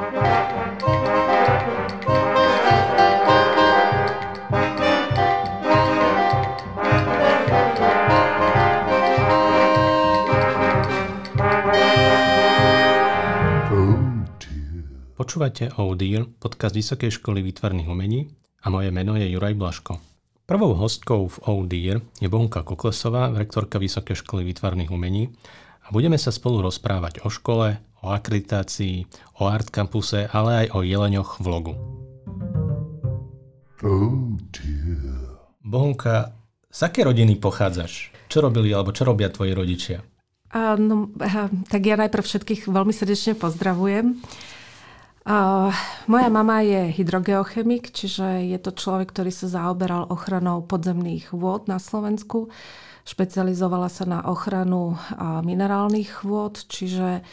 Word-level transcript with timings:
Počúvate 0.00 0.16
Oh 15.76 15.92
podcast 16.40 16.72
Vysokej 16.72 17.20
školy 17.20 17.44
výtvarných 17.44 17.92
umení 17.92 18.24
a 18.64 18.72
moje 18.72 18.88
meno 18.88 19.20
je 19.20 19.28
Juraj 19.28 19.52
Blaško. 19.52 20.00
Prvou 20.48 20.80
hostkou 20.80 21.28
v 21.28 21.36
Oh 21.44 21.68
je 21.68 22.00
Bonka 22.32 22.64
Koklesová, 22.64 23.36
rektorka 23.36 23.76
Vysokej 23.76 24.16
školy 24.16 24.48
výtvarných 24.48 24.88
umení 24.88 25.28
a 25.84 25.92
budeme 25.92 26.16
sa 26.16 26.32
spolu 26.32 26.64
rozprávať 26.64 27.20
o 27.22 27.28
škole, 27.28 27.89
o 28.00 28.12
akreditácii, 28.12 29.06
o 29.40 29.48
Art 29.48 29.68
Campuse, 29.68 30.28
ale 30.32 30.66
aj 30.66 30.66
o 30.72 30.80
jeleňoch 30.80 31.40
vlogu. 31.40 31.76
Oh 33.80 34.36
dear. 34.52 35.40
Bonka, 35.64 36.32
z 36.70 36.80
aké 36.84 37.04
rodiny 37.04 37.36
pochádzaš? 37.40 38.12
Čo 38.28 38.46
robili 38.46 38.72
alebo 38.72 38.92
čo 38.92 39.08
robia 39.08 39.32
tvoji 39.32 39.52
rodičia? 39.56 39.98
Uh, 40.50 40.74
no, 40.74 41.14
uh, 41.14 41.46
tak 41.70 41.86
ja 41.86 41.94
najprv 41.94 42.26
všetkých 42.26 42.66
veľmi 42.66 42.90
srdečne 42.90 43.38
pozdravujem. 43.38 44.18
Uh, 45.22 45.70
moja 46.10 46.28
mama 46.32 46.64
je 46.64 46.90
hydrogeochemik, 46.90 47.94
čiže 47.94 48.50
je 48.50 48.58
to 48.58 48.74
človek, 48.74 49.14
ktorý 49.14 49.30
sa 49.30 49.46
zaoberal 49.46 50.10
ochranou 50.10 50.64
podzemných 50.64 51.30
vôd 51.30 51.70
na 51.70 51.78
Slovensku. 51.78 52.50
Špecializovala 53.06 53.88
sa 53.88 54.04
na 54.04 54.20
ochranu 54.26 54.98
minerálnych 55.18 56.26
vôd, 56.26 56.62
čiže 56.68 57.24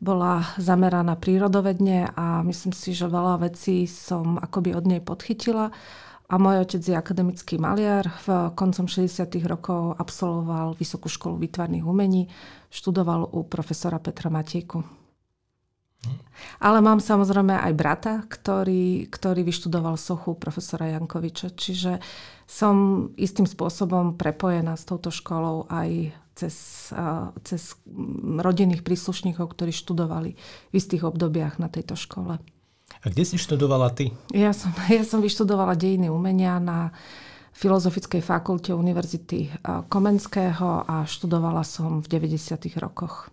bola 0.00 0.42
zameraná 0.56 1.14
prírodovedne 1.14 2.16
a 2.16 2.40
myslím 2.40 2.72
si, 2.72 2.96
že 2.96 3.04
veľa 3.04 3.44
vecí 3.44 3.84
som 3.84 4.40
akoby 4.40 4.72
od 4.72 4.84
nej 4.88 5.00
podchytila. 5.04 5.68
A 6.30 6.38
môj 6.38 6.62
otec 6.62 6.80
je 6.80 6.94
akademický 6.94 7.58
maliar. 7.58 8.06
V 8.24 8.54
koncom 8.56 8.86
60. 8.86 9.28
rokov 9.44 9.98
absolvoval 9.98 10.78
Vysokú 10.78 11.10
školu 11.10 11.42
výtvarných 11.42 11.84
umení. 11.84 12.30
Študoval 12.70 13.28
u 13.34 13.44
profesora 13.44 13.98
Petra 13.98 14.30
Matejku. 14.30 15.00
Ale 16.64 16.80
mám 16.80 17.02
samozrejme 17.02 17.60
aj 17.60 17.72
brata, 17.76 18.12
ktorý, 18.24 19.10
ktorý 19.12 19.44
vyštudoval 19.44 20.00
sochu 20.00 20.32
profesora 20.32 20.88
Jankoviča, 20.96 21.52
čiže 21.52 22.00
som 22.48 23.06
istým 23.20 23.44
spôsobom 23.44 24.16
prepojená 24.16 24.80
s 24.80 24.88
touto 24.88 25.12
školou 25.12 25.68
aj 25.68 26.16
cez, 26.40 26.88
cez 27.44 27.62
rodinných 28.40 28.80
príslušníkov, 28.80 29.52
ktorí 29.52 29.76
študovali 29.76 30.30
v 30.72 30.74
istých 30.74 31.04
obdobiach 31.04 31.60
na 31.60 31.68
tejto 31.68 32.00
škole. 32.00 32.40
A 33.00 33.06
kde 33.06 33.24
si 33.24 33.36
študovala 33.36 33.92
ty? 33.92 34.12
Ja 34.32 34.56
som, 34.56 34.72
ja 34.88 35.04
som 35.04 35.20
vyštudovala 35.20 35.76
dejiny 35.76 36.08
umenia 36.08 36.56
na 36.56 36.96
Filozofickej 37.50 38.24
fakulte 38.24 38.72
Univerzity 38.72 39.52
Komenského 39.90 40.86
a 40.86 41.04
študovala 41.04 41.60
som 41.60 42.00
v 42.00 42.06
90. 42.08 42.56
rokoch. 42.80 43.28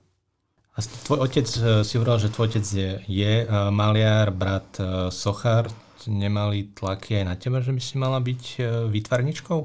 A 0.77 0.83
tvoj 0.83 1.25
otec, 1.25 1.47
e, 1.47 1.81
si 1.81 1.97
hovoril, 1.97 2.21
že 2.21 2.33
tvoj 2.33 2.53
otec 2.53 2.65
je, 2.65 2.89
je 3.09 3.33
e, 3.41 3.47
maliar, 3.73 4.29
brat 4.29 4.77
e, 4.77 5.09
sochár. 5.09 5.71
Nemali 6.05 6.69
tlaky 6.71 7.19
aj 7.19 7.25
na 7.25 7.35
teba, 7.35 7.59
že 7.59 7.73
by 7.73 7.81
si 7.83 7.95
mala 7.99 8.21
byť 8.23 8.43
výtvarničkou? 8.87 9.59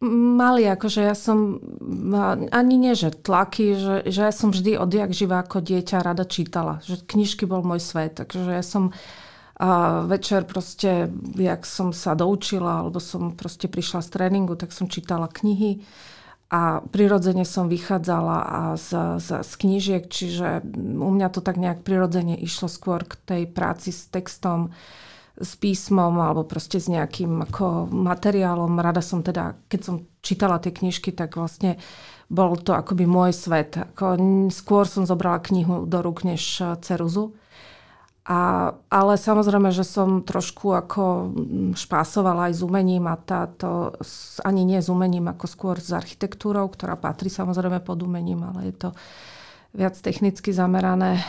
Mali, 0.00 0.64
akože 0.64 1.04
ja 1.04 1.12
som, 1.12 1.60
ani 2.56 2.74
nie, 2.80 2.96
že 2.96 3.12
tlaky, 3.12 3.76
že, 3.76 3.96
že 4.08 4.20
ja 4.28 4.32
som 4.32 4.48
vždy 4.48 4.80
odjak 4.80 5.12
živá 5.12 5.44
ako 5.44 5.60
dieťa 5.60 6.00
rada 6.00 6.24
čítala. 6.24 6.80
Že 6.88 7.04
knižky 7.04 7.44
bol 7.44 7.60
môj 7.60 7.84
svet, 7.84 8.16
takže 8.16 8.48
ja 8.48 8.64
som 8.64 8.96
a 9.60 10.00
večer 10.08 10.48
proste, 10.48 11.12
jak 11.36 11.68
som 11.68 11.92
sa 11.92 12.16
doučila, 12.16 12.80
alebo 12.80 12.96
som 12.96 13.36
proste 13.36 13.68
prišla 13.68 14.00
z 14.00 14.08
tréningu, 14.08 14.56
tak 14.56 14.72
som 14.72 14.88
čítala 14.88 15.28
knihy 15.28 15.84
a 16.48 16.80
prirodzene 16.80 17.44
som 17.44 17.68
vychádzala 17.68 18.38
a 18.40 18.60
z, 18.80 19.20
z, 19.20 19.28
z 19.44 19.52
knížiek, 19.60 20.08
čiže 20.08 20.64
u 20.96 21.10
mňa 21.12 21.28
to 21.28 21.44
tak 21.44 21.60
nejak 21.60 21.84
prirodzene 21.84 22.40
išlo 22.40 22.72
skôr 22.72 23.04
k 23.04 23.20
tej 23.20 23.42
práci 23.52 23.92
s 23.92 24.08
textom, 24.08 24.72
s 25.40 25.56
písmom 25.56 26.20
alebo 26.20 26.44
proste 26.44 26.76
s 26.76 26.86
nejakým 26.86 27.48
ako 27.48 27.88
materiálom. 27.88 28.76
Rada 28.76 29.00
som 29.00 29.24
teda, 29.24 29.56
keď 29.72 29.80
som 29.80 29.94
čítala 30.20 30.60
tie 30.60 30.70
knižky, 30.70 31.16
tak 31.16 31.40
vlastne 31.40 31.80
bol 32.28 32.54
to 32.60 32.76
akoby 32.76 33.08
môj 33.08 33.32
svet. 33.32 33.74
Ako, 33.74 34.20
skôr 34.52 34.84
som 34.84 35.08
zobrala 35.08 35.40
knihu 35.40 35.88
do 35.88 35.98
rúk 36.04 36.22
než 36.22 36.60
ceruzu. 36.84 37.34
A, 38.30 38.70
ale 38.92 39.18
samozrejme, 39.18 39.74
že 39.74 39.82
som 39.82 40.22
trošku 40.22 40.76
ako 40.76 41.34
špásovala 41.74 42.52
aj 42.52 42.54
s 42.54 42.62
umením 42.62 43.10
a 43.10 43.18
táto, 43.18 43.96
ani 44.46 44.62
nie 44.62 44.78
s 44.78 44.92
umením, 44.92 45.26
ako 45.32 45.44
skôr 45.50 45.76
s 45.80 45.90
architektúrou, 45.90 46.68
ktorá 46.70 46.94
patrí 46.94 47.32
samozrejme 47.32 47.82
pod 47.82 48.04
umením, 48.04 48.44
ale 48.44 48.70
je 48.70 48.74
to 48.76 48.88
viac 49.70 49.94
technicky 49.98 50.50
zamerané, 50.50 51.22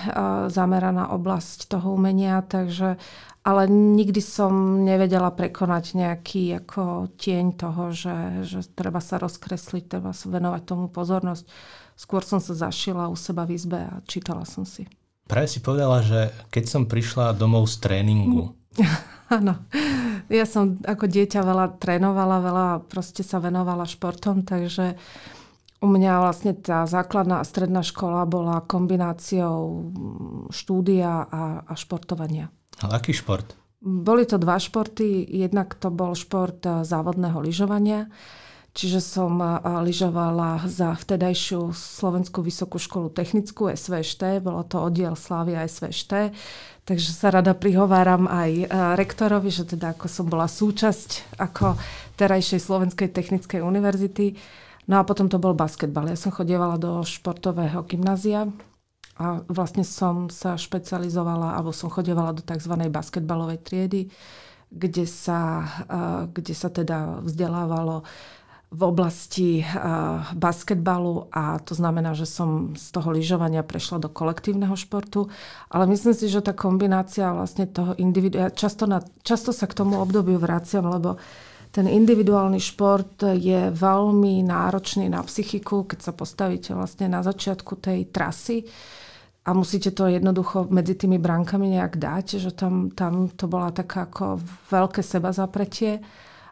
zameraná 0.50 1.14
oblasť 1.14 1.70
toho 1.70 1.94
umenia, 1.94 2.42
takže 2.42 2.98
ale 3.42 3.66
nikdy 3.70 4.22
som 4.22 4.86
nevedela 4.86 5.34
prekonať 5.34 5.98
nejaký 5.98 6.62
ako 6.62 7.10
tieň 7.18 7.58
toho, 7.58 7.90
že, 7.90 8.46
že 8.46 8.60
treba 8.78 9.02
sa 9.02 9.18
rozkresliť, 9.18 9.98
treba 9.98 10.14
sa 10.14 10.30
venovať 10.30 10.62
tomu 10.62 10.86
pozornosť. 10.94 11.50
Skôr 11.98 12.22
som 12.22 12.38
sa 12.38 12.54
zašila 12.54 13.10
u 13.10 13.18
seba 13.18 13.50
v 13.50 13.58
izbe 13.58 13.82
a 13.82 14.02
čítala 14.06 14.46
som 14.46 14.62
si. 14.62 14.86
Práve 15.26 15.50
si 15.50 15.58
povedala, 15.58 16.06
že 16.06 16.30
keď 16.54 16.64
som 16.70 16.84
prišla 16.86 17.34
domov 17.34 17.66
z 17.66 17.82
tréningu. 17.82 18.54
Áno. 19.38 19.58
Ja 20.30 20.46
som 20.46 20.78
ako 20.86 21.10
dieťa 21.10 21.42
veľa 21.42 21.82
trénovala, 21.82 22.46
veľa 22.46 22.68
proste 22.92 23.26
sa 23.26 23.42
venovala 23.42 23.90
športom, 23.90 24.46
takže 24.46 25.00
u 25.82 25.88
mňa 25.90 26.14
vlastne 26.22 26.54
tá 26.54 26.86
základná 26.86 27.42
a 27.42 27.48
stredná 27.48 27.82
škola 27.82 28.30
bola 28.30 28.62
kombináciou 28.62 29.90
štúdia 30.54 31.26
a, 31.26 31.66
a 31.66 31.74
športovania. 31.74 32.54
Ale 32.86 33.02
aký 33.02 33.18
šport? 33.18 33.58
Boli 33.82 34.30
to 34.30 34.38
dva 34.38 34.62
športy. 34.62 35.26
Jednak 35.26 35.74
to 35.82 35.90
bol 35.90 36.14
šport 36.14 36.62
závodného 36.62 37.42
lyžovania 37.42 38.06
Čiže 38.72 39.04
som 39.04 39.36
lyžovala 39.84 40.64
za 40.64 40.96
vtedajšiu 40.96 41.76
Slovenskú 41.76 42.40
vysokú 42.40 42.80
školu 42.80 43.12
technickú 43.12 43.68
SVŠT, 43.68 44.40
bolo 44.40 44.64
to 44.64 44.80
oddiel 44.80 45.20
Slávia 45.20 45.68
SVŠT, 45.68 46.32
takže 46.88 47.12
sa 47.12 47.36
rada 47.36 47.52
prihováram 47.52 48.32
aj 48.32 48.72
rektorovi, 48.96 49.52
že 49.52 49.76
teda 49.76 49.92
ako 49.92 50.08
som 50.08 50.24
bola 50.32 50.48
súčasť 50.48 51.36
ako 51.36 51.76
terajšej 52.16 52.64
Slovenskej 52.64 53.12
technickej 53.12 53.60
univerzity. 53.60 54.40
No 54.92 55.00
a 55.00 55.08
potom 55.08 55.32
to 55.32 55.40
bol 55.40 55.56
basketbal. 55.56 56.12
Ja 56.12 56.20
som 56.20 56.36
chodievala 56.36 56.76
do 56.76 57.00
športového 57.08 57.88
gymnázia 57.88 58.52
a 59.16 59.40
vlastne 59.48 59.88
som 59.88 60.28
sa 60.28 60.60
špecializovala, 60.60 61.56
alebo 61.56 61.72
som 61.72 61.88
chodievala 61.88 62.36
do 62.36 62.44
tzv. 62.44 62.76
basketbalovej 62.92 63.64
triedy, 63.64 64.12
kde 64.68 65.08
sa, 65.08 65.64
kde 66.28 66.52
sa 66.52 66.68
teda 66.68 67.24
vzdelávalo 67.24 68.04
v 68.72 68.82
oblasti 68.88 69.68
uh, 69.68 70.24
basketbalu 70.32 71.28
a 71.28 71.60
to 71.60 71.76
znamená, 71.76 72.16
že 72.16 72.24
som 72.24 72.72
z 72.72 72.88
toho 72.96 73.12
lyžovania 73.12 73.68
prešla 73.68 74.00
do 74.00 74.08
kolektívneho 74.08 74.72
športu. 74.80 75.28
Ale 75.68 75.92
myslím 75.92 76.16
si, 76.16 76.32
že 76.32 76.40
tá 76.40 76.56
kombinácia 76.56 77.36
vlastne 77.36 77.68
toho 77.68 78.00
individu... 78.00 78.40
Ja 78.40 78.48
často, 78.48 78.88
na, 78.88 79.04
často 79.28 79.52
sa 79.52 79.68
k 79.68 79.76
tomu 79.76 80.00
obdobiu 80.00 80.40
vraciam, 80.40 80.88
lebo 80.88 81.20
ten 81.72 81.88
individuálny 81.88 82.60
šport 82.60 83.24
je 83.24 83.72
veľmi 83.72 84.44
náročný 84.44 85.08
na 85.08 85.24
psychiku, 85.24 85.88
keď 85.88 86.00
sa 86.04 86.12
postavíte 86.12 86.76
vlastne 86.76 87.08
na 87.08 87.24
začiatku 87.24 87.80
tej 87.80 88.12
trasy 88.12 88.68
a 89.42 89.56
musíte 89.56 89.96
to 89.96 90.06
jednoducho 90.06 90.68
medzi 90.70 90.94
tými 90.94 91.18
brankami 91.18 91.74
nejak 91.80 91.98
dať, 91.98 92.44
že 92.44 92.52
tam, 92.54 92.92
tam 92.94 93.32
to 93.32 93.50
bola 93.50 93.74
taká 93.74 94.06
ako 94.06 94.38
veľké 94.70 95.02
seba 95.02 95.34
zapretie. 95.34 96.04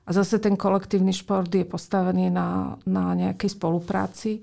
A 0.07 0.09
zase 0.09 0.41
ten 0.41 0.57
kolektívny 0.57 1.13
šport 1.13 1.53
je 1.53 1.67
postavený 1.69 2.33
na, 2.33 2.79
na 2.89 3.13
nejakej 3.13 3.61
spolupráci. 3.61 4.41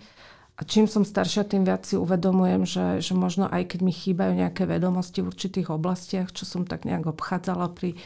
A 0.56 0.62
čím 0.62 0.86
som 0.86 1.02
staršia, 1.02 1.42
tým 1.42 1.66
viac 1.66 1.82
si 1.88 1.98
uvedomujem, 1.98 2.62
že, 2.62 2.86
že 3.02 3.18
možno 3.18 3.50
aj 3.50 3.74
keď 3.74 3.80
mi 3.82 3.90
chýbajú 3.90 4.32
nejaké 4.38 4.62
vedomosti 4.62 5.26
v 5.26 5.34
určitých 5.34 5.68
oblastiach, 5.74 6.30
čo 6.30 6.46
som 6.46 6.62
tak 6.62 6.86
nejak 6.86 7.10
obchádzala 7.10 7.74
pri 7.74 7.98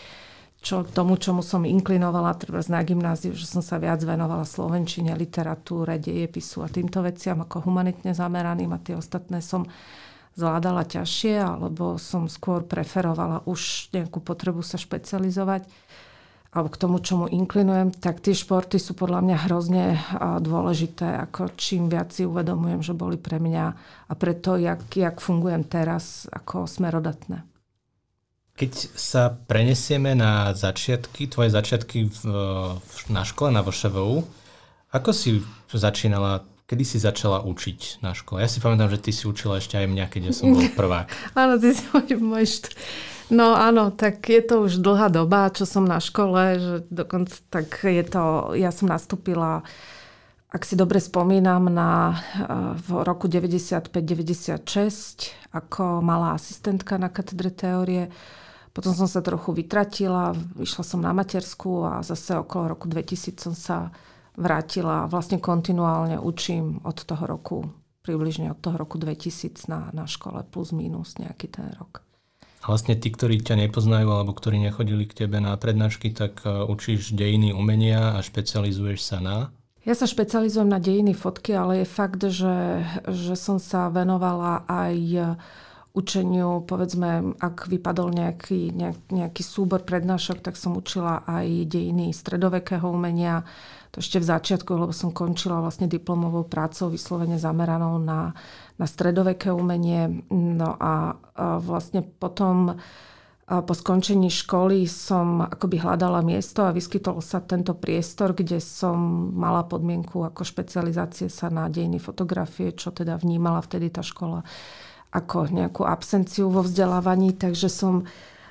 čo, 0.61 0.85
tomu, 0.85 1.17
čomu 1.17 1.41
som 1.41 1.65
inklinovala 1.65 2.37
treba 2.37 2.61
na 2.69 2.85
gymnáziu, 2.85 3.33
že 3.33 3.49
som 3.49 3.65
sa 3.65 3.81
viac 3.81 4.05
venovala 4.05 4.45
slovenčine, 4.45 5.17
literatúre, 5.17 5.97
dejepisu 5.97 6.61
a 6.61 6.69
týmto 6.69 7.01
veciam 7.01 7.41
ako 7.41 7.65
humanitne 7.65 8.13
zameraným 8.13 8.77
a 8.77 8.83
tie 8.85 8.93
ostatné 8.93 9.41
som 9.41 9.65
zvládala 10.37 10.85
ťažšie, 10.85 11.41
alebo 11.41 11.97
som 11.97 12.29
skôr 12.29 12.63
preferovala 12.63 13.43
už 13.49 13.91
nejakú 13.97 14.21
potrebu 14.21 14.61
sa 14.61 14.77
špecializovať 14.77 15.65
alebo 16.51 16.67
k 16.67 16.81
tomu, 16.83 16.99
čomu 16.99 17.31
inklinujem, 17.31 17.95
tak 17.95 18.19
tie 18.19 18.35
športy 18.35 18.83
sú 18.83 18.99
podľa 18.99 19.23
mňa 19.23 19.37
hrozne 19.47 19.85
dôležité, 20.43 21.07
ako 21.31 21.55
čím 21.55 21.87
viac 21.87 22.11
si 22.11 22.27
uvedomujem, 22.27 22.83
že 22.83 22.91
boli 22.91 23.15
pre 23.15 23.39
mňa 23.39 23.65
a 24.11 24.13
preto, 24.19 24.59
jak, 24.59 24.83
jak 24.91 25.23
fungujem 25.23 25.63
teraz, 25.63 26.27
ako 26.27 26.67
smerodatné. 26.67 27.50
Keď 28.61 28.93
sa 28.93 29.33
prenesieme 29.33 30.13
na 30.13 30.53
začiatky, 30.53 31.33
tvoje 31.33 31.49
začiatky 31.49 32.13
v, 32.13 32.21
na 33.09 33.25
škole 33.25 33.49
na 33.49 33.65
VŠVU, 33.65 34.21
ako 34.93 35.11
si 35.17 35.41
začínala, 35.73 36.45
kedy 36.69 36.85
si 36.85 37.01
začala 37.01 37.41
učiť 37.41 38.05
na 38.05 38.13
škole? 38.13 38.45
Ja 38.45 38.53
si 38.53 38.61
pamätám, 38.61 38.93
že 38.93 39.01
ty 39.01 39.17
si 39.17 39.25
učila 39.25 39.65
ešte 39.65 39.81
aj 39.81 39.89
mňa, 39.89 40.05
keď 40.13 40.23
ja 40.29 40.33
som 40.37 40.53
bol 40.53 40.69
prvák. 40.77 41.09
áno, 41.33 41.57
ty 41.57 41.73
si 41.73 41.89
môj 42.21 42.45
št- 42.45 42.77
No 43.31 43.55
áno, 43.55 43.95
tak 43.95 44.27
je 44.27 44.43
to 44.43 44.67
už 44.67 44.83
dlhá 44.83 45.07
doba, 45.07 45.55
čo 45.55 45.63
som 45.63 45.87
na 45.87 46.03
škole, 46.03 46.59
že 46.59 46.75
dokonca 46.91 47.39
tak 47.49 47.87
je 47.87 48.03
to, 48.03 48.53
ja 48.59 48.75
som 48.75 48.91
nastúpila 48.91 49.63
ak 50.51 50.67
si 50.67 50.75
dobre 50.75 50.99
spomínam, 50.99 51.71
na, 51.71 52.11
eh, 52.11 52.75
v 52.75 53.07
roku 53.07 53.31
95-96 53.31 55.31
ako 55.55 56.03
malá 56.03 56.35
asistentka 56.35 56.99
na 56.99 57.07
katedre 57.07 57.55
teórie. 57.55 58.11
Potom 58.81 58.97
som 58.97 59.05
sa 59.05 59.21
trochu 59.21 59.53
vytratila, 59.53 60.33
išla 60.57 60.81
som 60.81 61.05
na 61.05 61.13
matersku 61.13 61.85
a 61.85 62.01
zase 62.01 62.41
okolo 62.41 62.73
roku 62.73 62.89
2000 62.89 63.37
som 63.37 63.53
sa 63.53 63.93
vrátila. 64.41 65.05
Vlastne 65.05 65.37
kontinuálne 65.37 66.17
učím 66.17 66.81
od 66.81 66.97
toho 67.05 67.29
roku, 67.29 67.69
približne 68.01 68.49
od 68.49 68.57
toho 68.57 68.81
roku 68.81 68.97
2000 68.97 69.69
na, 69.69 69.93
na 69.93 70.09
škole 70.09 70.41
plus 70.49 70.73
minus 70.73 71.21
nejaký 71.21 71.53
ten 71.53 71.69
rok. 71.77 72.01
A 72.65 72.73
vlastne 72.73 72.97
tí, 72.97 73.13
ktorí 73.13 73.45
ťa 73.45 73.69
nepoznajú 73.69 74.09
alebo 74.09 74.33
ktorí 74.33 74.57
nechodili 74.57 75.05
k 75.05 75.25
tebe 75.25 75.45
na 75.45 75.53
prednášky, 75.61 76.17
tak 76.17 76.41
eh, 76.49 76.65
učíš 76.65 77.13
dejiny 77.13 77.53
umenia 77.53 78.17
a 78.17 78.25
špecializuješ 78.25 79.01
sa 79.05 79.21
na? 79.21 79.37
Ja 79.85 79.93
sa 79.93 80.09
špecializujem 80.09 80.69
na 80.69 80.81
dejiny 80.81 81.13
fotky, 81.13 81.53
ale 81.53 81.85
je 81.85 81.87
fakt, 81.89 82.21
že, 82.21 82.85
že 83.09 83.37
som 83.37 83.61
sa 83.61 83.93
venovala 83.93 84.65
aj 84.69 84.97
učeniu, 85.91 86.63
povedzme, 86.71 87.35
ak 87.43 87.67
vypadol 87.67 88.15
nejaký, 88.15 88.71
nejaký 89.11 89.43
súbor 89.43 89.83
prednášok, 89.83 90.39
tak 90.39 90.55
som 90.55 90.79
učila 90.79 91.27
aj 91.27 91.67
dejiny 91.67 92.15
stredovekého 92.15 92.87
umenia. 92.87 93.43
To 93.91 93.99
ešte 93.99 94.23
v 94.23 94.31
začiatku, 94.31 94.71
lebo 94.71 94.95
som 94.95 95.11
končila 95.11 95.59
vlastne 95.59 95.91
diplomovou 95.91 96.47
prácou 96.47 96.95
vyslovene 96.95 97.43
zameranou 97.43 97.99
na, 97.99 98.39
na 98.79 98.87
stredoveké 98.87 99.51
umenie. 99.51 100.23
No 100.31 100.79
a, 100.79 101.19
a 101.35 101.59
vlastne 101.59 102.07
potom 102.07 102.79
po 103.51 103.75
skončení 103.75 104.31
školy 104.31 104.87
som 104.87 105.43
akoby 105.43 105.83
hľadala 105.83 106.23
miesto 106.23 106.63
a 106.63 106.71
vyskytol 106.71 107.19
sa 107.19 107.43
tento 107.43 107.75
priestor, 107.75 108.31
kde 108.31 108.63
som 108.63 108.95
mala 109.35 109.67
podmienku 109.67 110.23
ako 110.23 110.47
špecializácie 110.47 111.27
sa 111.27 111.51
na 111.51 111.67
dejiny 111.67 111.99
fotografie, 111.99 112.71
čo 112.71 112.95
teda 112.95 113.19
vnímala 113.19 113.59
vtedy 113.59 113.91
tá 113.91 114.07
škola 114.07 114.47
ako 115.11 115.51
nejakú 115.51 115.83
absenciu 115.83 116.51
vo 116.51 116.63
vzdelávaní, 116.63 117.35
takže 117.35 117.67
som 117.67 118.07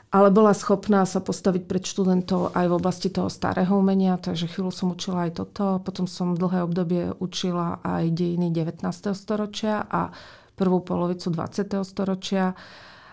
ale 0.10 0.34
bola 0.34 0.58
schopná 0.58 1.06
sa 1.06 1.22
postaviť 1.22 1.70
pred 1.70 1.86
študentov 1.86 2.58
aj 2.58 2.66
v 2.66 2.78
oblasti 2.82 3.14
toho 3.14 3.30
starého 3.30 3.78
umenia, 3.78 4.18
takže 4.18 4.50
chvíľu 4.50 4.74
som 4.74 4.90
učila 4.90 5.30
aj 5.30 5.38
toto. 5.38 5.78
Potom 5.86 6.10
som 6.10 6.34
dlhé 6.34 6.66
obdobie 6.66 7.14
učila 7.22 7.78
aj 7.86 8.10
dejiny 8.18 8.50
19. 8.50 8.82
storočia 9.14 9.86
a 9.86 10.10
prvú 10.58 10.82
polovicu 10.82 11.30
20. 11.30 11.86
storočia. 11.86 12.58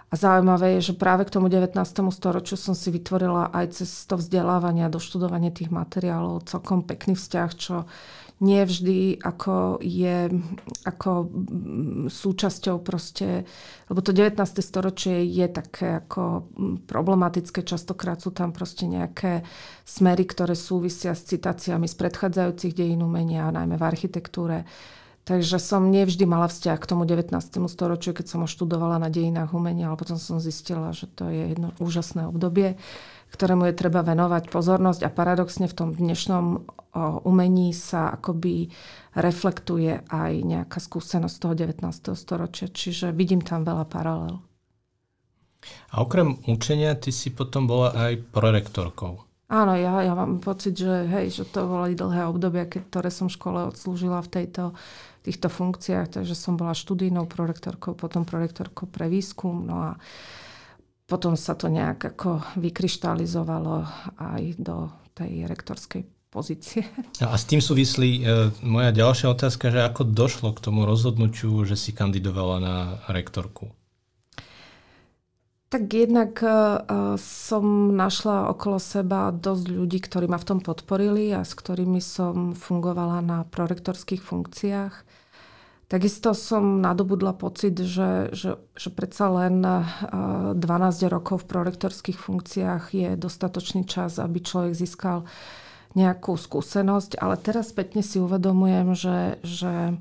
A 0.08 0.14
zaujímavé 0.16 0.80
je, 0.80 0.88
že 0.88 0.94
práve 0.96 1.28
k 1.28 1.36
tomu 1.36 1.52
19. 1.52 1.76
storočiu 2.08 2.56
som 2.56 2.72
si 2.72 2.88
vytvorila 2.88 3.52
aj 3.52 3.76
cez 3.76 4.08
to 4.08 4.16
vzdelávanie 4.16 4.88
a 4.88 4.92
doštudovanie 4.92 5.52
tých 5.52 5.68
materiálov 5.68 6.48
celkom 6.48 6.80
pekný 6.80 7.12
vzťah, 7.12 7.50
čo 7.60 7.84
nie 8.40 8.60
vždy 8.68 9.16
ako 9.24 9.80
je 9.80 10.28
ako 10.84 11.10
súčasťou 12.12 12.84
proste, 12.84 13.48
lebo 13.88 14.00
to 14.04 14.12
19. 14.12 14.36
storočie 14.60 15.24
je 15.24 15.46
také 15.48 16.04
ako 16.04 16.52
problematické, 16.84 17.64
častokrát 17.64 18.20
sú 18.20 18.36
tam 18.36 18.52
proste 18.52 18.84
nejaké 18.84 19.40
smery, 19.88 20.28
ktoré 20.28 20.52
súvisia 20.52 21.16
s 21.16 21.24
citáciami 21.32 21.88
z 21.88 21.96
predchádzajúcich 21.96 22.76
dejín 22.76 23.00
umenia, 23.00 23.48
najmä 23.48 23.80
v 23.80 23.88
architektúre 23.88 24.68
Takže 25.26 25.58
som 25.58 25.90
nevždy 25.90 26.22
mala 26.22 26.46
vzťah 26.46 26.78
k 26.78 26.86
tomu 26.86 27.02
19. 27.02 27.34
storočiu, 27.66 28.14
keď 28.14 28.26
som 28.30 28.46
ho 28.46 28.48
študovala 28.48 29.02
na 29.02 29.10
dejinách 29.10 29.58
umenia, 29.58 29.90
ale 29.90 29.98
potom 29.98 30.22
som 30.22 30.38
zistila, 30.38 30.94
že 30.94 31.10
to 31.10 31.26
je 31.26 31.50
jedno 31.50 31.74
úžasné 31.82 32.30
obdobie, 32.30 32.78
ktorému 33.36 33.68
je 33.68 33.76
treba 33.76 34.00
venovať 34.00 34.48
pozornosť 34.48 35.04
a 35.04 35.12
paradoxne 35.12 35.68
v 35.68 35.76
tom 35.76 35.88
dnešnom 35.92 36.64
umení 37.28 37.76
sa 37.76 38.16
akoby 38.16 38.72
reflektuje 39.12 40.00
aj 40.08 40.32
nejaká 40.40 40.80
skúsenosť 40.80 41.36
toho 41.36 41.52
19. 41.52 41.84
storočia, 42.16 42.72
čiže 42.72 43.12
vidím 43.12 43.44
tam 43.44 43.68
veľa 43.68 43.84
paralel. 43.84 44.40
A 45.92 46.00
okrem 46.00 46.40
učenia, 46.48 46.96
ty 46.96 47.12
si 47.12 47.28
potom 47.28 47.68
bola 47.68 47.92
aj 47.92 48.24
prorektorkou. 48.32 49.26
Áno, 49.46 49.78
ja, 49.78 50.02
ja 50.02 50.16
mám 50.16 50.42
pocit, 50.42 50.74
že, 50.74 51.06
hej, 51.06 51.30
že 51.30 51.44
to 51.46 51.70
boli 51.70 51.94
dlhé 51.94 52.26
obdobia, 52.26 52.66
ktoré 52.66 53.14
som 53.14 53.30
v 53.30 53.36
škole 53.38 53.60
odslúžila 53.70 54.18
v 54.26 54.42
tejto 54.42 54.74
týchto 55.22 55.46
funkciách, 55.46 56.18
takže 56.18 56.34
som 56.34 56.58
bola 56.58 56.74
študijnou 56.74 57.30
prorektorkou, 57.30 57.94
potom 57.94 58.26
prorektorkou 58.26 58.90
pre 58.90 59.06
výskum, 59.06 59.66
no 59.66 59.76
a 59.82 59.90
potom 61.06 61.38
sa 61.38 61.54
to 61.54 61.70
nejak 61.70 62.02
ako 62.14 62.42
vykryštalizovalo 62.58 63.86
aj 64.18 64.42
do 64.58 64.90
tej 65.14 65.46
rektorskej 65.46 66.02
pozície. 66.28 66.82
A 67.24 67.38
s 67.38 67.46
tým 67.46 67.62
súvislí 67.62 68.10
e, 68.20 68.22
moja 68.66 68.90
ďalšia 68.92 69.32
otázka, 69.32 69.70
že 69.72 69.86
ako 69.86 70.02
došlo 70.04 70.52
k 70.52 70.62
tomu 70.66 70.84
rozhodnutiu, 70.84 71.62
že 71.64 71.78
si 71.78 71.94
kandidovala 71.94 72.56
na 72.60 72.76
rektorku? 73.08 73.70
Tak 75.66 75.82
jednak 75.90 76.38
uh, 76.46 77.18
som 77.18 77.90
našla 77.98 78.54
okolo 78.54 78.78
seba 78.78 79.34
dosť 79.34 79.66
ľudí, 79.66 79.98
ktorí 79.98 80.30
ma 80.30 80.38
v 80.38 80.46
tom 80.54 80.60
podporili 80.62 81.34
a 81.34 81.42
s 81.42 81.58
ktorými 81.58 81.98
som 81.98 82.54
fungovala 82.54 83.18
na 83.18 83.42
prorektorských 83.42 84.22
funkciách. 84.22 84.94
Takisto 85.86 86.34
som 86.34 86.82
nadobudla 86.82 87.38
pocit, 87.38 87.78
že, 87.78 88.34
že, 88.34 88.58
že 88.74 88.90
predsa 88.90 89.30
len 89.30 89.62
12 89.62 90.58
rokov 91.06 91.46
v 91.46 91.50
prorektorských 91.54 92.18
funkciách 92.18 92.90
je 92.90 93.10
dostatočný 93.14 93.86
čas, 93.86 94.18
aby 94.18 94.42
človek 94.42 94.74
získal 94.74 95.30
nejakú 95.94 96.34
skúsenosť, 96.34 97.22
ale 97.22 97.38
teraz 97.38 97.70
spätne 97.70 98.02
si 98.02 98.18
uvedomujem, 98.18 98.98
že, 98.98 99.38
že, 99.46 99.94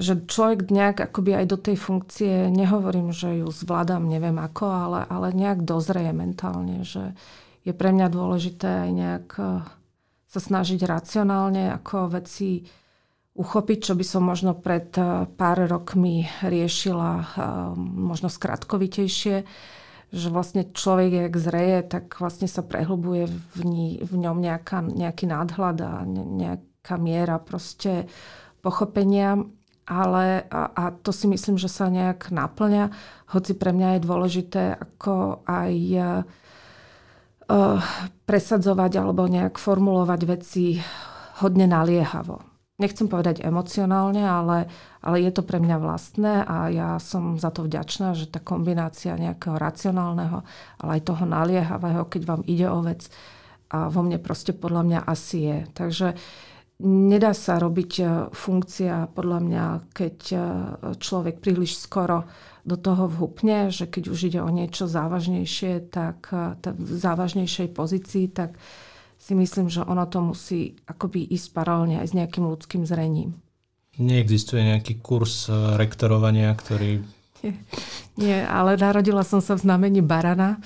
že 0.00 0.24
človek 0.24 0.72
nejak 0.72 1.04
akoby 1.12 1.44
aj 1.44 1.46
do 1.52 1.58
tej 1.60 1.76
funkcie, 1.76 2.48
nehovorím, 2.48 3.12
že 3.12 3.44
ju 3.44 3.52
zvládam 3.52 4.08
neviem 4.08 4.40
ako, 4.40 4.66
ale, 4.66 5.00
ale 5.04 5.36
nejak 5.36 5.68
dozreje 5.68 6.16
mentálne, 6.16 6.80
že 6.82 7.12
je 7.62 7.76
pre 7.76 7.92
mňa 7.92 8.08
dôležité 8.08 8.88
aj 8.88 8.90
nejak 8.90 9.28
sa 10.28 10.40
snažiť 10.40 10.80
racionálne 10.80 11.72
ako 11.76 12.20
veci 12.20 12.64
uchopiť, 13.38 13.78
čo 13.86 13.94
by 13.94 14.04
som 14.04 14.26
možno 14.26 14.58
pred 14.58 14.90
eh, 14.98 15.30
pár 15.30 15.62
rokmi 15.70 16.26
riešila 16.42 17.12
eh, 17.14 17.26
možno 17.78 18.26
skratkovitejšie, 18.26 19.36
že 20.08 20.28
vlastne 20.32 20.66
človek, 20.66 21.30
jak 21.30 21.34
zreje, 21.38 21.78
tak 21.86 22.18
vlastne 22.18 22.48
sa 22.50 22.64
prehlbuje 22.64 23.28
v, 23.28 23.60
ní, 23.62 23.88
v 24.02 24.14
ňom 24.18 24.40
nejaká, 24.40 24.82
nejaký 24.82 25.28
nadhľad 25.28 25.78
a 25.84 25.92
nejaká 26.08 26.96
miera 26.96 27.36
proste 27.36 28.08
pochopenia, 28.64 29.36
ale 29.84 30.48
a, 30.48 30.72
a 30.72 30.84
to 30.96 31.12
si 31.12 31.28
myslím, 31.28 31.60
že 31.60 31.68
sa 31.68 31.92
nejak 31.92 32.32
naplňa, 32.32 32.88
hoci 33.36 33.52
pre 33.52 33.76
mňa 33.76 33.88
je 33.96 34.06
dôležité 34.08 34.62
ako 34.76 35.44
aj 35.44 35.72
uh, 35.96 37.80
presadzovať 38.24 38.92
alebo 39.00 39.28
nejak 39.28 39.60
formulovať 39.60 40.20
veci 40.24 40.80
hodne 41.40 41.68
naliehavo 41.68 42.47
nechcem 42.78 43.10
povedať 43.10 43.42
emocionálne, 43.42 44.22
ale, 44.22 44.70
ale 45.02 45.16
je 45.26 45.30
to 45.34 45.42
pre 45.42 45.58
mňa 45.58 45.76
vlastné 45.82 46.46
a 46.46 46.70
ja 46.70 46.90
som 47.02 47.36
za 47.36 47.50
to 47.50 47.66
vďačná, 47.66 48.14
že 48.14 48.30
tá 48.30 48.38
kombinácia 48.38 49.18
nejakého 49.18 49.58
racionálneho, 49.58 50.46
ale 50.78 50.90
aj 50.98 51.02
toho 51.02 51.24
naliehavého, 51.26 52.06
keď 52.06 52.22
vám 52.24 52.42
ide 52.46 52.70
o 52.70 52.80
vec, 52.86 53.10
a 53.68 53.92
vo 53.92 54.00
mne 54.00 54.16
proste 54.16 54.56
podľa 54.56 54.82
mňa 54.84 55.00
asi 55.04 55.38
je. 55.44 55.58
Takže 55.76 56.16
nedá 56.84 57.36
sa 57.36 57.60
robiť 57.60 57.92
e, 58.00 58.04
funkcia 58.32 59.12
podľa 59.12 59.38
mňa, 59.44 59.64
keď 59.92 60.16
e, 60.32 60.38
človek 60.96 61.44
príliš 61.44 61.76
skoro 61.76 62.24
do 62.64 62.80
toho 62.80 63.08
vhupne, 63.08 63.68
že 63.68 63.88
keď 63.88 64.04
už 64.08 64.18
ide 64.32 64.40
o 64.40 64.48
niečo 64.48 64.88
závažnejšie, 64.88 65.92
tak 65.92 66.32
e, 66.32 66.56
v 66.64 66.92
závažnejšej 66.96 67.68
pozícii, 67.76 68.32
tak 68.32 68.56
si 69.18 69.34
myslím, 69.34 69.66
že 69.68 69.82
ono 69.82 70.06
to 70.06 70.22
musí 70.22 70.78
akoby 70.86 71.26
ísť 71.26 71.52
paralelne 71.52 72.00
aj 72.00 72.14
s 72.14 72.16
nejakým 72.16 72.46
ľudským 72.46 72.86
zrením. 72.86 73.36
Neexistuje 73.98 74.62
nejaký 74.62 75.02
kurz 75.02 75.50
e, 75.50 75.54
rektorovania, 75.74 76.54
ktorý... 76.54 77.02
Nie, 77.42 77.54
nie, 78.14 78.38
ale 78.46 78.78
narodila 78.78 79.26
som 79.26 79.42
sa 79.42 79.58
v 79.58 79.66
znamení 79.66 79.98
barana, 80.06 80.62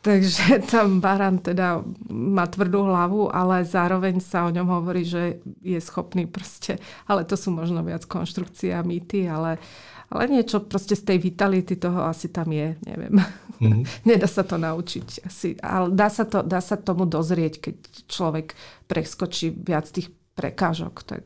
takže 0.00 0.60
tam 0.72 1.04
baran 1.04 1.44
teda 1.44 1.84
má 2.08 2.48
tvrdú 2.48 2.88
hlavu, 2.88 3.28
ale 3.28 3.68
zároveň 3.68 4.24
sa 4.24 4.48
o 4.48 4.52
ňom 4.52 4.64
hovorí, 4.64 5.04
že 5.04 5.44
je 5.60 5.76
schopný 5.76 6.24
proste, 6.24 6.80
ale 7.04 7.28
to 7.28 7.36
sú 7.36 7.52
možno 7.52 7.84
viac 7.84 8.08
konštrukcie 8.08 8.72
a 8.72 8.80
mýty, 8.80 9.28
ale, 9.28 9.60
Ale 10.10 10.26
niečo 10.26 10.58
proste 10.66 10.98
z 10.98 11.06
tej 11.06 11.18
vitality 11.22 11.78
toho 11.78 12.02
asi 12.02 12.34
tam 12.34 12.50
je, 12.50 12.74
neviem. 12.82 13.14
Mm. 13.62 13.86
Nedá 14.10 14.26
sa 14.26 14.42
to 14.42 14.58
naučiť 14.58 15.22
asi. 15.22 15.54
Ale 15.62 15.94
dá 15.94 16.10
sa, 16.10 16.26
to, 16.26 16.42
dá 16.42 16.58
sa 16.58 16.74
tomu 16.74 17.06
dozrieť, 17.06 17.62
keď 17.62 17.76
človek 18.10 18.58
preskočí 18.90 19.54
viac 19.54 19.86
tých 19.86 20.10
prekážok, 20.34 21.06
tak 21.06 21.24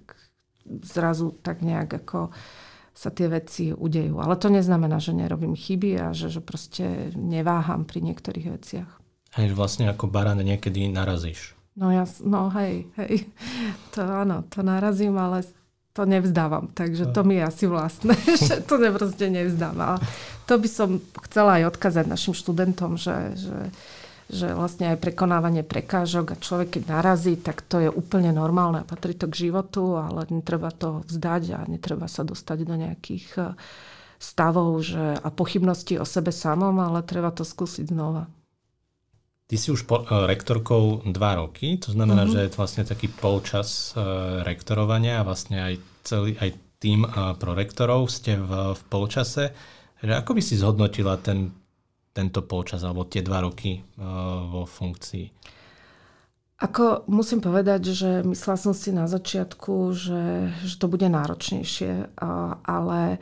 zrazu 0.84 1.32
tak 1.40 1.64
nejak 1.64 2.04
ako 2.04 2.28
sa 2.94 3.10
tie 3.10 3.26
veci 3.26 3.74
udejú. 3.74 4.22
Ale 4.22 4.38
to 4.38 4.52
neznamená, 4.52 5.02
že 5.02 5.16
nerobím 5.16 5.58
chyby 5.58 5.98
a 5.98 6.06
že, 6.14 6.30
že 6.30 6.38
proste 6.44 7.10
neváham 7.18 7.82
pri 7.88 8.04
niektorých 8.04 8.48
veciach. 8.54 8.90
Hej, 9.34 9.50
vlastne 9.58 9.90
ako 9.90 10.06
barán 10.06 10.38
niekedy 10.38 10.86
narazíš. 10.86 11.58
No 11.74 11.90
ja, 11.90 12.06
no 12.22 12.54
hej, 12.54 12.86
hej. 13.00 13.26
To 13.98 14.06
áno, 14.06 14.46
to 14.46 14.62
narazím, 14.62 15.18
ale 15.18 15.42
to 15.94 16.02
nevzdávam. 16.04 16.68
Takže 16.74 17.14
to 17.14 17.22
mi 17.22 17.38
je 17.38 17.44
asi 17.46 17.64
vlastné, 17.70 18.18
že 18.50 18.66
to 18.66 18.82
proste 18.90 19.30
nevzdávam. 19.30 19.96
A 19.96 20.02
to 20.44 20.58
by 20.58 20.68
som 20.68 20.98
chcela 21.30 21.62
aj 21.62 21.78
odkázať 21.78 22.10
našim 22.10 22.34
študentom, 22.34 22.98
že, 22.98 23.38
že, 23.38 23.58
že 24.26 24.46
vlastne 24.58 24.90
aj 24.90 24.98
prekonávanie 24.98 25.62
prekážok 25.62 26.34
a 26.34 26.40
človek 26.42 26.76
keď 26.76 26.82
narazí, 26.90 27.38
tak 27.38 27.62
to 27.62 27.78
je 27.78 27.88
úplne 27.88 28.34
normálne 28.34 28.82
a 28.82 28.88
patrí 28.88 29.14
to 29.14 29.30
k 29.30 29.48
životu, 29.48 29.94
ale 29.94 30.26
netreba 30.34 30.74
to 30.74 31.06
vzdať 31.06 31.42
a 31.54 31.60
netreba 31.70 32.10
sa 32.10 32.26
dostať 32.26 32.58
do 32.66 32.74
nejakých 32.74 33.26
eh, 33.38 33.54
stavov 34.18 34.82
že, 34.82 35.14
a 35.14 35.28
pochybností 35.30 35.94
o 36.02 36.04
sebe 36.04 36.34
samom, 36.34 36.74
ale 36.82 37.06
treba 37.06 37.30
to 37.30 37.46
skúsiť 37.46 37.86
znova. 37.94 38.26
Ty 39.44 39.56
si 39.60 39.68
už 39.68 39.84
po, 39.84 40.00
uh, 40.00 40.24
rektorkou 40.24 41.04
dva 41.04 41.36
roky, 41.36 41.76
to 41.76 41.92
znamená, 41.92 42.24
uh-huh. 42.24 42.32
že 42.32 42.40
je 42.48 42.50
to 42.50 42.60
vlastne 42.64 42.84
taký 42.88 43.12
polčas 43.12 43.92
uh, 43.92 44.40
rektorovania 44.40 45.20
a 45.20 45.26
vlastne 45.26 45.60
aj 45.60 45.74
celý 46.00 46.32
aj 46.40 46.56
tým 46.80 47.04
uh, 47.04 47.36
prorektorov 47.36 48.08
ste 48.08 48.40
v, 48.40 48.76
v 48.76 48.82
polčase. 48.88 49.52
Že 50.04 50.20
ako 50.20 50.30
by 50.36 50.42
si 50.44 50.54
zhodnotila 50.56 51.16
ten, 51.20 51.52
tento 52.12 52.44
polčas 52.44 52.84
alebo 52.84 53.08
tie 53.08 53.20
dva 53.20 53.44
roky 53.44 53.80
uh, 53.80 54.48
vo 54.48 54.64
funkcii? 54.64 55.28
Ako 56.64 57.04
musím 57.12 57.44
povedať, 57.44 57.92
že 57.92 58.10
myslela 58.24 58.56
som 58.56 58.72
si 58.72 58.96
na 58.96 59.04
začiatku, 59.04 59.92
že, 59.92 60.54
že 60.64 60.74
to 60.80 60.88
bude 60.88 61.04
náročnejšie, 61.04 62.16
uh, 62.16 62.56
ale 62.64 63.20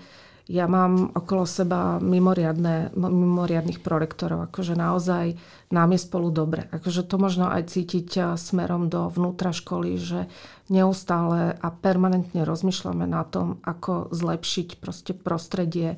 ja 0.52 0.68
mám 0.68 1.16
okolo 1.16 1.48
seba 1.48 1.96
mimoriadne, 1.96 2.92
mimoriadných 2.92 3.80
prorektorov, 3.80 4.52
akože 4.52 4.76
naozaj 4.76 5.40
nám 5.72 5.96
je 5.96 6.00
spolu 6.04 6.28
dobre. 6.28 6.68
Akože 6.68 7.08
to 7.08 7.16
možno 7.16 7.48
aj 7.48 7.72
cítiť 7.72 8.08
eh, 8.20 8.24
smerom 8.36 8.92
do 8.92 9.08
vnútra 9.08 9.56
školy, 9.56 9.96
že 9.96 10.28
neustále 10.68 11.56
a 11.56 11.68
permanentne 11.72 12.44
rozmýšľame 12.44 13.08
na 13.08 13.24
tom, 13.24 13.64
ako 13.64 14.12
zlepšiť 14.12 14.68
proste 14.76 15.16
prostredie, 15.16 15.96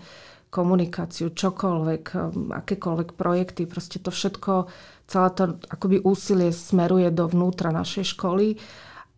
komunikáciu, 0.54 1.34
čokoľvek, 1.34 2.04
eh, 2.14 2.18
akékoľvek 2.62 3.18
projekty, 3.18 3.66
proste 3.66 3.98
to 3.98 4.14
všetko, 4.14 4.70
celé 5.10 5.28
to 5.34 5.58
akoby 5.66 5.98
úsilie 6.06 6.54
smeruje 6.54 7.10
do 7.10 7.26
vnútra 7.26 7.74
našej 7.74 8.14
školy 8.14 8.62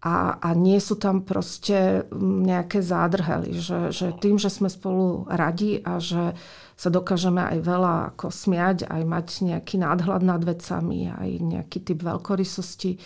a, 0.06 0.38
a 0.38 0.54
nie 0.54 0.78
sú 0.78 0.94
tam 0.94 1.26
proste 1.26 2.06
mm, 2.06 2.46
nejaké 2.46 2.78
zádrhely. 2.78 3.58
Že, 3.58 3.78
že 3.90 4.06
tým, 4.22 4.38
že 4.38 4.54
sme 4.54 4.70
spolu 4.70 5.26
radi 5.26 5.82
a 5.82 5.98
že 5.98 6.38
sa 6.78 6.88
dokážeme 6.92 7.42
aj 7.42 7.58
veľa 7.66 7.94
ako 8.14 8.30
smiať, 8.30 8.86
aj 8.86 9.02
mať 9.02 9.26
nejaký 9.42 9.82
nadhľad 9.82 10.22
nad 10.22 10.42
vecami, 10.44 11.10
aj 11.10 11.30
nejaký 11.42 11.78
typ 11.82 12.04
veľkorysosti, 12.04 13.00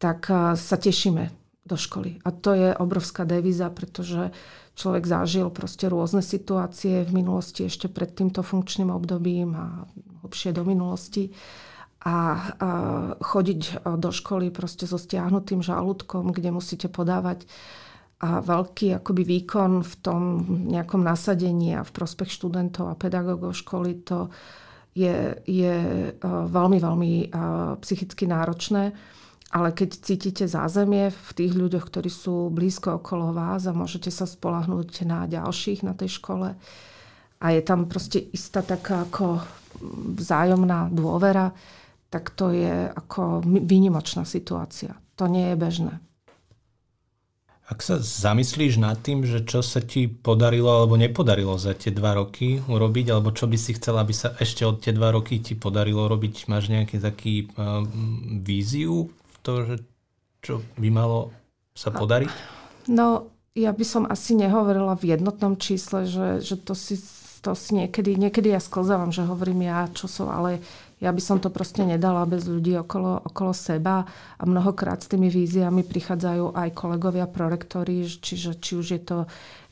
tak 0.00 0.30
sa 0.54 0.76
tešíme 0.78 1.42
do 1.66 1.76
školy. 1.76 2.22
A 2.22 2.30
to 2.30 2.54
je 2.54 2.70
obrovská 2.78 3.26
devíza, 3.26 3.70
pretože 3.74 4.30
človek 4.78 5.04
zažil 5.04 5.50
proste 5.50 5.90
rôzne 5.90 6.22
situácie 6.22 7.02
v 7.02 7.22
minulosti 7.22 7.66
ešte 7.66 7.90
pred 7.90 8.14
týmto 8.14 8.46
funkčným 8.46 8.88
obdobím 8.94 9.50
a 9.58 9.84
hlbšie 10.22 10.54
do 10.54 10.62
minulosti 10.62 11.34
a, 12.02 12.18
chodiť 13.22 13.86
do 13.98 14.10
školy 14.10 14.50
proste 14.50 14.90
so 14.90 14.98
stiahnutým 14.98 15.62
žalúdkom, 15.62 16.34
kde 16.34 16.50
musíte 16.50 16.90
podávať 16.90 17.46
a 18.22 18.38
veľký 18.38 19.02
akoby 19.02 19.22
výkon 19.26 19.82
v 19.82 19.94
tom 19.98 20.22
nejakom 20.70 21.02
nasadení 21.02 21.74
a 21.74 21.82
v 21.82 21.90
prospech 21.90 22.30
študentov 22.30 22.86
a 22.86 22.94
pedagógov 22.94 23.58
školy, 23.58 23.98
to 24.06 24.30
je, 24.94 25.34
je 25.42 25.74
veľmi, 26.22 26.78
veľmi 26.78 27.12
psychicky 27.82 28.30
náročné. 28.30 28.94
Ale 29.52 29.74
keď 29.74 29.90
cítite 30.06 30.46
zázemie 30.46 31.10
v 31.10 31.30
tých 31.34 31.52
ľuďoch, 31.52 31.84
ktorí 31.90 32.08
sú 32.08 32.46
blízko 32.48 33.02
okolo 33.02 33.34
vás 33.34 33.66
a 33.66 33.74
môžete 33.74 34.14
sa 34.14 34.24
spolahnúť 34.24 35.02
na 35.02 35.26
ďalších 35.26 35.82
na 35.82 35.92
tej 35.92 36.22
škole 36.22 36.54
a 37.42 37.46
je 37.50 37.60
tam 37.60 37.90
proste 37.90 38.22
istá 38.30 38.62
taká 38.62 39.02
ako 39.10 39.42
vzájomná 40.14 40.94
dôvera, 40.94 41.50
tak 42.12 42.28
to 42.36 42.52
je 42.52 42.92
ako 42.92 43.40
výnimočná 43.48 44.28
situácia. 44.28 45.00
To 45.16 45.24
nie 45.24 45.48
je 45.48 45.56
bežné. 45.56 45.94
Ak 47.72 47.80
sa 47.80 47.96
zamyslíš 47.96 48.76
nad 48.76 49.00
tým, 49.00 49.24
že 49.24 49.48
čo 49.48 49.64
sa 49.64 49.80
ti 49.80 50.04
podarilo 50.04 50.68
alebo 50.68 51.00
nepodarilo 51.00 51.56
za 51.56 51.72
tie 51.72 51.88
dva 51.88 52.20
roky 52.20 52.60
urobiť, 52.60 53.06
alebo 53.08 53.32
čo 53.32 53.48
by 53.48 53.56
si 53.56 53.72
chcela, 53.80 54.04
aby 54.04 54.12
sa 54.12 54.36
ešte 54.36 54.68
od 54.68 54.84
tie 54.84 54.92
dva 54.92 55.08
roky 55.08 55.40
ti 55.40 55.56
podarilo 55.56 56.04
robiť, 56.04 56.52
máš 56.52 56.68
nejaký 56.68 57.00
taký 57.00 57.48
uh, 57.56 57.80
víziu 58.44 59.08
v 59.08 59.36
to, 59.40 59.52
že 59.64 59.74
čo 60.44 60.60
by 60.76 60.92
malo 60.92 61.32
sa 61.72 61.88
podariť? 61.88 62.28
No, 62.92 63.32
ja 63.56 63.72
by 63.72 63.84
som 63.88 64.04
asi 64.04 64.36
nehovorila 64.36 64.92
v 64.92 65.16
jednotnom 65.16 65.56
čísle, 65.56 66.04
že, 66.04 66.44
že 66.44 66.60
to 66.60 66.76
si 66.76 67.00
to 67.42 67.58
si 67.58 67.74
niekedy, 67.74 68.14
niekedy 68.14 68.54
ja 68.54 68.62
sklzávam, 68.62 69.10
že 69.10 69.26
hovorím 69.26 69.66
ja, 69.66 69.90
čo 69.90 70.06
som, 70.06 70.30
ale 70.30 70.62
ja 71.02 71.10
by 71.10 71.18
som 71.18 71.42
to 71.42 71.50
proste 71.50 71.82
nedala 71.82 72.22
bez 72.22 72.46
ľudí 72.46 72.78
okolo, 72.78 73.26
okolo 73.26 73.50
seba. 73.50 74.06
A 74.38 74.42
mnohokrát 74.46 75.02
s 75.02 75.10
tými 75.10 75.26
víziami 75.26 75.82
prichádzajú 75.82 76.54
aj 76.54 76.68
kolegovia 76.70 77.26
prorektori, 77.26 78.06
čiže 78.06 78.62
či 78.62 78.78
už 78.78 78.86
je 78.94 79.02
to 79.02 79.18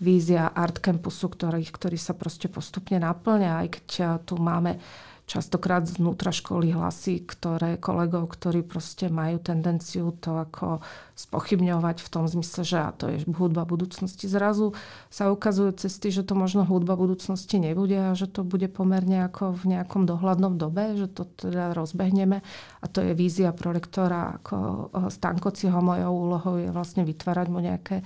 vízia 0.03 0.50
Art 0.50 0.83
Campusu, 0.83 1.31
ktorý, 1.31 1.62
ktorý 1.62 1.95
sa 1.95 2.19
proste 2.19 2.50
postupne 2.50 2.99
naplňa, 2.99 3.50
aj 3.62 3.69
keď 3.71 3.89
tu 4.27 4.43
máme 4.43 4.83
častokrát 5.31 5.87
znútra 5.87 6.35
školy 6.35 6.75
hlasy, 6.75 7.23
ktoré 7.23 7.79
kolegov, 7.79 8.35
ktorí 8.35 8.67
proste 8.67 9.07
majú 9.07 9.39
tendenciu 9.39 10.11
to 10.19 10.35
ako 10.35 10.83
spochybňovať 11.15 12.03
v 12.03 12.09
tom 12.11 12.27
zmysle, 12.27 12.67
že 12.67 12.83
a 12.83 12.91
to 12.91 13.07
je 13.07 13.23
hudba 13.31 13.63
budúcnosti. 13.63 14.27
Zrazu 14.27 14.75
sa 15.07 15.31
ukazujú 15.31 15.79
cesty, 15.79 16.11
že 16.11 16.27
to 16.27 16.35
možno 16.35 16.67
hudba 16.67 16.99
budúcnosti 16.99 17.63
nebude 17.63 17.95
a 17.95 18.19
že 18.19 18.27
to 18.27 18.43
bude 18.43 18.67
pomerne 18.75 19.31
ako 19.31 19.55
v 19.55 19.79
nejakom 19.79 20.03
dohľadnom 20.03 20.59
dobe, 20.59 20.99
že 20.99 21.07
to 21.07 21.31
teda 21.31 21.79
rozbehneme. 21.79 22.43
A 22.83 22.85
to 22.91 22.99
je 22.99 23.15
vízia 23.15 23.55
prorektora 23.55 24.43
ako 24.43 24.91
Stankociho. 25.15 25.79
Mojou 25.79 26.11
úlohou 26.11 26.59
je 26.59 26.75
vlastne 26.75 27.07
vytvárať 27.07 27.47
mu 27.47 27.63
nejaké 27.63 28.03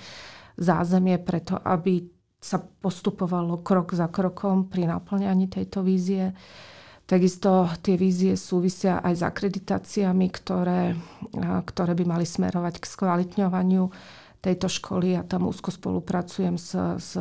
zázemie 0.61 1.17
preto, 1.25 1.57
aby 1.57 2.05
sa 2.37 2.61
postupovalo 2.61 3.65
krok 3.65 3.97
za 3.97 4.13
krokom 4.13 4.69
pri 4.69 4.85
naplňaní 4.85 5.49
tejto 5.49 5.81
vízie. 5.81 6.37
Takisto 7.05 7.69
tie 7.85 8.01
vízie 8.01 8.33
súvisia 8.33 9.05
aj 9.05 9.15
s 9.21 9.23
akreditáciami, 9.29 10.27
ktoré, 10.33 10.97
ktoré 11.69 11.93
by 11.93 12.05
mali 12.09 12.25
smerovať 12.25 12.81
k 12.81 12.89
skvalitňovaniu 12.89 13.93
tejto 14.41 14.73
školy. 14.73 15.13
Ja 15.13 15.23
tam 15.25 15.45
úzko 15.45 15.69
spolupracujem 15.69 16.57
s, 16.57 16.73
s 16.97 17.13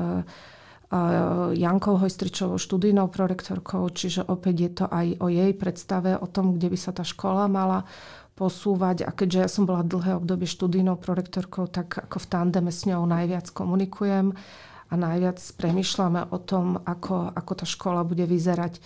Jankou 1.57 1.99
Hojstričovou, 1.99 2.55
študijnou 2.55 3.11
prorektorkou, 3.11 3.83
čiže 3.91 4.23
opäť 4.23 4.55
je 4.55 4.71
to 4.71 4.85
aj 4.87 5.07
o 5.19 5.27
jej 5.27 5.51
predstave 5.51 6.15
o 6.15 6.27
tom, 6.31 6.55
kde 6.55 6.71
by 6.71 6.77
sa 6.79 6.95
tá 6.95 7.03
škola 7.03 7.51
mala 7.51 7.83
posúvať. 8.39 9.03
A 9.03 9.11
keďže 9.11 9.39
ja 9.41 9.49
som 9.49 9.67
bola 9.67 9.83
dlhé 9.83 10.15
obdobie 10.15 10.47
študijnou 10.47 10.95
prorektorkou, 10.95 11.67
tak 11.67 12.07
ako 12.07 12.23
v 12.23 12.29
tandeme 12.31 12.71
s 12.71 12.87
ňou 12.87 13.03
najviac 13.03 13.51
komunikujem 13.51 14.31
a 14.87 14.93
najviac 14.93 15.41
premyšľame 15.59 16.29
o 16.29 16.37
tom, 16.37 16.77
ako, 16.85 17.33
ako 17.33 17.51
tá 17.57 17.65
škola 17.65 18.05
bude 18.05 18.23
vyzerať 18.29 18.77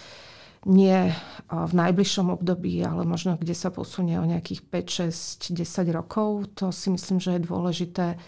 nie 0.67 1.15
v 1.47 1.73
najbližšom 1.73 2.27
období, 2.35 2.83
ale 2.83 3.07
možno 3.07 3.39
kde 3.39 3.55
sa 3.55 3.71
posunie 3.71 4.19
o 4.19 4.27
nejakých 4.27 4.67
5, 4.67 5.55
6, 5.55 5.55
10 5.55 5.95
rokov. 5.95 6.51
To 6.59 6.75
si 6.75 6.91
myslím, 6.91 7.23
že 7.23 7.39
je 7.39 7.47
dôležité 7.47 8.19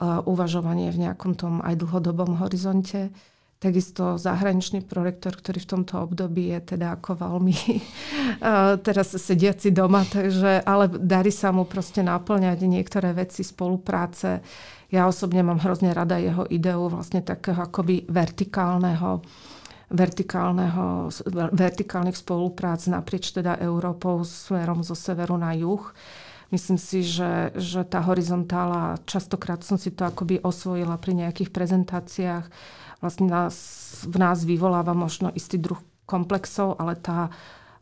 uvažovanie 0.00 0.88
v 0.94 1.10
nejakom 1.10 1.36
tom 1.36 1.60
aj 1.60 1.76
dlhodobom 1.76 2.40
horizonte. 2.40 3.12
Takisto 3.60 4.16
zahraničný 4.16 4.88
prorektor, 4.88 5.36
ktorý 5.36 5.60
v 5.60 5.70
tomto 5.76 6.00
období 6.00 6.48
je 6.56 6.72
teda 6.72 6.96
ako 6.96 7.12
veľmi 7.28 7.52
teraz 8.86 9.12
sediaci 9.12 9.68
doma, 9.68 10.00
takže, 10.08 10.64
ale 10.64 10.88
darí 10.88 11.28
sa 11.28 11.52
mu 11.52 11.68
proste 11.68 12.00
naplňať 12.00 12.64
niektoré 12.64 13.12
veci 13.12 13.44
spolupráce. 13.44 14.40
Ja 14.88 15.04
osobne 15.04 15.44
mám 15.44 15.60
hrozne 15.60 15.92
rada 15.92 16.16
jeho 16.16 16.48
ideu 16.48 16.88
vlastne 16.88 17.20
takého 17.20 17.60
akoby 17.60 18.08
vertikálneho, 18.08 19.20
vertikálnych 21.50 22.18
spoluprác 22.18 22.86
naprieč 22.86 23.34
teda 23.34 23.58
Európou 23.58 24.22
smerom 24.22 24.86
zo 24.86 24.94
severu 24.94 25.34
na 25.34 25.52
juh 25.58 25.82
Myslím 26.50 26.82
si, 26.82 27.06
že, 27.06 27.54
že 27.54 27.86
tá 27.86 28.02
horizontála, 28.02 28.98
častokrát 29.06 29.62
som 29.62 29.78
si 29.78 29.94
to 29.94 30.02
akoby 30.02 30.42
osvojila 30.42 30.98
pri 30.98 31.22
nejakých 31.22 31.54
prezentáciách, 31.54 32.50
vlastne 32.98 33.30
nás, 33.30 33.54
v 34.02 34.16
nás 34.18 34.42
vyvoláva 34.42 34.90
možno 34.90 35.30
istý 35.30 35.62
druh 35.62 35.78
komplexov, 36.10 36.74
ale 36.82 36.98
tá, 36.98 37.30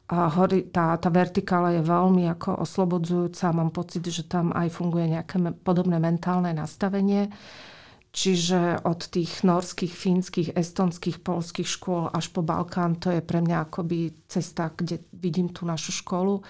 tá, 0.05 0.87
tá 1.00 1.09
vertikála 1.09 1.81
je 1.81 1.83
veľmi 1.83 2.29
ako 2.37 2.61
oslobodzujúca. 2.61 3.57
Mám 3.57 3.73
pocit, 3.73 4.05
že 4.05 4.29
tam 4.29 4.53
aj 4.53 4.69
funguje 4.69 5.17
nejaké 5.17 5.41
podobné 5.65 5.97
mentálne 5.97 6.53
nastavenie. 6.53 7.33
Čiže 8.09 8.88
od 8.88 9.05
tých 9.05 9.45
norských, 9.45 9.93
fínskych, 9.93 10.49
estonských, 10.57 11.21
polských 11.21 11.69
škôl 11.69 12.09
až 12.09 12.33
po 12.33 12.41
Balkán, 12.41 12.97
to 12.97 13.12
je 13.12 13.21
pre 13.21 13.45
mňa 13.45 13.69
akoby 13.69 14.25
cesta, 14.25 14.73
kde 14.73 15.05
vidím 15.12 15.53
tú 15.53 15.69
našu 15.69 15.93
školu. 15.93 16.41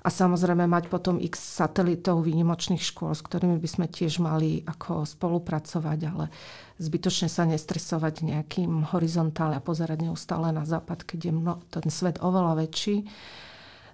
A 0.00 0.08
samozrejme 0.08 0.64
mať 0.64 0.88
potom 0.88 1.20
x 1.20 1.60
satelitov 1.60 2.24
výnimočných 2.24 2.80
škôl, 2.80 3.12
s 3.12 3.20
ktorými 3.20 3.60
by 3.60 3.68
sme 3.68 3.86
tiež 3.90 4.24
mali 4.24 4.64
ako 4.64 5.04
spolupracovať, 5.04 5.98
ale 6.08 6.32
zbytočne 6.80 7.28
sa 7.28 7.44
nestresovať 7.44 8.24
nejakým 8.24 8.96
horizontálne 8.96 9.60
a 9.60 9.66
pozerať 9.66 10.08
neustále 10.08 10.56
na 10.56 10.64
západ, 10.64 11.04
keď 11.04 11.28
je 11.28 11.32
mno, 11.36 11.60
ten 11.68 11.92
svet 11.92 12.16
oveľa 12.24 12.64
väčší. 12.64 13.04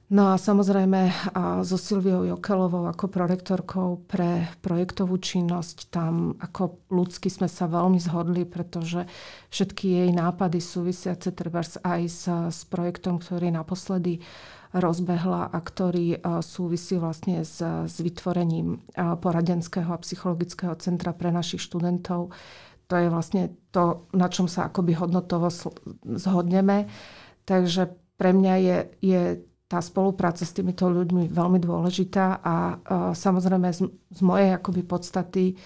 No 0.06 0.30
a 0.30 0.38
samozrejme 0.38 1.34
a 1.34 1.66
so 1.66 1.74
Silviou 1.74 2.22
Jokelovou 2.22 2.86
ako 2.86 3.10
prorektorkou 3.10 4.06
pre 4.06 4.46
projektovú 4.62 5.18
činnosť, 5.18 5.90
tam 5.90 6.38
ako 6.38 6.78
ľudsky 6.94 7.26
sme 7.26 7.50
sa 7.50 7.66
veľmi 7.66 7.98
zhodli, 7.98 8.46
pretože 8.46 9.02
všetky 9.50 10.06
jej 10.06 10.10
nápady 10.14 10.62
súvisiace 10.62 11.34
trebárs 11.34 11.82
aj 11.82 12.02
s, 12.06 12.22
s 12.30 12.62
projektom, 12.70 13.18
ktorý 13.18 13.50
naposledy 13.50 14.22
rozbehla 14.70 15.50
a 15.50 15.58
ktorý 15.58 16.22
súvisí 16.38 17.02
vlastne 17.02 17.42
s, 17.42 17.58
s 17.66 17.96
vytvorením 17.98 18.86
poradenského 18.94 19.90
a 19.90 20.02
psychologického 20.06 20.78
centra 20.78 21.18
pre 21.18 21.34
našich 21.34 21.66
študentov. 21.66 22.30
To 22.86 22.94
je 22.94 23.10
vlastne 23.10 23.58
to, 23.74 24.06
na 24.14 24.30
čom 24.30 24.46
sa 24.46 24.70
akoby 24.70 24.94
hodnotovo 24.94 25.50
zhodneme. 26.06 26.86
Takže 27.42 27.90
pre 28.14 28.30
mňa 28.30 28.54
je, 28.62 28.76
je 29.02 29.22
tá 29.66 29.82
spolupráca 29.82 30.46
s 30.46 30.54
týmito 30.54 30.86
ľuďmi 30.86 31.26
veľmi 31.26 31.58
dôležitá 31.58 32.38
a 32.38 32.54
samozrejme 33.12 33.68
z, 33.74 33.90
z 33.90 34.20
mojej 34.22 34.54
akoby 34.54 34.82
podstaty 34.86 35.58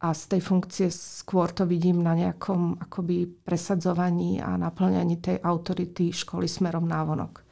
a 0.00 0.12
z 0.16 0.22
tej 0.36 0.40
funkcie 0.40 0.88
skôr 0.88 1.52
to 1.52 1.68
vidím 1.68 2.00
na 2.00 2.16
nejakom 2.16 2.76
akoby 2.80 3.28
presadzovaní 3.44 4.40
a 4.40 4.56
naplňaní 4.56 5.20
tej 5.20 5.36
autority 5.44 6.12
školy 6.12 6.48
smerom 6.48 6.88
návonok. 6.88 7.44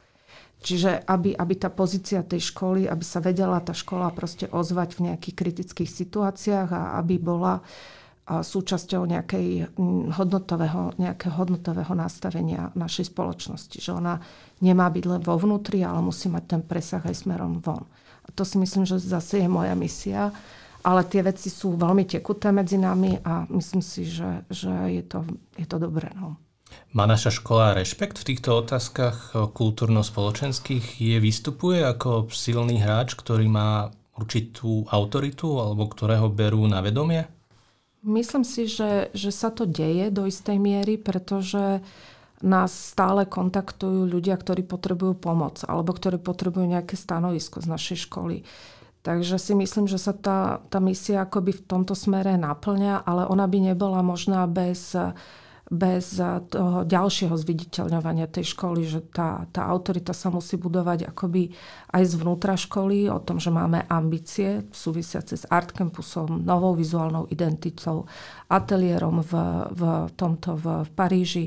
Čiže 0.63 1.03
aby, 1.03 1.35
aby 1.35 1.53
tá 1.59 1.67
pozícia 1.67 2.23
tej 2.23 2.53
školy, 2.53 2.87
aby 2.87 3.03
sa 3.03 3.19
vedela 3.19 3.59
tá 3.59 3.75
škola 3.75 4.09
proste 4.15 4.47
ozvať 4.47 4.95
v 4.95 5.11
nejakých 5.11 5.35
kritických 5.35 5.91
situáciách 5.91 6.69
a 6.71 6.81
aby 7.03 7.19
bola 7.19 7.59
súčasťou 8.23 9.03
nejakej 9.03 9.75
hodnotového, 10.15 10.95
nejakého 10.95 11.35
hodnotového 11.35 11.91
nastavenia 11.91 12.71
našej 12.71 13.11
spoločnosti. 13.11 13.83
Že 13.83 13.91
ona 13.99 14.15
nemá 14.63 14.87
byť 14.87 15.03
len 15.03 15.21
vo 15.21 15.35
vnútri, 15.35 15.83
ale 15.83 15.99
musí 15.99 16.31
mať 16.31 16.43
ten 16.47 16.61
presah 16.63 17.03
aj 17.03 17.27
smerom 17.27 17.59
von. 17.59 17.83
A 18.23 18.31
to 18.31 18.47
si 18.47 18.55
myslím, 18.55 18.87
že 18.87 19.03
zase 19.03 19.43
je 19.43 19.49
moja 19.51 19.75
misia. 19.75 20.31
Ale 20.83 21.07
tie 21.07 21.23
veci 21.23 21.47
sú 21.47 21.79
veľmi 21.79 22.03
tekuté 22.03 22.51
medzi 22.51 22.75
nami 22.75 23.15
a 23.23 23.47
myslím 23.47 23.79
si, 23.79 24.03
že, 24.03 24.43
že 24.51 24.71
je, 24.91 25.03
to, 25.03 25.23
je 25.55 25.63
to 25.63 25.79
dobré. 25.79 26.11
No. 26.15 26.35
Má 26.91 27.07
naša 27.07 27.31
škola 27.31 27.71
rešpekt 27.71 28.19
v 28.19 28.35
týchto 28.35 28.59
otázkach 28.59 29.31
kultúrno-spoločenských? 29.55 30.99
Je 30.99 31.17
vystupuje 31.23 31.79
ako 31.87 32.27
silný 32.31 32.83
hráč, 32.83 33.15
ktorý 33.15 33.47
má 33.47 33.95
určitú 34.19 34.83
autoritu 34.91 35.55
alebo 35.57 35.87
ktorého 35.87 36.27
berú 36.27 36.67
na 36.67 36.83
vedomie? 36.83 37.31
Myslím 38.03 38.43
si, 38.43 38.67
že, 38.67 39.07
že 39.15 39.31
sa 39.31 39.47
to 39.47 39.63
deje 39.63 40.11
do 40.11 40.27
istej 40.27 40.59
miery, 40.59 40.99
pretože 40.99 41.79
nás 42.43 42.75
stále 42.75 43.23
kontaktujú 43.23 44.03
ľudia, 44.03 44.35
ktorí 44.35 44.67
potrebujú 44.67 45.15
pomoc 45.15 45.63
alebo 45.63 45.95
ktorí 45.95 46.19
potrebujú 46.19 46.67
nejaké 46.67 46.99
stanovisko 46.99 47.63
z 47.63 47.71
našej 47.71 47.97
školy. 48.11 48.43
Takže 49.03 49.39
si 49.39 49.55
myslím, 49.55 49.87
že 49.87 49.99
sa 49.99 50.11
tá, 50.11 50.59
tá 50.67 50.83
misia 50.83 51.23
akoby 51.23 51.55
v 51.55 51.63
tomto 51.63 51.95
smere 51.95 52.35
naplňa, 52.35 53.07
ale 53.07 53.27
ona 53.27 53.47
by 53.47 53.71
nebola 53.71 54.03
možná 54.03 54.47
bez 54.47 54.95
bez 55.73 56.21
toho 56.53 56.85
ďalšieho 56.85 57.33
zviditeľňovania 57.33 58.29
tej 58.29 58.53
školy, 58.53 58.85
že 58.85 59.01
tá, 59.09 59.49
tá 59.49 59.65
autorita 59.65 60.13
sa 60.13 60.29
musí 60.29 60.61
budovať 60.61 61.09
akoby 61.09 61.49
aj 61.89 62.03
zvnútra 62.13 62.53
školy, 62.53 63.09
o 63.09 63.17
tom, 63.17 63.41
že 63.41 63.49
máme 63.49 63.89
ambície 63.89 64.69
súvisiace 64.69 65.33
s 65.33 65.49
Art 65.49 65.73
Campusom, 65.73 66.45
novou 66.45 66.77
vizuálnou 66.77 67.25
identitou, 67.33 68.05
ateliérom 68.53 69.25
v, 69.25 69.33
v 69.73 69.81
tomto 70.13 70.53
v, 70.53 70.65
v 70.85 70.89
Paríži 70.93 71.45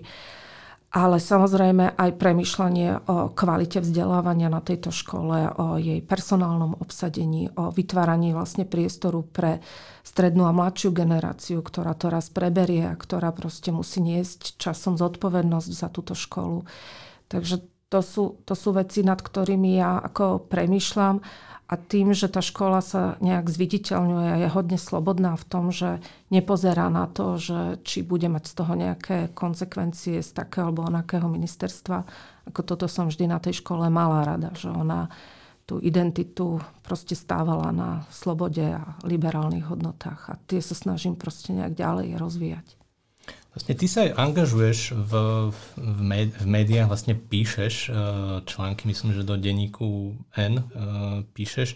ale 0.97 1.21
samozrejme 1.21 1.93
aj 1.93 2.17
premyšľanie 2.17 3.05
o 3.05 3.29
kvalite 3.37 3.85
vzdelávania 3.85 4.49
na 4.49 4.65
tejto 4.65 4.89
škole, 4.89 5.45
o 5.53 5.77
jej 5.77 6.01
personálnom 6.01 6.73
obsadení, 6.81 7.53
o 7.53 7.69
vytváraní 7.69 8.33
vlastne 8.33 8.65
priestoru 8.65 9.21
pre 9.21 9.61
strednú 10.01 10.49
a 10.49 10.57
mladšiu 10.57 10.97
generáciu, 10.97 11.61
ktorá 11.61 11.93
to 11.93 12.09
raz 12.09 12.33
preberie 12.33 12.89
a 12.89 12.97
ktorá 12.97 13.29
proste 13.37 13.77
musí 13.77 14.01
niesť 14.01 14.57
časom 14.57 14.97
zodpovednosť 14.97 15.69
za 15.69 15.93
túto 15.93 16.17
školu. 16.17 16.65
Takže 17.29 17.61
to 17.93 18.01
sú, 18.01 18.41
to 18.49 18.57
sú 18.57 18.73
veci, 18.73 19.05
nad 19.05 19.21
ktorými 19.21 19.77
ja 19.77 20.01
ako 20.01 20.49
premyšľam 20.49 21.21
a 21.67 21.75
tým, 21.75 22.15
že 22.15 22.31
tá 22.31 22.39
škola 22.39 22.79
sa 22.79 23.19
nejak 23.19 23.51
zviditeľňuje 23.51 24.47
je 24.47 24.49
hodne 24.55 24.79
slobodná 24.79 25.35
v 25.35 25.45
tom, 25.51 25.75
že 25.75 25.99
nepozerá 26.31 26.87
na 26.87 27.11
to, 27.11 27.43
že 27.43 27.83
či 27.83 28.07
bude 28.07 28.31
mať 28.31 28.45
z 28.47 28.55
toho 28.55 28.73
nejaké 28.79 29.35
konsekvencie 29.35 30.23
z 30.23 30.31
takého 30.31 30.71
alebo 30.71 30.87
onakého 30.87 31.27
ministerstva. 31.27 32.07
Ako 32.47 32.63
toto 32.63 32.87
som 32.87 33.11
vždy 33.11 33.27
na 33.27 33.43
tej 33.43 33.67
škole 33.67 33.91
mala 33.91 34.23
rada, 34.23 34.55
že 34.55 34.71
ona 34.71 35.11
tú 35.67 35.83
identitu 35.83 36.63
proste 36.87 37.19
stávala 37.19 37.75
na 37.75 38.07
slobode 38.15 38.63
a 38.63 38.95
liberálnych 39.03 39.67
hodnotách. 39.67 40.31
A 40.31 40.39
tie 40.47 40.63
sa 40.63 40.79
snažím 40.79 41.19
proste 41.19 41.51
nejak 41.51 41.75
ďalej 41.75 42.15
rozvíjať. 42.15 42.76
Vlastne 43.57 43.73
ty 43.73 43.89
sa 43.89 44.05
angažuješ 44.05 44.93
v, 44.93 45.13
v, 45.49 46.01
med, 46.05 46.29
v 46.37 46.45
médiách, 46.45 46.93
vlastne 46.93 47.17
píšeš 47.17 47.89
uh, 47.89 47.97
články, 48.45 48.85
myslím, 48.85 49.17
že 49.17 49.25
do 49.25 49.33
denníku 49.41 50.13
N 50.37 50.61
uh, 50.61 51.25
píšeš, 51.33 51.73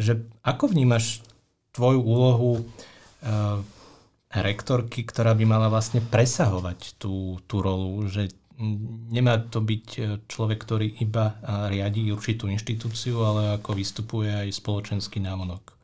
že 0.00 0.24
ako 0.40 0.72
vnímaš 0.72 1.20
tvoju 1.76 2.00
úlohu 2.00 2.64
uh, 2.64 3.60
rektorky, 4.32 5.04
ktorá 5.04 5.36
by 5.36 5.44
mala 5.44 5.68
vlastne 5.68 6.00
presahovať 6.00 6.96
tú, 6.96 7.36
tú 7.44 7.60
rolu, 7.60 8.08
že 8.08 8.32
nemá 9.12 9.38
to 9.38 9.62
byť 9.62 10.18
človek, 10.26 10.58
ktorý 10.58 11.00
iba 11.00 11.38
riadi 11.70 12.10
určitú 12.10 12.50
inštitúciu, 12.50 13.22
ale 13.22 13.42
ako 13.56 13.70
vystupuje 13.72 14.28
aj 14.28 14.48
spoločenský 14.50 15.22
návonok. 15.22 15.77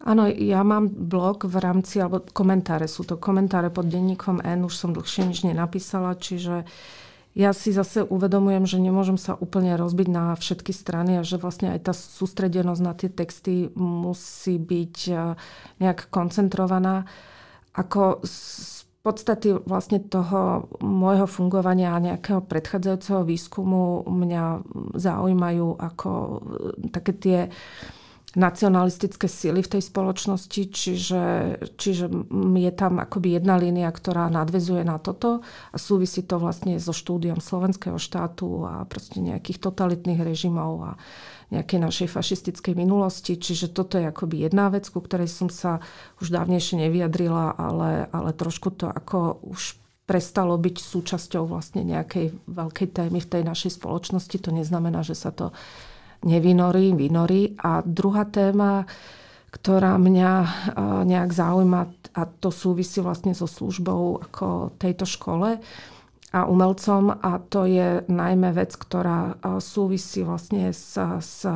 Áno, 0.00 0.24
ja 0.32 0.64
mám 0.64 0.88
blog 0.88 1.44
v 1.44 1.60
rámci, 1.60 2.00
alebo 2.00 2.24
komentáre, 2.24 2.88
sú 2.88 3.04
to 3.04 3.20
komentáre 3.20 3.68
pod 3.68 3.84
denníkom 3.84 4.40
N, 4.40 4.64
už 4.64 4.72
som 4.72 4.96
dlhšie 4.96 5.28
nič 5.28 5.44
nenapísala, 5.44 6.16
čiže 6.16 6.64
ja 7.36 7.54
si 7.54 7.70
zase 7.70 8.02
uvedomujem, 8.02 8.66
že 8.66 8.82
nemôžem 8.82 9.14
sa 9.14 9.38
úplne 9.38 9.78
rozbiť 9.78 10.08
na 10.10 10.34
všetky 10.34 10.74
strany 10.74 11.20
a 11.20 11.22
že 11.22 11.38
vlastne 11.38 11.70
aj 11.76 11.86
tá 11.86 11.94
sústredenosť 11.94 12.82
na 12.82 12.92
tie 12.96 13.06
texty 13.12 13.70
musí 13.78 14.58
byť 14.58 14.96
e, 15.06 15.14
nejak 15.78 16.10
koncentrovaná. 16.10 17.06
Ako 17.70 18.24
z 18.26 18.82
podstaty 19.06 19.62
vlastne 19.62 20.02
toho 20.02 20.66
môjho 20.82 21.30
fungovania 21.30 21.94
a 21.94 22.02
nejakého 22.02 22.42
predchádzajúceho 22.44 23.22
výskumu 23.22 24.02
mňa 24.10 24.66
zaujímajú 24.98 25.78
ako 25.78 26.10
e, 26.10 26.36
také 26.90 27.12
tie 27.14 27.38
nacionalistické 28.38 29.26
sily 29.26 29.58
v 29.66 29.72
tej 29.78 29.82
spoločnosti, 29.90 30.62
čiže, 30.70 31.22
čiže 31.74 32.04
je 32.54 32.72
tam 32.74 33.02
akoby 33.02 33.42
jedna 33.42 33.58
línia, 33.58 33.90
ktorá 33.90 34.30
nadvezuje 34.30 34.86
na 34.86 35.02
toto 35.02 35.42
a 35.74 35.76
súvisí 35.76 36.22
to 36.22 36.38
vlastne 36.38 36.78
so 36.78 36.94
štúdiom 36.94 37.42
slovenského 37.42 37.98
štátu 37.98 38.70
a 38.70 38.86
proste 38.86 39.18
nejakých 39.18 39.58
totalitných 39.58 40.22
režimov 40.22 40.70
a 40.78 40.92
nejakej 41.50 41.78
našej 41.82 42.08
fašistickej 42.14 42.78
minulosti. 42.78 43.34
Čiže 43.34 43.74
toto 43.74 43.98
je 43.98 44.06
akoby 44.06 44.46
jedna 44.46 44.70
vec, 44.70 44.86
ku 44.86 45.02
ktorej 45.02 45.26
som 45.26 45.50
sa 45.50 45.82
už 46.22 46.30
dávnejšie 46.30 46.86
nevyjadrila, 46.86 47.58
ale, 47.58 48.06
ale 48.14 48.30
trošku 48.30 48.70
to 48.78 48.86
ako 48.86 49.42
už 49.42 49.74
prestalo 50.06 50.58
byť 50.58 50.76
súčasťou 50.78 51.46
vlastne 51.46 51.82
nejakej 51.86 52.34
veľkej 52.50 52.88
témy 52.94 53.18
v 53.22 53.30
tej 53.30 53.42
našej 53.46 53.78
spoločnosti. 53.78 54.36
To 54.42 54.50
neznamená, 54.54 55.02
že 55.02 55.14
sa 55.14 55.34
to 55.34 55.54
nevynorí, 56.24 56.92
vynorí. 56.96 57.54
A 57.60 57.84
druhá 57.84 58.28
téma, 58.28 58.84
ktorá 59.50 59.98
mňa 59.98 60.32
nejak 61.04 61.30
zaujíma, 61.34 61.80
a 62.14 62.22
to 62.26 62.50
súvisí 62.50 62.98
vlastne 62.98 63.34
so 63.34 63.46
službou 63.46 64.18
ako 64.30 64.74
tejto 64.78 65.06
škole 65.06 65.62
a 66.30 66.40
umelcom, 66.46 67.10
a 67.10 67.42
to 67.42 67.66
je 67.66 68.06
najmä 68.06 68.54
vec, 68.54 68.74
ktorá 68.78 69.34
súvisí 69.58 70.22
vlastne 70.22 70.70
s, 70.70 70.94
s 70.98 71.46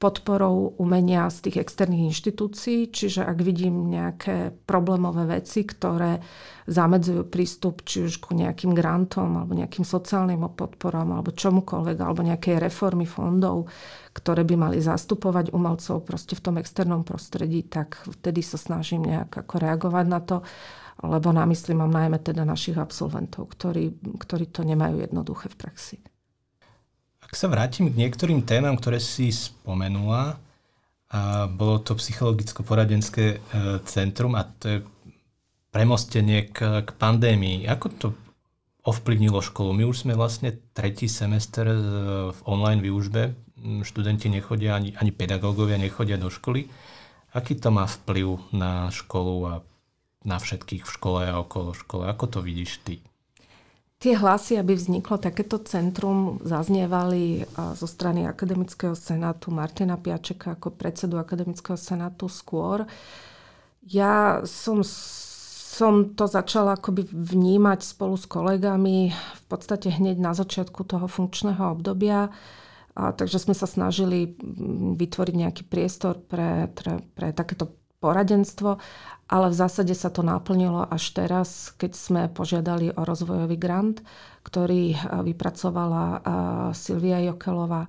podporou 0.00 0.76
umenia 0.76 1.28
z 1.32 1.48
tých 1.48 1.64
externých 1.64 2.12
inštitúcií, 2.12 2.92
čiže 2.92 3.24
ak 3.24 3.38
vidím 3.40 3.88
nejaké 3.88 4.52
problémové 4.68 5.40
veci, 5.40 5.64
ktoré 5.64 6.20
zamedzujú 6.68 7.28
prístup 7.28 7.84
či 7.84 8.04
už 8.04 8.20
ku 8.20 8.36
nejakým 8.36 8.76
grantom 8.76 9.40
alebo 9.40 9.56
nejakým 9.56 9.84
sociálnym 9.88 10.44
podporom 10.52 11.08
alebo 11.16 11.32
čomukoľvek, 11.32 11.96
alebo 11.96 12.20
nejakej 12.20 12.60
reformy 12.60 13.08
fondov, 13.08 13.72
ktoré 14.14 14.46
by 14.46 14.54
mali 14.54 14.78
zastupovať 14.78 15.50
umelcov 15.50 16.06
proste 16.06 16.38
v 16.38 16.44
tom 16.46 16.56
externom 16.62 17.02
prostredí, 17.02 17.66
tak 17.66 17.98
vtedy 18.06 18.40
sa 18.46 18.56
snažím 18.56 19.10
nejak 19.10 19.44
ako 19.44 19.54
reagovať 19.58 20.06
na 20.06 20.20
to 20.22 20.36
lebo 21.02 21.34
na 21.34 21.42
mysli 21.50 21.74
mám 21.74 21.90
najmä 21.90 22.22
teda 22.22 22.46
našich 22.46 22.78
absolventov, 22.78 23.50
ktorí, 23.50 23.98
ktorí 24.14 24.46
to 24.54 24.62
nemajú 24.62 25.02
jednoduché 25.02 25.50
v 25.50 25.56
praxi. 25.58 25.96
Ak 27.24 27.34
sa 27.34 27.50
vrátim 27.50 27.90
k 27.90 27.98
niektorým 27.98 28.46
témam, 28.46 28.78
ktoré 28.78 29.02
si 29.02 29.34
spomenula, 29.34 30.38
a 31.14 31.46
bolo 31.46 31.78
to 31.78 31.94
psychologicko-poradenské 31.94 33.24
e, 33.26 33.36
centrum 33.86 34.34
a 34.34 34.42
to 34.58 34.66
je 34.66 34.78
premostenie 35.70 36.50
k, 36.50 36.82
k 36.82 36.90
pandémii. 36.90 37.70
Ako 37.70 37.86
to 37.94 38.06
ovplyvnilo 38.82 39.38
školu? 39.38 39.78
My 39.78 39.86
už 39.86 40.06
sme 40.06 40.18
vlastne 40.18 40.58
tretí 40.74 41.06
semester 41.06 41.70
e, 41.70 41.78
v 42.34 42.38
online 42.50 42.82
výužbe. 42.82 43.30
Študenti 43.64 44.28
nechodia, 44.28 44.76
ani, 44.76 44.92
ani 44.92 45.08
pedagógovia 45.08 45.80
nechodia 45.80 46.20
do 46.20 46.28
školy. 46.28 46.68
Aký 47.32 47.56
to 47.56 47.72
má 47.72 47.88
vplyv 47.88 48.52
na 48.52 48.92
školu 48.92 49.36
a 49.48 49.54
na 50.28 50.36
všetkých 50.36 50.84
v 50.84 50.90
škole 50.92 51.20
a 51.24 51.40
okolo 51.40 51.72
škole? 51.72 52.04
Ako 52.12 52.28
to 52.28 52.38
vidíš 52.44 52.84
ty? 52.84 53.00
Tie 54.04 54.12
hlasy, 54.20 54.60
aby 54.60 54.76
vzniklo 54.76 55.16
takéto 55.16 55.56
centrum, 55.64 56.36
zaznievali 56.44 57.48
zo 57.56 57.88
strany 57.88 58.28
Akademického 58.28 58.92
senátu 58.92 59.48
Martina 59.48 59.96
Piačeka 59.96 60.60
ako 60.60 60.76
predsedu 60.76 61.16
Akademického 61.16 61.80
senátu 61.80 62.28
skôr. 62.28 62.84
Ja 63.80 64.44
som, 64.44 64.84
som 64.84 66.12
to 66.12 66.28
začala 66.28 66.76
akoby 66.76 67.08
vnímať 67.08 67.80
spolu 67.80 68.20
s 68.20 68.28
kolegami 68.28 69.08
v 69.16 69.44
podstate 69.48 69.88
hneď 69.88 70.20
na 70.20 70.36
začiatku 70.36 70.84
toho 70.84 71.08
funkčného 71.08 71.72
obdobia. 71.72 72.28
A, 72.94 73.10
takže 73.10 73.42
sme 73.42 73.58
sa 73.58 73.66
snažili 73.66 74.38
vytvoriť 74.94 75.34
nejaký 75.34 75.62
priestor 75.66 76.22
pre, 76.22 76.70
pre, 76.70 77.02
pre 77.14 77.34
takéto 77.34 77.74
poradenstvo 77.98 78.78
ale 79.24 79.48
v 79.48 79.56
zásade 79.56 79.94
sa 79.96 80.12
to 80.12 80.20
naplnilo 80.20 80.84
až 80.84 81.16
teraz, 81.16 81.72
keď 81.80 81.92
sme 81.96 82.22
požiadali 82.28 82.92
o 82.92 83.02
rozvojový 83.08 83.56
grant, 83.56 84.04
ktorý 84.44 84.92
eh, 84.92 84.98
vypracovala 85.24 86.04
eh, 86.04 86.20
Silvia 86.76 87.24
Jokelová 87.24 87.88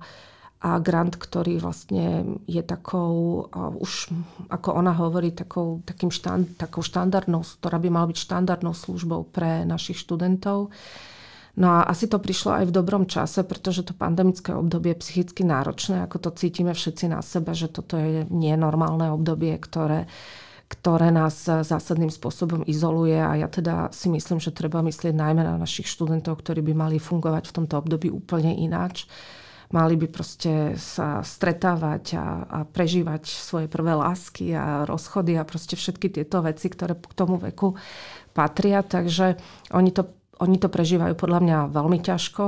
a 0.56 0.80
grant, 0.80 1.20
ktorý 1.20 1.60
vlastne 1.60 2.40
je 2.48 2.62
takou, 2.64 3.46
eh, 3.46 3.82
už 3.84 4.16
ako 4.48 4.80
ona 4.80 4.96
hovorí, 4.96 5.36
takou, 5.36 5.84
takým 5.84 6.08
štand, 6.08 6.56
takou 6.56 6.80
štandardnou, 6.80 7.44
ktorá 7.44 7.76
by 7.76 7.88
mala 7.92 8.08
byť 8.08 8.18
štandardnou 8.18 8.72
službou 8.72 9.28
pre 9.28 9.68
našich 9.68 10.00
študentov. 10.00 10.72
No 11.56 11.80
a 11.80 11.88
asi 11.88 12.04
to 12.04 12.20
prišlo 12.20 12.52
aj 12.52 12.64
v 12.68 12.76
dobrom 12.76 13.08
čase, 13.08 13.40
pretože 13.40 13.80
to 13.80 13.96
pandemické 13.96 14.52
obdobie 14.52 14.92
je 14.92 15.00
psychicky 15.00 15.40
náročné, 15.40 16.04
ako 16.04 16.28
to 16.28 16.30
cítime 16.36 16.76
všetci 16.76 17.08
na 17.08 17.24
sebe, 17.24 17.56
že 17.56 17.72
toto 17.72 17.96
je 17.96 18.28
nenormálne 18.28 19.08
obdobie, 19.08 19.56
ktoré 19.56 20.04
ktoré 20.66 21.14
nás 21.14 21.46
zásadným 21.46 22.10
spôsobom 22.10 22.66
izoluje 22.66 23.14
a 23.14 23.38
ja 23.38 23.46
teda 23.46 23.94
si 23.94 24.10
myslím, 24.10 24.42
že 24.42 24.50
treba 24.50 24.82
myslieť 24.82 25.14
najmä 25.14 25.46
na 25.46 25.54
našich 25.54 25.86
študentov, 25.86 26.42
ktorí 26.42 26.58
by 26.58 26.74
mali 26.74 26.96
fungovať 26.98 27.46
v 27.46 27.54
tomto 27.54 27.78
období 27.78 28.10
úplne 28.10 28.50
ináč. 28.50 29.06
Mali 29.70 29.98
by 29.98 30.06
proste 30.10 30.74
sa 30.78 31.22
stretávať 31.22 32.18
a, 32.18 32.26
a 32.46 32.58
prežívať 32.66 33.30
svoje 33.30 33.66
prvé 33.70 33.94
lásky 33.94 34.54
a 34.54 34.86
rozchody 34.86 35.38
a 35.38 35.46
proste 35.46 35.74
všetky 35.74 36.10
tieto 36.10 36.42
veci, 36.42 36.70
ktoré 36.70 36.98
k 36.98 37.14
tomu 37.14 37.38
veku 37.38 37.74
patria. 38.30 38.82
Takže 38.82 39.38
oni 39.70 39.90
to 39.90 40.06
oni 40.36 40.56
to 40.60 40.68
prežívajú 40.68 41.16
podľa 41.16 41.40
mňa 41.40 41.58
veľmi 41.72 41.98
ťažko, 42.04 42.44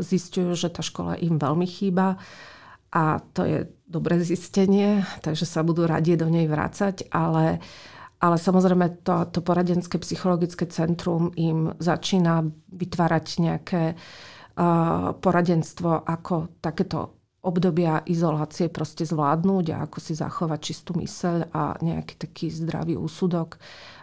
zistujú, 0.00 0.56
že 0.56 0.72
tá 0.72 0.80
škola 0.80 1.20
im 1.20 1.36
veľmi 1.36 1.68
chýba 1.68 2.16
a 2.90 3.22
to 3.36 3.46
je 3.46 3.58
dobré 3.86 4.18
zistenie, 4.22 5.06
takže 5.22 5.46
sa 5.46 5.62
budú 5.62 5.86
radi 5.86 6.18
do 6.18 6.26
nej 6.26 6.46
vrácať, 6.46 7.10
ale, 7.10 7.62
ale 8.18 8.36
samozrejme 8.38 9.02
to, 9.06 9.30
to 9.30 9.42
poradenské 9.42 9.98
psychologické 10.02 10.66
centrum 10.66 11.30
im 11.38 11.74
začína 11.78 12.46
vytvárať 12.70 13.26
nejaké 13.42 13.82
uh, 13.94 15.14
poradenstvo, 15.18 16.06
ako 16.06 16.58
takéto 16.62 17.20
obdobia 17.40 18.04
izolácie 18.04 18.68
proste 18.68 19.08
zvládnuť 19.08 19.66
a 19.72 19.76
ako 19.88 19.98
si 19.98 20.12
zachovať 20.12 20.60
čistú 20.60 20.92
myseľ 20.92 21.48
a 21.56 21.72
nejaký 21.80 22.14
taký 22.20 22.52
zdravý 22.52 23.00
úsudok, 23.00 23.56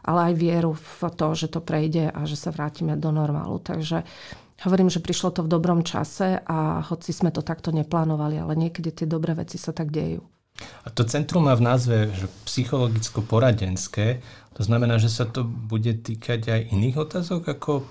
ale 0.07 0.31
aj 0.31 0.33
vieru 0.39 0.71
v 0.73 1.01
to, 1.11 1.27
že 1.35 1.51
to 1.51 1.59
prejde 1.59 2.07
a 2.07 2.19
že 2.23 2.39
sa 2.39 2.55
vrátime 2.55 2.95
do 2.95 3.11
normálu. 3.11 3.59
Takže 3.59 4.07
Hovorím, 4.57 4.89
že 4.89 5.05
prišlo 5.05 5.37
to 5.37 5.45
v 5.45 5.53
dobrom 5.53 5.85
čase 5.85 6.41
a 6.41 6.81
hoci 6.89 7.13
sme 7.13 7.29
to 7.29 7.45
takto 7.45 7.69
neplánovali, 7.69 8.41
ale 8.41 8.57
niekedy 8.57 8.89
tie 8.89 9.05
dobré 9.05 9.37
veci 9.37 9.61
sa 9.61 9.69
tak 9.69 9.93
dejú. 9.93 10.25
A 10.57 10.89
to 10.89 11.05
centrum 11.05 11.45
má 11.45 11.53
v 11.53 11.61
názve 11.61 12.09
že 12.17 12.25
psychologicko-poradenské. 12.49 14.17
To 14.57 14.61
znamená, 14.65 14.97
že 14.97 15.13
sa 15.13 15.29
to 15.29 15.45
bude 15.45 16.01
týkať 16.01 16.49
aj 16.49 16.61
iných 16.73 16.97
otázok 16.97 17.53
ako 17.53 17.85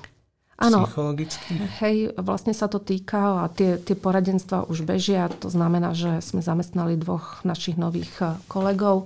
Áno, 0.56 0.88
hej, 1.84 2.16
vlastne 2.16 2.56
sa 2.56 2.64
to 2.64 2.80
týka 2.80 3.44
a 3.44 3.52
tie, 3.52 3.76
tie 3.76 3.92
poradenstva 3.92 4.64
už 4.64 4.88
bežia. 4.88 5.28
To 5.44 5.52
znamená, 5.52 5.92
že 5.92 6.24
sme 6.24 6.40
zamestnali 6.40 6.96
dvoch 6.96 7.44
našich 7.44 7.76
nových 7.76 8.08
eh, 8.24 8.40
kolegov 8.48 9.04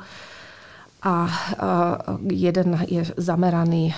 a 1.00 1.28
jeden 2.28 2.76
je 2.84 3.08
zameraný 3.16 3.88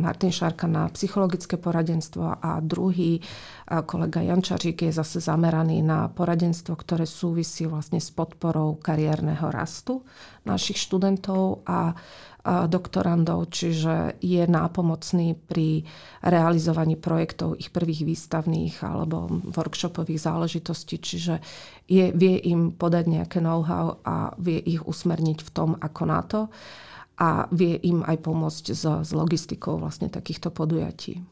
Martin 0.00 0.32
Šárka 0.32 0.64
na 0.64 0.88
psychologické 0.88 1.60
poradenstvo 1.60 2.40
a 2.40 2.56
druhý 2.64 3.20
kolega 3.84 4.24
Jančarík 4.24 4.88
je 4.88 4.92
zase 4.96 5.20
zameraný 5.20 5.84
na 5.84 6.08
poradenstvo, 6.08 6.72
ktoré 6.72 7.04
súvisí 7.04 7.68
vlastne 7.68 8.00
s 8.00 8.08
podporou 8.08 8.80
kariérneho 8.80 9.52
rastu 9.52 10.08
našich 10.48 10.80
študentov 10.80 11.68
a 11.68 11.92
doktorandov, 12.42 13.54
čiže 13.54 14.18
je 14.18 14.42
nápomocný 14.42 15.38
pri 15.46 15.86
realizovaní 16.26 16.98
projektov 16.98 17.54
ich 17.54 17.70
prvých 17.70 18.02
výstavných 18.02 18.82
alebo 18.82 19.30
workshopových 19.54 20.26
záležitostí, 20.26 20.98
čiže 20.98 21.38
je, 21.86 22.10
vie 22.10 22.36
im 22.50 22.74
podať 22.74 23.04
nejaké 23.06 23.38
know-how 23.38 24.02
a 24.02 24.34
vie 24.42 24.58
ich 24.58 24.82
usmerniť 24.82 25.38
v 25.38 25.50
tom, 25.54 25.78
ako 25.78 26.02
na 26.02 26.20
to 26.26 26.40
a 27.22 27.46
vie 27.54 27.78
im 27.86 28.02
aj 28.02 28.18
pomôcť 28.26 28.64
s, 28.74 28.84
s 29.06 29.10
logistikou 29.14 29.78
vlastne 29.78 30.10
takýchto 30.10 30.50
podujatí. 30.50 31.22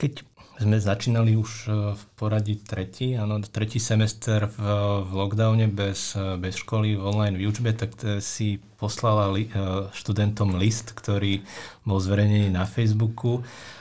Keď 0.00 0.26
sme 0.60 0.76
začínali 0.76 1.40
už 1.40 1.50
e, 1.64 1.68
v 1.96 2.02
poradí 2.20 2.60
tretí, 2.60 3.16
áno, 3.16 3.40
tretí 3.40 3.80
semester 3.80 4.44
v, 4.44 4.60
v 5.08 5.10
lockdowne 5.16 5.72
bez, 5.72 6.12
e, 6.12 6.36
bez 6.36 6.60
školy 6.60 7.00
v 7.00 7.02
online 7.08 7.40
výučbe, 7.40 7.72
tak 7.72 7.96
si 8.20 8.60
poslala 8.76 9.32
li, 9.32 9.48
e, 9.48 9.88
študentom 9.88 10.60
list, 10.60 10.92
ktorý 10.92 11.40
bol 11.88 11.96
zverejnený 11.96 12.52
na 12.52 12.68
Facebooku. 12.68 13.40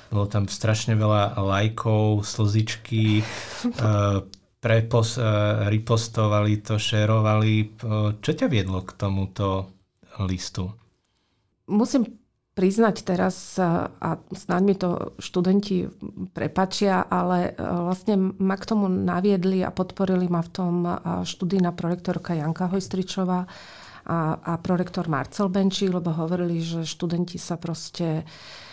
Bolo 0.09 0.25
tam 0.31 0.47
strašne 0.47 0.97
veľa 0.97 1.37
lajkov, 1.37 2.25
slzičky, 2.25 3.21
prepos, 4.57 5.21
ripostovali 5.69 6.65
to, 6.65 6.81
šerovali. 6.81 7.77
Čo 8.17 8.31
ťa 8.33 8.49
viedlo 8.49 8.81
k 8.81 8.97
tomuto 8.97 9.69
listu? 10.25 10.73
Musím 11.69 12.18
priznať 12.59 13.07
teraz, 13.07 13.55
a 13.55 14.19
snáď 14.35 14.61
mi 14.67 14.75
to 14.75 15.15
študenti 15.15 15.87
prepačia, 16.35 17.07
ale 17.07 17.55
e, 17.55 17.63
vlastne 17.63 18.35
ma 18.35 18.59
k 18.59 18.67
tomu 18.67 18.91
naviedli 18.91 19.63
a 19.63 19.71
podporili 19.71 20.27
ma 20.27 20.43
v 20.43 20.51
tom 20.51 20.73
študijná 21.23 21.71
prorektorka 21.71 22.35
Janka 22.35 22.67
Hojstričová 22.67 23.47
a, 24.03 24.19
a 24.35 24.53
prorektor 24.59 25.07
Marcel 25.07 25.47
Benčík, 25.47 25.95
lebo 25.95 26.11
hovorili, 26.11 26.59
že 26.59 26.83
študenti 26.83 27.39
sa 27.39 27.55
proste 27.55 28.27
uh, 28.27 28.67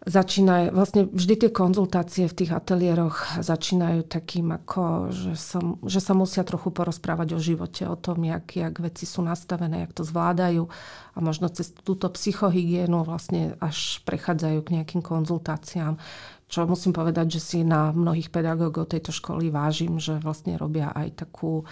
začínajú, 0.00 0.72
vlastne 0.72 1.04
vždy 1.12 1.34
tie 1.44 1.50
konzultácie 1.52 2.24
v 2.24 2.32
tých 2.32 2.56
ateliéroch 2.56 3.44
začínajú 3.44 4.08
takým 4.08 4.48
ako, 4.48 5.12
že 5.12 5.36
sa, 5.36 5.60
že 5.84 6.00
sa 6.00 6.16
musia 6.16 6.40
trochu 6.40 6.72
porozprávať 6.72 7.36
o 7.36 7.40
živote, 7.42 7.84
o 7.84 8.00
tom, 8.00 8.24
jak, 8.24 8.48
jak 8.48 8.74
veci 8.80 9.04
sú 9.04 9.20
nastavené, 9.20 9.84
jak 9.84 9.92
to 9.92 10.00
zvládajú 10.00 10.64
a 11.12 11.18
možno 11.20 11.52
cez 11.52 11.76
túto 11.84 12.08
psychohygienu 12.08 13.04
vlastne 13.04 13.60
až 13.60 14.00
prechádzajú 14.08 14.58
k 14.64 14.72
nejakým 14.80 15.04
konzultáciám. 15.04 16.00
Čo 16.50 16.66
musím 16.66 16.96
povedať, 16.96 17.38
že 17.38 17.40
si 17.40 17.58
na 17.62 17.92
mnohých 17.94 18.32
pedagógov 18.32 18.90
tejto 18.90 19.14
školy 19.14 19.52
vážim, 19.52 20.00
že 20.02 20.18
vlastne 20.18 20.56
robia 20.56 20.90
aj 20.96 21.28
takú 21.28 21.62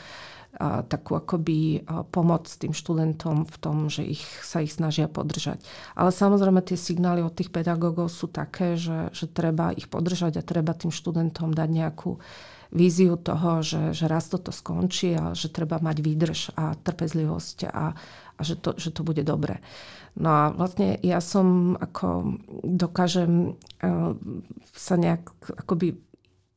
takú 0.88 1.14
akoby 1.14 1.84
pomoc 2.10 2.48
tým 2.48 2.72
študentom 2.72 3.44
v 3.44 3.56
tom, 3.60 3.76
že 3.92 4.02
ich, 4.02 4.24
sa 4.42 4.64
ich 4.64 4.72
snažia 4.72 5.06
podržať. 5.06 5.60
Ale 5.92 6.10
samozrejme 6.10 6.64
tie 6.64 6.74
signály 6.74 7.20
od 7.20 7.36
tých 7.36 7.52
pedagógov 7.52 8.08
sú 8.08 8.26
také, 8.26 8.74
že, 8.74 9.12
že 9.12 9.28
treba 9.28 9.70
ich 9.76 9.86
podržať 9.86 10.40
a 10.40 10.46
treba 10.46 10.72
tým 10.72 10.90
študentom 10.90 11.52
dať 11.52 11.68
nejakú 11.68 12.18
víziu 12.72 13.16
toho, 13.16 13.64
že, 13.64 13.96
že 13.96 14.04
raz 14.08 14.28
toto 14.28 14.52
skončí 14.52 15.16
a 15.16 15.32
že 15.32 15.48
treba 15.48 15.80
mať 15.80 15.96
výdrž 16.04 16.40
a 16.56 16.76
trpezlivosť 16.76 17.58
a, 17.68 17.96
a 18.36 18.40
že, 18.44 18.60
to, 18.60 18.76
že 18.76 18.92
to 18.92 19.00
bude 19.04 19.24
dobre. 19.24 19.60
No 20.18 20.28
a 20.28 20.42
vlastne 20.52 20.98
ja 21.00 21.22
som 21.22 21.78
ako 21.78 22.40
dokážem 22.66 23.54
uh, 23.54 24.12
sa 24.74 24.94
nejak 24.98 25.30
akoby 25.64 25.96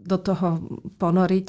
do 0.02 0.18
toho 0.18 0.58
ponoriť 0.98 1.48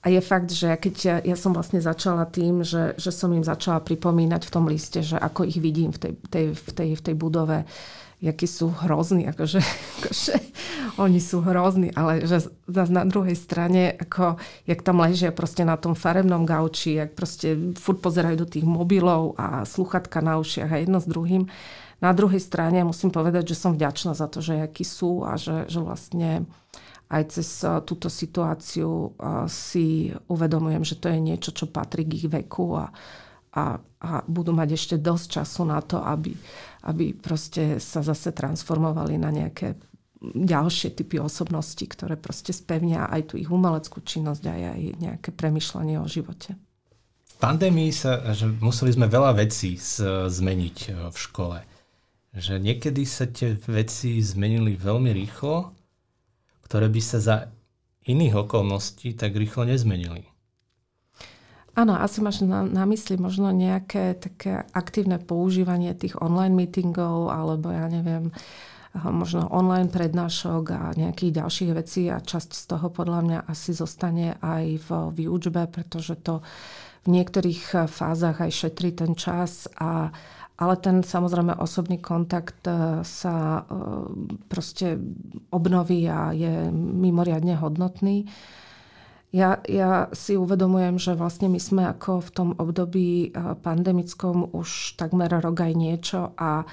a 0.00 0.08
je 0.08 0.20
fakt, 0.24 0.48
že 0.48 0.72
keď 0.80 0.94
ja, 1.04 1.16
ja 1.20 1.36
som 1.36 1.52
vlastne 1.52 1.76
začala 1.76 2.24
tým, 2.24 2.64
že, 2.64 2.96
že 2.96 3.12
som 3.12 3.28
im 3.36 3.44
začala 3.44 3.84
pripomínať 3.84 4.48
v 4.48 4.52
tom 4.52 4.64
liste, 4.64 5.04
že 5.04 5.20
ako 5.20 5.44
ich 5.44 5.60
vidím 5.60 5.92
v 5.92 6.00
tej, 6.00 6.12
tej, 6.32 6.46
v 6.56 6.70
tej, 6.72 6.90
v 6.96 7.02
tej 7.04 7.14
budove, 7.20 7.68
jakí 8.20 8.48
sú 8.48 8.72
hrozní, 8.72 9.28
akože, 9.28 9.60
akože 10.00 10.34
oni 11.04 11.20
sú 11.20 11.44
hrozní, 11.44 11.92
ale 11.92 12.24
že 12.24 12.48
zase 12.68 12.92
na 12.92 13.04
druhej 13.04 13.36
strane, 13.36 13.92
ako, 13.96 14.40
jak 14.64 14.80
tam 14.80 15.04
ležia 15.04 15.32
proste 15.32 15.68
na 15.68 15.76
tom 15.76 15.92
farebnom 15.92 16.48
gauči, 16.48 17.00
jak 17.00 17.12
proste 17.12 17.56
furt 17.76 18.00
pozerajú 18.00 18.40
do 18.40 18.48
tých 18.48 18.64
mobilov 18.64 19.36
a 19.36 19.68
sluchatka 19.68 20.24
na 20.24 20.40
ušiach 20.40 20.68
a 20.72 20.80
jedno 20.80 21.00
s 21.00 21.08
druhým. 21.08 21.48
Na 22.00 22.16
druhej 22.16 22.40
strane 22.40 22.80
musím 22.84 23.12
povedať, 23.12 23.52
že 23.52 23.60
som 23.60 23.76
vďačná 23.76 24.16
za 24.16 24.24
to, 24.32 24.40
že 24.40 24.64
akí 24.64 24.84
sú 24.84 25.28
a 25.28 25.36
že, 25.36 25.68
že 25.68 25.84
vlastne 25.84 26.48
aj 27.10 27.22
cez 27.34 27.66
túto 27.82 28.06
situáciu 28.06 29.18
si 29.50 30.14
uvedomujem, 30.30 30.86
že 30.86 30.94
to 30.94 31.10
je 31.10 31.18
niečo, 31.18 31.50
čo 31.50 31.66
patrí 31.66 32.06
k 32.06 32.22
ich 32.22 32.26
veku 32.30 32.78
a, 32.78 32.86
a, 33.58 33.64
a 33.82 34.10
budú 34.30 34.54
mať 34.54 34.78
ešte 34.78 34.96
dosť 35.02 35.42
času 35.42 35.62
na 35.66 35.82
to, 35.82 35.98
aby, 35.98 36.30
aby 36.86 37.10
proste 37.18 37.82
sa 37.82 38.06
zase 38.06 38.30
transformovali 38.30 39.18
na 39.18 39.34
nejaké 39.34 39.74
ďalšie 40.22 40.94
typy 40.94 41.18
osobností, 41.18 41.90
ktoré 41.90 42.14
proste 42.14 42.54
spevnia 42.54 43.10
aj 43.10 43.32
tú 43.32 43.34
ich 43.40 43.50
umeleckú 43.50 44.04
činnosť 44.04 44.42
a 44.46 44.54
aj 44.54 44.82
nejaké 45.00 45.28
premyšľanie 45.34 45.96
o 45.98 46.06
živote. 46.06 46.54
V 47.26 47.36
pandémii 47.40 47.90
sa, 47.90 48.20
že 48.36 48.46
museli 48.60 48.92
sme 48.92 49.08
veľa 49.08 49.32
vecí 49.40 49.80
zmeniť 49.80 50.76
e, 50.86 50.88
v 51.08 51.16
škole. 51.16 51.58
Že 52.36 52.60
niekedy 52.60 53.02
sa 53.08 53.24
tie 53.26 53.56
veci 53.64 54.20
zmenili 54.20 54.76
veľmi 54.76 55.08
rýchlo 55.08 55.72
ktoré 56.70 56.86
by 56.86 57.02
sa 57.02 57.18
za 57.18 57.36
iných 58.06 58.46
okolností 58.46 59.18
tak 59.18 59.34
rýchlo 59.34 59.66
nezmenili. 59.66 60.30
Áno, 61.74 61.98
asi 61.98 62.22
máš 62.22 62.46
na, 62.46 62.62
na 62.62 62.86
mysli 62.86 63.18
možno 63.18 63.50
nejaké 63.50 64.14
také 64.14 64.62
aktívne 64.70 65.18
používanie 65.18 65.90
tých 65.98 66.14
online 66.22 66.54
meetingov 66.54 67.34
alebo 67.34 67.74
ja 67.74 67.90
neviem, 67.90 68.30
možno 68.94 69.50
online 69.50 69.90
prednášok 69.90 70.64
a 70.70 70.82
nejakých 70.94 71.42
ďalších 71.42 71.70
vecí 71.74 72.06
a 72.10 72.22
časť 72.22 72.50
z 72.54 72.64
toho 72.70 72.86
podľa 72.90 73.20
mňa 73.22 73.38
asi 73.50 73.74
zostane 73.74 74.38
aj 74.38 74.64
v 74.86 74.88
výučbe, 75.14 75.66
pretože 75.70 76.18
to 76.22 76.42
v 77.06 77.18
niektorých 77.18 77.90
fázach 77.90 78.42
aj 78.42 78.50
šetrí 78.50 78.94
ten 78.94 79.14
čas 79.18 79.66
a 79.78 80.10
ale 80.60 80.76
ten 80.76 81.00
samozrejme 81.00 81.56
osobný 81.56 81.96
kontakt 82.04 82.68
e, 82.68 83.00
sa 83.00 83.64
e, 83.64 83.72
proste 84.44 85.00
obnoví 85.48 86.04
a 86.04 86.36
je 86.36 86.68
mimoriadne 86.76 87.56
hodnotný. 87.56 88.28
Ja, 89.32 89.62
ja 89.64 90.12
si 90.12 90.36
uvedomujem, 90.36 91.00
že 91.00 91.16
vlastne 91.16 91.48
my 91.48 91.56
sme 91.56 91.88
ako 91.88 92.20
v 92.20 92.30
tom 92.36 92.48
období 92.60 93.32
e, 93.32 93.56
pandemickom 93.56 94.52
už 94.52 95.00
takmer 95.00 95.32
rok 95.32 95.64
aj 95.64 95.72
niečo 95.72 96.36
a, 96.36 96.68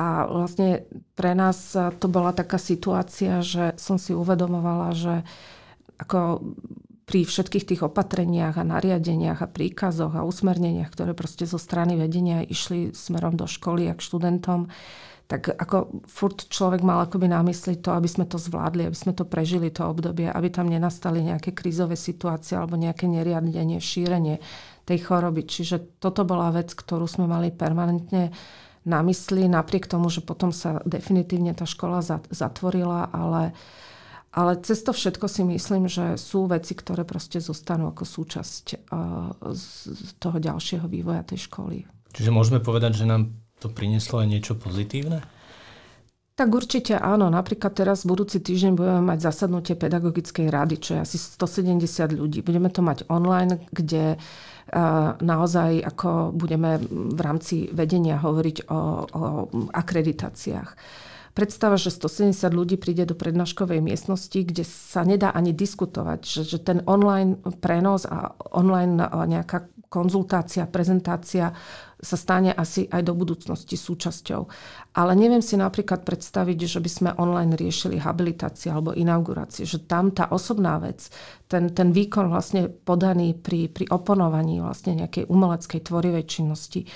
a 0.00 0.06
vlastne 0.24 0.88
pre 1.12 1.36
nás 1.36 1.76
to 1.76 2.06
bola 2.08 2.32
taká 2.32 2.56
situácia, 2.56 3.44
že 3.44 3.76
som 3.76 4.00
si 4.00 4.16
uvedomovala, 4.16 4.96
že 4.96 5.28
ako 6.00 6.40
pri 7.10 7.26
všetkých 7.26 7.74
tých 7.74 7.82
opatreniach 7.82 8.54
a 8.54 8.62
nariadeniach 8.62 9.42
a 9.42 9.50
príkazoch 9.50 10.14
a 10.14 10.22
usmerneniach, 10.22 10.94
ktoré 10.94 11.10
proste 11.10 11.42
zo 11.42 11.58
strany 11.58 11.98
vedenia 11.98 12.46
išli 12.46 12.94
smerom 12.94 13.34
do 13.34 13.50
školy 13.50 13.90
a 13.90 13.98
k 13.98 14.04
študentom, 14.06 14.70
tak 15.26 15.50
ako 15.50 16.06
furt 16.06 16.46
človek 16.46 16.86
mal 16.86 17.02
akoby 17.02 17.26
na 17.26 17.42
to, 17.82 17.90
aby 17.90 18.06
sme 18.06 18.30
to 18.30 18.38
zvládli, 18.38 18.86
aby 18.86 18.94
sme 18.94 19.10
to 19.10 19.26
prežili, 19.26 19.74
to 19.74 19.90
obdobie, 19.90 20.30
aby 20.30 20.54
tam 20.54 20.70
nenastali 20.70 21.26
nejaké 21.26 21.50
krízové 21.50 21.98
situácie 21.98 22.54
alebo 22.54 22.78
nejaké 22.78 23.10
neriadenie, 23.10 23.82
šírenie 23.82 24.38
tej 24.86 24.98
choroby. 25.02 25.50
Čiže 25.50 25.98
toto 25.98 26.22
bola 26.22 26.54
vec, 26.54 26.70
ktorú 26.70 27.10
sme 27.10 27.26
mali 27.26 27.50
permanentne 27.50 28.30
na 28.86 29.02
mysli, 29.02 29.50
napriek 29.50 29.90
tomu, 29.90 30.14
že 30.14 30.22
potom 30.22 30.54
sa 30.54 30.78
definitívne 30.86 31.58
tá 31.58 31.66
škola 31.66 32.02
zatvorila, 32.30 33.10
ale 33.10 33.50
uh, 33.50 33.89
ale 34.30 34.62
cez 34.62 34.86
to 34.86 34.94
všetko 34.94 35.26
si 35.26 35.42
myslím, 35.42 35.90
že 35.90 36.14
sú 36.14 36.46
veci, 36.46 36.78
ktoré 36.78 37.02
proste 37.02 37.42
zostanú 37.42 37.90
ako 37.90 38.06
súčasť 38.06 38.64
z 39.50 40.10
toho 40.22 40.38
ďalšieho 40.38 40.86
vývoja 40.86 41.26
tej 41.26 41.50
školy. 41.50 41.82
Čiže 42.14 42.30
môžeme 42.30 42.62
povedať, 42.62 43.02
že 43.02 43.10
nám 43.10 43.34
to 43.58 43.66
prinieslo 43.70 44.22
aj 44.22 44.28
niečo 44.30 44.54
pozitívne? 44.54 45.22
Tak 46.38 46.48
určite 46.56 46.96
áno. 46.96 47.28
Napríklad 47.28 47.76
teraz 47.76 48.08
budúci 48.08 48.40
týždeň 48.40 48.72
budeme 48.72 49.02
mať 49.04 49.28
zasadnutie 49.28 49.76
pedagogickej 49.76 50.48
rady, 50.48 50.80
čo 50.80 50.90
je 50.96 51.00
asi 51.04 51.16
170 51.20 51.84
ľudí. 52.16 52.40
Budeme 52.40 52.72
to 52.72 52.80
mať 52.80 53.04
online, 53.12 53.68
kde 53.68 54.16
naozaj 55.20 55.84
ako 55.84 56.32
budeme 56.32 56.80
v 56.88 57.20
rámci 57.20 57.68
vedenia 57.74 58.16
hovoriť 58.16 58.56
o, 58.70 58.80
o 59.04 59.22
akreditáciách 59.74 60.70
predstava, 61.40 61.80
že 61.80 61.88
170 61.88 62.52
ľudí 62.52 62.76
príde 62.76 63.08
do 63.08 63.16
prednáškovej 63.16 63.80
miestnosti, 63.80 64.36
kde 64.36 64.60
sa 64.68 65.08
nedá 65.08 65.32
ani 65.32 65.56
diskutovať, 65.56 66.20
že, 66.20 66.42
že 66.44 66.58
ten 66.60 66.84
online 66.84 67.40
prenos 67.64 68.04
a 68.04 68.36
online 68.52 69.00
nejaká 69.08 69.72
konzultácia, 69.88 70.70
prezentácia 70.70 71.50
sa 72.00 72.16
stane 72.16 72.54
asi 72.54 72.86
aj 72.86 73.02
do 73.02 73.12
budúcnosti 73.12 73.74
súčasťou. 73.74 74.46
Ale 74.94 75.12
neviem 75.18 75.42
si 75.42 75.58
napríklad 75.58 76.06
predstaviť, 76.06 76.58
že 76.64 76.80
by 76.80 76.90
sme 76.90 77.10
online 77.18 77.58
riešili 77.58 77.98
habilitácie 77.98 78.70
alebo 78.70 78.94
inaugurácie, 78.94 79.66
že 79.66 79.82
tam 79.84 80.14
tá 80.14 80.30
osobná 80.30 80.78
vec, 80.78 81.10
ten, 81.50 81.74
ten 81.74 81.90
výkon 81.90 82.30
vlastne 82.30 82.70
podaný 82.70 83.34
pri, 83.34 83.66
pri 83.66 83.90
oponovaní 83.90 84.62
vlastne 84.62 84.94
nejakej 84.96 85.26
umeleckej 85.26 85.80
tvorivej 85.82 86.24
činnosti, 86.24 86.86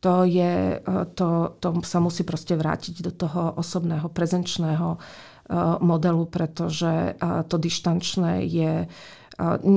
to, 0.00 0.24
je, 0.24 0.80
e, 0.80 1.04
to, 1.14 1.56
to 1.60 1.68
sa 1.82 1.98
musí 1.98 2.22
proste 2.22 2.54
vrátiť 2.54 3.00
do 3.00 3.12
toho 3.12 3.56
osobného, 3.56 4.12
prezenčného 4.12 4.96
e, 4.96 4.98
modelu, 5.80 6.24
pretože 6.28 7.16
e, 7.16 7.32
to 7.48 7.56
dištančné 7.56 8.44
je 8.44 8.72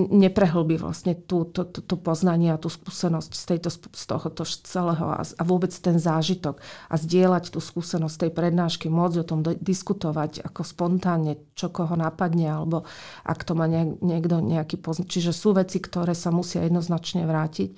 neprehlbí 0.10 0.79
vlastne 0.79 1.19
tú, 1.19 1.43
tú, 1.43 1.67
tú, 1.67 1.84
tú 1.84 1.95
poznanie 1.99 2.55
a 2.55 2.62
tú 2.62 2.71
skúsenosť 2.71 3.32
z, 3.36 3.43
tejto, 3.43 3.69
z 3.91 4.03
tohoto 4.08 4.47
celého 4.47 5.12
a, 5.12 5.19
a 5.19 5.43
vôbec 5.43 5.67
ten 5.75 5.99
zážitok 5.99 6.63
a 6.88 6.95
zdieľať 6.95 7.51
tú 7.51 7.60
skúsenosť 7.60 8.15
tej 8.23 8.32
prednášky, 8.32 8.88
môcť 8.88 9.17
o 9.19 9.27
tom 9.27 9.43
do, 9.43 9.51
diskutovať 9.60 10.47
ako 10.47 10.63
spontánne, 10.63 11.43
čo 11.60 11.67
koho 11.67 11.99
napadne, 11.99 12.47
alebo 12.47 12.88
ak 13.27 13.43
to 13.43 13.51
má 13.51 13.67
niekto 13.99 14.39
nejaký 14.39 14.79
poznať. 14.79 15.12
Čiže 15.12 15.32
sú 15.36 15.51
veci, 15.51 15.84
ktoré 15.84 16.15
sa 16.15 16.32
musia 16.32 16.63
jednoznačne 16.63 17.27
vrátiť 17.27 17.75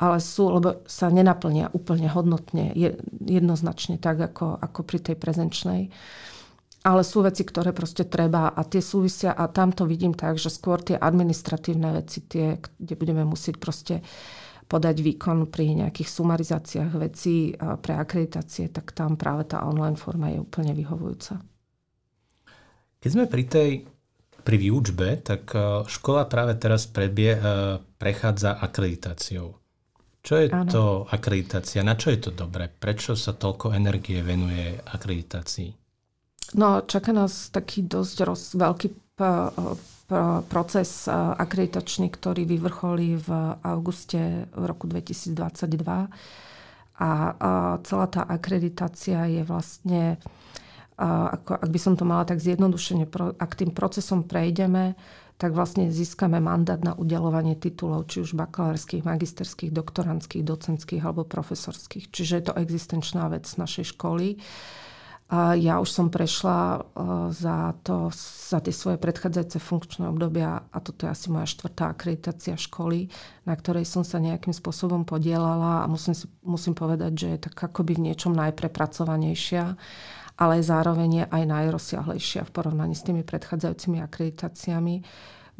ale 0.00 0.16
sú, 0.24 0.48
lebo 0.48 0.80
sa 0.88 1.12
nenaplnia 1.12 1.68
úplne 1.76 2.08
hodnotne, 2.08 2.72
jednoznačne 3.20 4.00
tak, 4.00 4.16
ako, 4.32 4.56
ako 4.56 4.80
pri 4.88 4.98
tej 5.04 5.16
prezenčnej. 5.20 5.92
Ale 6.80 7.04
sú 7.04 7.20
veci, 7.20 7.44
ktoré 7.44 7.76
proste 7.76 8.08
treba 8.08 8.56
a 8.56 8.64
tie 8.64 8.80
súvisia 8.80 9.36
a 9.36 9.52
tam 9.52 9.76
to 9.76 9.84
vidím 9.84 10.16
tak, 10.16 10.40
že 10.40 10.48
skôr 10.48 10.80
tie 10.80 10.96
administratívne 10.96 11.92
veci, 12.00 12.24
tie, 12.24 12.56
kde 12.56 12.94
budeme 12.96 13.28
musieť 13.28 13.60
proste 13.60 14.00
podať 14.64 15.04
výkon 15.04 15.52
pri 15.52 15.76
nejakých 15.84 16.08
sumarizáciách 16.08 16.92
vecí 16.96 17.52
pre 17.84 17.92
akreditácie, 18.00 18.72
tak 18.72 18.96
tam 18.96 19.20
práve 19.20 19.44
tá 19.44 19.60
online 19.68 20.00
forma 20.00 20.32
je 20.32 20.40
úplne 20.40 20.72
vyhovujúca. 20.72 21.36
Keď 23.04 23.10
sme 23.12 23.24
pri 23.28 23.44
tej 23.44 23.70
pri 24.40 24.56
výučbe, 24.56 25.20
tak 25.20 25.52
e, 25.52 25.84
škola 25.84 26.24
práve 26.26 26.56
teraz 26.56 26.88
prebie, 26.88 27.36
e, 27.36 27.40
prechádza 28.00 28.56
akreditáciou. 28.56 29.59
Čo 30.20 30.34
je 30.36 30.46
ano. 30.52 30.68
to 30.68 30.82
akreditácia? 31.08 31.80
Na 31.80 31.96
čo 31.96 32.12
je 32.12 32.20
to 32.20 32.30
dobré? 32.30 32.68
Prečo 32.68 33.16
sa 33.16 33.32
toľko 33.32 33.72
energie 33.72 34.20
venuje 34.20 34.76
akreditácii? 34.76 35.80
No, 36.60 36.84
čaká 36.84 37.14
nás 37.14 37.48
taký 37.48 37.86
dosť 37.86 38.16
roz, 38.26 38.42
veľký 38.58 38.88
p- 38.90 39.50
p- 40.10 40.40
proces 40.50 41.06
akreditačný, 41.14 42.10
ktorý 42.10 42.42
vyvrcholí 42.44 43.16
v 43.22 43.30
auguste 43.62 44.50
v 44.50 44.64
roku 44.66 44.90
2022. 44.90 45.38
A, 45.88 46.10
a 47.00 47.10
celá 47.80 48.06
tá 48.10 48.26
akreditácia 48.26 49.24
je 49.30 49.40
vlastne, 49.46 50.18
a, 51.00 51.32
ako, 51.38 51.64
ak 51.64 51.70
by 51.70 51.80
som 51.80 51.94
to 51.96 52.04
mala 52.04 52.28
tak 52.28 52.42
zjednodušene, 52.42 53.08
ak 53.40 53.52
tým 53.56 53.72
procesom 53.72 54.26
prejdeme, 54.26 54.98
tak 55.40 55.56
vlastne 55.56 55.88
získame 55.88 56.36
mandát 56.36 56.76
na 56.84 56.92
udelovanie 56.92 57.56
titulov, 57.56 58.12
či 58.12 58.20
už 58.20 58.36
bakalárskych, 58.36 59.08
magisterských, 59.08 59.72
doktorantských, 59.72 60.44
docentských 60.44 61.00
alebo 61.00 61.24
profesorských. 61.24 62.12
Čiže 62.12 62.32
je 62.36 62.44
to 62.44 62.58
existenčná 62.60 63.24
vec 63.32 63.48
našej 63.48 63.96
školy. 63.96 64.36
A 65.30 65.54
ja 65.54 65.78
už 65.78 65.88
som 65.94 66.10
prešla 66.10 66.58
e, 66.58 66.78
za, 67.30 67.72
to, 67.86 68.10
za 68.50 68.58
tie 68.58 68.74
svoje 68.74 68.98
predchádzajúce 68.98 69.62
funkčné 69.62 70.10
obdobia 70.10 70.66
a 70.74 70.78
toto 70.82 71.06
je 71.06 71.14
asi 71.14 71.30
moja 71.30 71.46
štvrtá 71.46 71.94
akreditácia 71.94 72.58
školy, 72.58 73.06
na 73.46 73.54
ktorej 73.54 73.86
som 73.86 74.02
sa 74.02 74.18
nejakým 74.18 74.50
spôsobom 74.50 75.06
podielala 75.06 75.86
a 75.86 75.88
musím, 75.88 76.18
si, 76.18 76.26
musím 76.42 76.74
povedať, 76.74 77.14
že 77.14 77.28
je 77.30 77.38
tak 77.46 77.54
akoby 77.62 77.96
v 77.96 78.04
niečom 78.10 78.34
najprepracovanejšia, 78.34 79.78
ale 80.40 80.64
zároveň 80.64 81.10
je 81.12 81.24
aj 81.28 81.42
najrozsiahlejšia 81.44 82.48
v 82.48 82.54
porovnaní 82.56 82.96
s 82.96 83.04
tými 83.04 83.20
predchádzajúcimi 83.28 84.00
akreditáciami, 84.00 85.04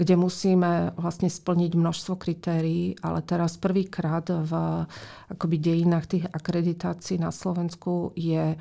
kde 0.00 0.14
musíme 0.16 0.96
vlastne 0.96 1.28
splniť 1.28 1.76
množstvo 1.76 2.16
kritérií, 2.16 2.96
ale 3.04 3.20
teraz 3.20 3.60
prvýkrát 3.60 4.24
v 4.32 4.52
akoby 5.28 5.56
dejinách 5.60 6.06
tých 6.08 6.24
akreditácií 6.32 7.20
na 7.20 7.28
Slovensku 7.28 8.16
je 8.16 8.56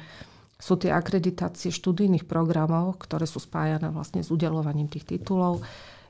sú 0.60 0.75
tie 0.75 0.91
akreditácie 0.91 1.71
študijných 1.71 2.27
programov, 2.27 2.99
ktoré 2.99 3.23
sú 3.23 3.39
spájané 3.39 3.95
vlastne 3.95 4.19
s 4.19 4.27
udelovaním 4.27 4.91
tých 4.91 5.08
titulov, 5.08 5.63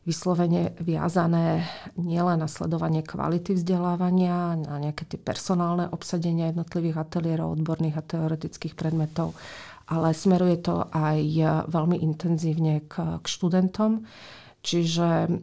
vyslovene 0.10 0.74
viazané 0.82 1.70
nielen 1.94 2.42
na 2.42 2.50
sledovanie 2.50 3.06
kvality 3.06 3.54
vzdelávania, 3.54 4.58
na 4.58 4.82
nejaké 4.82 5.06
tie 5.06 5.22
personálne 5.22 5.86
obsadenia 5.94 6.50
jednotlivých 6.50 6.98
ateliérov, 6.98 7.62
odborných 7.62 8.02
a 8.02 8.08
teoretických 8.18 8.74
predmetov, 8.74 9.38
ale 9.90 10.14
smeruje 10.14 10.62
to 10.62 10.86
aj 10.94 11.18
veľmi 11.66 11.98
intenzívne 12.06 12.86
k, 12.86 13.20
k 13.20 13.26
študentom. 13.26 14.06
Čiže 14.60 15.40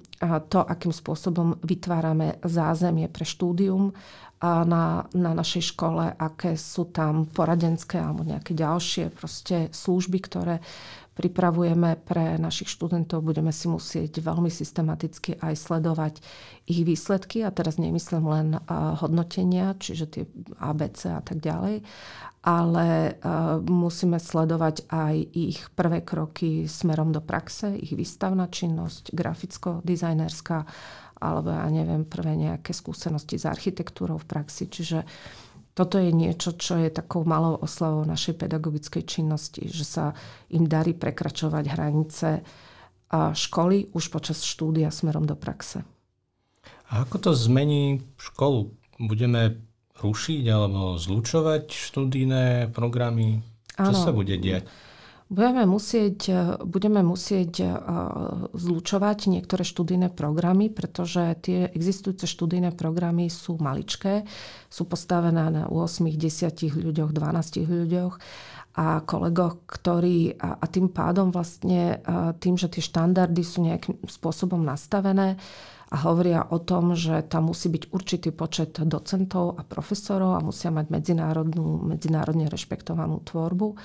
to, 0.53 0.61
akým 0.61 0.93
spôsobom 0.93 1.57
vytvárame 1.65 2.37
zázemie 2.45 3.09
pre 3.09 3.25
štúdium, 3.25 3.97
na, 4.45 5.09
na 5.17 5.33
našej 5.33 5.73
škole, 5.73 6.13
aké 6.13 6.61
sú 6.61 6.93
tam 6.93 7.25
poradenské 7.25 7.97
alebo 7.97 8.21
nejaké 8.21 8.53
ďalšie 8.53 9.09
proste 9.09 9.73
služby, 9.73 10.19
ktoré 10.21 10.61
pripravujeme 11.17 11.97
pre 12.05 12.37
našich 12.37 12.69
študentov. 12.69 13.25
Budeme 13.25 13.49
si 13.49 13.73
musieť 13.73 14.21
veľmi 14.21 14.53
systematicky 14.53 15.41
aj 15.41 15.57
sledovať 15.57 16.15
ich 16.69 16.85
výsledky. 16.85 17.41
A 17.41 17.49
teraz 17.49 17.81
nemyslím 17.81 18.25
len 18.29 18.49
hodnotenia, 19.01 19.73
čiže 19.81 20.05
tie 20.13 20.23
ABC 20.61 21.17
a 21.17 21.25
tak 21.25 21.41
ďalej, 21.41 21.81
ale 22.47 23.19
musíme 23.67 24.23
sledovať 24.23 24.87
aj 24.87 25.17
ich 25.35 25.59
prvé 25.75 26.07
kroky 26.07 26.71
smerom 26.71 27.11
do 27.11 27.19
praxe, 27.19 27.75
ich 27.75 27.91
výstavná 27.91 28.47
činnosť, 28.47 29.11
graficko-dizajnerská 29.11 30.59
alebo 31.17 31.49
ja 31.51 31.67
neviem, 31.73 32.07
prvé 32.07 32.39
nejaké 32.39 32.71
skúsenosti 32.71 33.41
s 33.41 33.49
architektúrou 33.49 34.21
v 34.23 34.29
praxi. 34.31 34.71
Čiže 34.71 35.03
toto 35.75 35.97
je 35.97 36.13
niečo, 36.13 36.55
čo 36.55 36.79
je 36.79 36.93
takou 36.93 37.27
malou 37.27 37.57
oslavou 37.59 38.07
našej 38.07 38.37
pedagogickej 38.37 39.03
činnosti, 39.03 39.67
že 39.67 39.85
sa 39.85 40.05
im 40.53 40.69
darí 40.69 40.95
prekračovať 40.95 41.65
hranice 41.73 42.29
školy 43.13 43.91
už 43.97 44.13
počas 44.13 44.45
štúdia 44.45 44.93
smerom 44.95 45.27
do 45.27 45.35
praxe. 45.35 45.83
A 46.95 47.03
ako 47.03 47.17
to 47.19 47.31
zmení 47.35 48.07
školu? 48.21 48.71
Budeme 49.03 49.66
rušiť 50.01 50.45
alebo 50.49 51.01
zlučovať 51.01 51.73
študijné 51.73 52.73
programy? 52.73 53.41
Čo 53.77 53.93
ano. 53.93 54.01
sa 54.01 54.13
bude 54.13 54.37
diať? 54.37 54.65
Budeme 55.27 55.67
musieť, 55.67 56.31
budeme 56.63 57.03
musieť 57.03 57.53
e, 57.59 57.67
zlučovať 58.55 59.27
niektoré 59.27 59.67
študijné 59.67 60.15
programy, 60.15 60.71
pretože 60.71 61.35
tie 61.43 61.67
existujúce 61.75 62.31
študijné 62.31 62.71
programy 62.79 63.27
sú 63.27 63.59
maličké, 63.59 64.23
sú 64.71 64.87
postavené 64.87 65.51
na 65.51 65.67
8, 65.67 66.15
10 66.15 66.79
ľuďoch, 66.79 67.11
12 67.11 67.59
ľuďoch 67.67 68.15
a 68.77 69.01
kolegoch, 69.01 69.65
ktorí 69.65 70.37
a, 70.37 70.61
a 70.61 70.65
tým 70.69 70.93
pádom 70.93 71.33
vlastne 71.33 72.05
tým, 72.45 72.61
že 72.61 72.69
tie 72.69 72.85
štandardy 72.85 73.41
sú 73.41 73.65
nejakým 73.65 74.05
spôsobom 74.05 74.61
nastavené 74.61 75.41
a 75.87 75.97
hovoria 76.03 76.43
o 76.51 76.59
tom, 76.59 76.99
že 76.99 77.23
tam 77.31 77.49
musí 77.49 77.71
byť 77.71 77.95
určitý 77.95 78.35
počet 78.35 78.75
docentov 78.83 79.55
a 79.55 79.63
profesorov 79.63 80.35
a 80.35 80.45
musia 80.45 80.75
mať 80.75 80.91
medzinárodnú, 80.91 81.87
medzinárodne 81.87 82.51
rešpektovanú 82.51 83.23
tvorbu, 83.23 83.79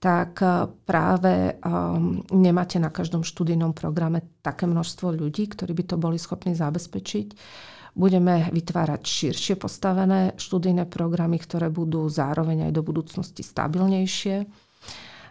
tak 0.00 0.40
eh, 0.40 0.68
práve 0.84 1.56
um, 1.60 2.24
nemáte 2.32 2.80
na 2.80 2.88
každom 2.88 3.24
študijnom 3.24 3.76
programe 3.76 4.24
také 4.40 4.68
množstvo 4.68 5.12
ľudí, 5.12 5.48
ktorí 5.48 5.72
by 5.76 5.84
to 5.84 5.96
boli 6.00 6.16
schopní 6.16 6.56
zabezpečiť. 6.56 7.28
Budeme 7.94 8.48
vytvárať 8.54 9.02
širšie 9.02 9.54
postavené 9.58 10.34
študijné 10.38 10.86
programy, 10.86 11.42
ktoré 11.42 11.68
budú 11.68 12.06
zároveň 12.06 12.70
aj 12.70 12.72
do 12.74 12.82
budúcnosti 12.86 13.42
stabilnejšie. 13.42 14.46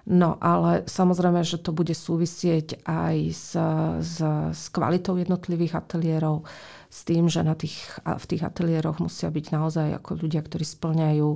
No 0.09 0.41
ale 0.41 0.89
samozrejme, 0.89 1.45
že 1.45 1.61
to 1.61 1.69
bude 1.69 1.93
súvisieť 1.93 2.81
aj 2.87 3.15
s, 3.29 3.53
s, 4.01 4.17
s 4.55 4.63
kvalitou 4.73 5.19
jednotlivých 5.19 5.77
ateliérov, 5.77 6.47
s 6.89 7.05
tým, 7.05 7.29
že 7.29 7.45
na 7.45 7.53
tých, 7.53 7.77
v 8.01 8.25
tých 8.25 8.41
ateliéroch 8.41 8.97
musia 8.97 9.29
byť 9.29 9.45
naozaj 9.53 9.87
ako 10.01 10.25
ľudia, 10.25 10.41
ktorí 10.41 10.65
splňajú 10.65 11.29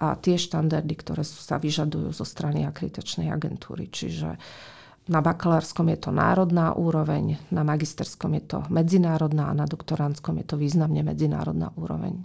a 0.00 0.16
tie 0.18 0.40
štandardy, 0.40 0.94
ktoré 0.96 1.22
sa 1.22 1.60
vyžadujú 1.60 2.10
zo 2.16 2.24
strany 2.24 2.64
akreditačnej 2.64 3.30
agentúry. 3.30 3.92
Čiže 3.92 4.40
na 5.04 5.20
bakalárskom 5.20 5.92
je 5.92 5.98
to 6.08 6.10
národná 6.10 6.72
úroveň, 6.72 7.36
na 7.52 7.60
magisterskom 7.60 8.32
je 8.40 8.42
to 8.56 8.58
medzinárodná 8.72 9.52
a 9.52 9.56
na 9.56 9.68
doktoránskom 9.68 10.40
je 10.40 10.46
to 10.48 10.56
významne 10.56 11.04
medzinárodná 11.04 11.72
úroveň. 11.76 12.24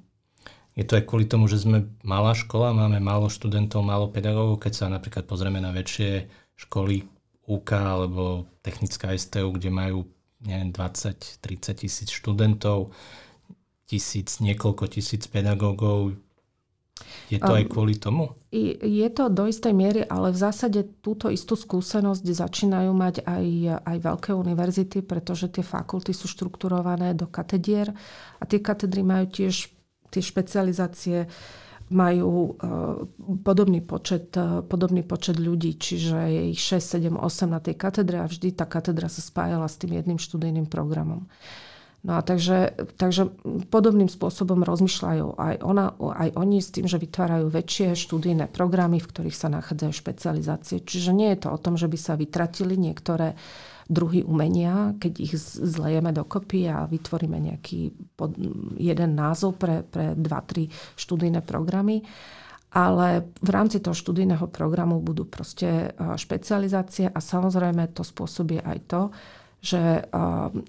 Je 0.80 0.88
to 0.88 0.96
aj 0.96 1.12
kvôli 1.12 1.28
tomu, 1.28 1.52
že 1.52 1.60
sme 1.60 1.92
malá 2.08 2.32
škola, 2.32 2.72
máme 2.72 3.04
málo 3.04 3.28
študentov, 3.28 3.84
málo 3.84 4.08
pedagógov. 4.08 4.64
Keď 4.64 4.74
sa 4.74 4.86
napríklad 4.88 5.28
pozrieme 5.28 5.60
na 5.60 5.76
väčšie 5.76 6.32
školy 6.56 7.04
UK 7.44 7.72
alebo 7.76 8.48
technická 8.64 9.12
STU, 9.12 9.52
kde 9.52 9.74
majú 9.74 10.08
20-30 10.40 11.84
tisíc 11.84 12.08
študentov, 12.16 12.96
tisíc, 13.90 14.40
niekoľko 14.40 14.88
tisíc 14.88 15.28
pedagógov, 15.28 16.16
je 17.30 17.38
to 17.38 17.54
aj 17.54 17.66
kvôli 17.70 17.96
tomu? 17.98 18.34
Je 18.50 19.08
to 19.14 19.30
do 19.30 19.46
istej 19.46 19.74
miery, 19.74 20.02
ale 20.06 20.34
v 20.34 20.42
zásade 20.42 20.82
túto 21.06 21.30
istú 21.30 21.54
skúsenosť 21.54 22.26
začínajú 22.26 22.92
mať 22.92 23.16
aj, 23.24 23.46
aj 23.86 23.98
veľké 24.02 24.32
univerzity, 24.34 25.06
pretože 25.06 25.54
tie 25.54 25.62
fakulty 25.62 26.12
sú 26.12 26.26
štrukturované 26.26 27.14
do 27.14 27.30
katedier 27.30 27.94
a 28.42 28.44
tie 28.50 28.58
katedry 28.58 29.06
majú 29.06 29.30
tiež 29.30 29.70
tie 30.10 30.22
špecializácie 30.26 31.30
majú 31.90 32.54
uh, 32.54 33.02
podobný 33.42 33.82
počet, 33.82 34.30
uh, 34.38 34.62
podobný 34.62 35.02
počet 35.02 35.42
ľudí, 35.42 35.74
čiže 35.74 36.18
je 36.30 36.42
ich 36.54 36.62
6, 36.62 37.02
7, 37.02 37.18
8 37.18 37.50
na 37.50 37.58
tej 37.58 37.74
katedre 37.82 38.22
a 38.22 38.30
vždy 38.30 38.54
tá 38.54 38.70
katedra 38.70 39.10
sa 39.10 39.26
spájala 39.26 39.66
s 39.66 39.82
tým 39.82 39.98
jedným 39.98 40.22
študijným 40.22 40.70
programom. 40.70 41.26
No 42.00 42.16
a 42.16 42.24
takže, 42.24 42.80
takže 42.96 43.28
podobným 43.68 44.08
spôsobom 44.08 44.64
rozmýšľajú 44.64 45.36
aj, 45.36 45.56
ona, 45.60 45.92
aj 46.00 46.32
oni 46.40 46.64
s 46.64 46.72
tým, 46.72 46.88
že 46.88 46.96
vytvárajú 46.96 47.52
väčšie 47.52 47.92
študijné 47.92 48.48
programy, 48.48 49.04
v 49.04 49.10
ktorých 49.12 49.36
sa 49.36 49.52
nachádzajú 49.52 49.92
špecializácie. 49.92 50.80
Čiže 50.80 51.12
nie 51.12 51.36
je 51.36 51.44
to 51.44 51.52
o 51.52 51.60
tom, 51.60 51.76
že 51.76 51.92
by 51.92 52.00
sa 52.00 52.16
vytratili 52.16 52.80
niektoré 52.80 53.36
druhy 53.92 54.24
umenia, 54.24 54.96
keď 54.96 55.14
ich 55.20 55.34
zlejeme 55.60 56.16
dokopy 56.16 56.72
a 56.72 56.88
vytvoríme 56.88 57.36
nejaký 57.36 57.92
pod, 58.16 58.38
jeden 58.80 59.12
názov 59.20 59.60
pre, 59.60 59.84
pre 59.84 60.16
dva, 60.16 60.40
tri 60.46 60.72
študijné 60.96 61.44
programy. 61.44 62.00
Ale 62.70 63.34
v 63.42 63.50
rámci 63.50 63.82
toho 63.82 63.98
študijného 63.98 64.46
programu 64.54 65.02
budú 65.02 65.26
proste 65.26 65.90
špecializácie 65.98 67.10
a 67.10 67.18
samozrejme 67.18 67.92
to 67.98 68.06
spôsobí 68.06 68.62
aj 68.62 68.78
to, 68.86 69.02
že 69.60 70.08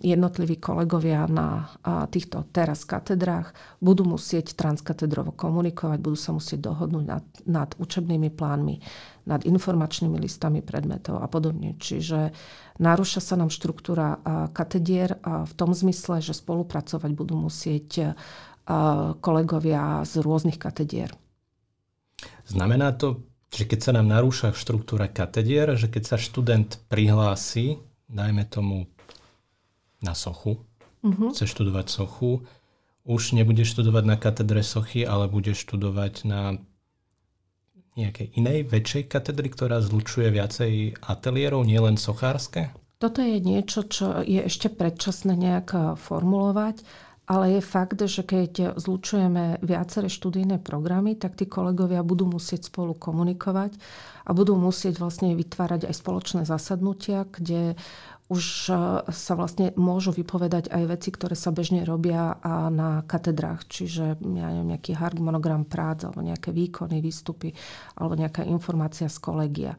jednotliví 0.02 0.58
kolegovia 0.58 1.30
na 1.30 1.70
týchto 2.10 2.42
teraz 2.50 2.82
katedrách 2.82 3.54
budú 3.78 4.02
musieť 4.02 4.58
transkatedrovo 4.58 5.30
komunikovať, 5.30 5.98
budú 6.02 6.18
sa 6.18 6.34
musieť 6.34 6.74
dohodnúť 6.74 7.04
nad, 7.06 7.22
nad 7.46 7.70
učebnými 7.78 8.34
plánmi, 8.34 8.82
nad 9.30 9.46
informačnými 9.46 10.18
listami 10.18 10.58
predmetov 10.58 11.22
a 11.22 11.30
podobne. 11.30 11.78
Čiže 11.78 12.34
narúša 12.82 13.22
sa 13.22 13.38
nám 13.38 13.54
štruktúra 13.54 14.18
katedier 14.50 15.22
v 15.22 15.52
tom 15.54 15.70
zmysle, 15.70 16.18
že 16.18 16.34
spolupracovať 16.34 17.10
budú 17.14 17.38
musieť 17.38 18.18
kolegovia 19.22 20.02
z 20.02 20.18
rôznych 20.18 20.58
katedier. 20.58 21.14
Znamená 22.50 22.90
to, 22.98 23.22
že 23.54 23.66
keď 23.66 23.78
sa 23.82 23.92
nám 23.94 24.10
narúša 24.10 24.50
štruktúra 24.54 25.06
katedier, 25.10 25.78
že 25.78 25.86
keď 25.86 26.02
sa 26.14 26.16
študent 26.18 26.82
prihlási 26.90 27.82
dajme 28.10 28.44
tomu 28.50 28.90
na 30.02 30.12
sochu, 30.18 30.60
uh-huh. 31.06 31.30
chce 31.30 31.46
študovať 31.46 31.86
sochu, 31.88 32.42
už 33.06 33.32
nebude 33.32 33.64
študovať 33.64 34.04
na 34.04 34.16
katedre 34.20 34.60
sochy, 34.60 35.06
ale 35.06 35.30
bude 35.30 35.56
študovať 35.56 36.14
na 36.28 36.60
nejakej 37.98 38.38
inej 38.38 38.70
väčšej 38.70 39.10
katedry, 39.10 39.50
ktorá 39.50 39.82
zlučuje 39.82 40.30
viacej 40.30 41.00
ateliérov, 41.02 41.66
nielen 41.66 41.98
sochárske? 41.98 42.70
Toto 43.00 43.24
je 43.24 43.40
niečo, 43.40 43.88
čo 43.88 44.20
je 44.20 44.44
ešte 44.44 44.68
predčasné 44.68 45.32
nejak 45.32 45.96
formulovať, 45.96 46.84
ale 47.30 47.54
je 47.54 47.62
fakt, 47.62 48.02
že 48.02 48.26
keď 48.26 48.74
zlučujeme 48.74 49.62
viaceré 49.62 50.10
študijné 50.10 50.58
programy, 50.58 51.14
tak 51.14 51.38
tí 51.38 51.46
kolegovia 51.46 52.02
budú 52.02 52.26
musieť 52.26 52.66
spolu 52.66 52.98
komunikovať 52.98 53.78
a 54.26 54.34
budú 54.34 54.58
musieť 54.58 54.98
vlastne 54.98 55.38
vytvárať 55.38 55.86
aj 55.86 55.94
spoločné 55.94 56.42
zasadnutia, 56.42 57.30
kde 57.30 57.78
už 58.30 58.70
sa 59.10 59.32
vlastne 59.38 59.70
môžu 59.78 60.10
vypovedať 60.10 60.70
aj 60.70 60.82
veci, 60.90 61.10
ktoré 61.14 61.38
sa 61.38 61.54
bežne 61.54 61.82
robia 61.86 62.38
a 62.42 62.66
na 62.70 63.02
katedrách. 63.06 63.66
Čiže 63.66 64.22
ja 64.22 64.46
neviem, 64.50 64.74
nejaký 64.74 64.98
harmonogram 64.98 65.66
prác, 65.66 66.06
alebo 66.06 66.26
nejaké 66.26 66.50
výkony, 66.50 66.98
výstupy, 66.98 67.54
alebo 67.94 68.14
nejaká 68.18 68.42
informácia 68.46 69.06
z 69.10 69.18
kolegia. 69.22 69.74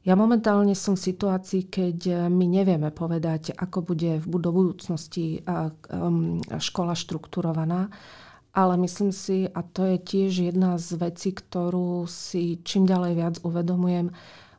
Ja 0.00 0.16
momentálne 0.16 0.72
som 0.72 0.96
v 0.96 1.12
situácii, 1.12 1.68
keď 1.68 2.28
my 2.32 2.48
nevieme 2.48 2.88
povedať, 2.88 3.52
ako 3.52 3.92
bude 3.92 4.24
do 4.24 4.50
budúcnosti 4.50 5.44
um, 5.44 6.40
škola 6.56 6.96
štrukturovaná, 6.96 7.92
ale 8.56 8.74
myslím 8.80 9.12
si, 9.12 9.44
a 9.44 9.60
to 9.60 9.84
je 9.84 9.96
tiež 10.00 10.32
jedna 10.50 10.80
z 10.80 10.96
vecí, 10.96 11.36
ktorú 11.36 12.08
si 12.08 12.64
čím 12.64 12.88
ďalej 12.88 13.12
viac 13.12 13.34
uvedomujem, 13.44 14.08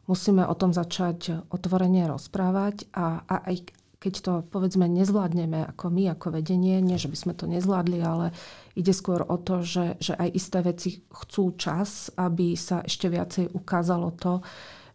musíme 0.06 0.46
o 0.46 0.54
tom 0.54 0.78
začať 0.78 1.50
otvorene 1.50 2.06
rozprávať 2.06 2.88
a, 2.94 3.26
a 3.26 3.36
aj 3.50 3.82
keď 4.02 4.14
to 4.18 4.34
povedzme 4.50 4.90
nezvládneme 4.90 5.62
ako 5.74 5.94
my, 5.94 6.10
ako 6.18 6.42
vedenie, 6.42 6.82
nie 6.82 6.98
že 6.98 7.06
by 7.06 7.18
sme 7.18 7.34
to 7.38 7.46
nezvládli, 7.46 8.02
ale 8.02 8.34
ide 8.74 8.94
skôr 8.98 9.22
o 9.22 9.38
to, 9.38 9.62
že, 9.62 10.02
že 10.02 10.18
aj 10.18 10.30
isté 10.34 10.60
veci 10.66 10.90
chcú 11.06 11.54
čas, 11.54 12.10
aby 12.18 12.58
sa 12.58 12.82
ešte 12.82 13.10
viacej 13.10 13.54
ukázalo 13.54 14.10
to, 14.18 14.42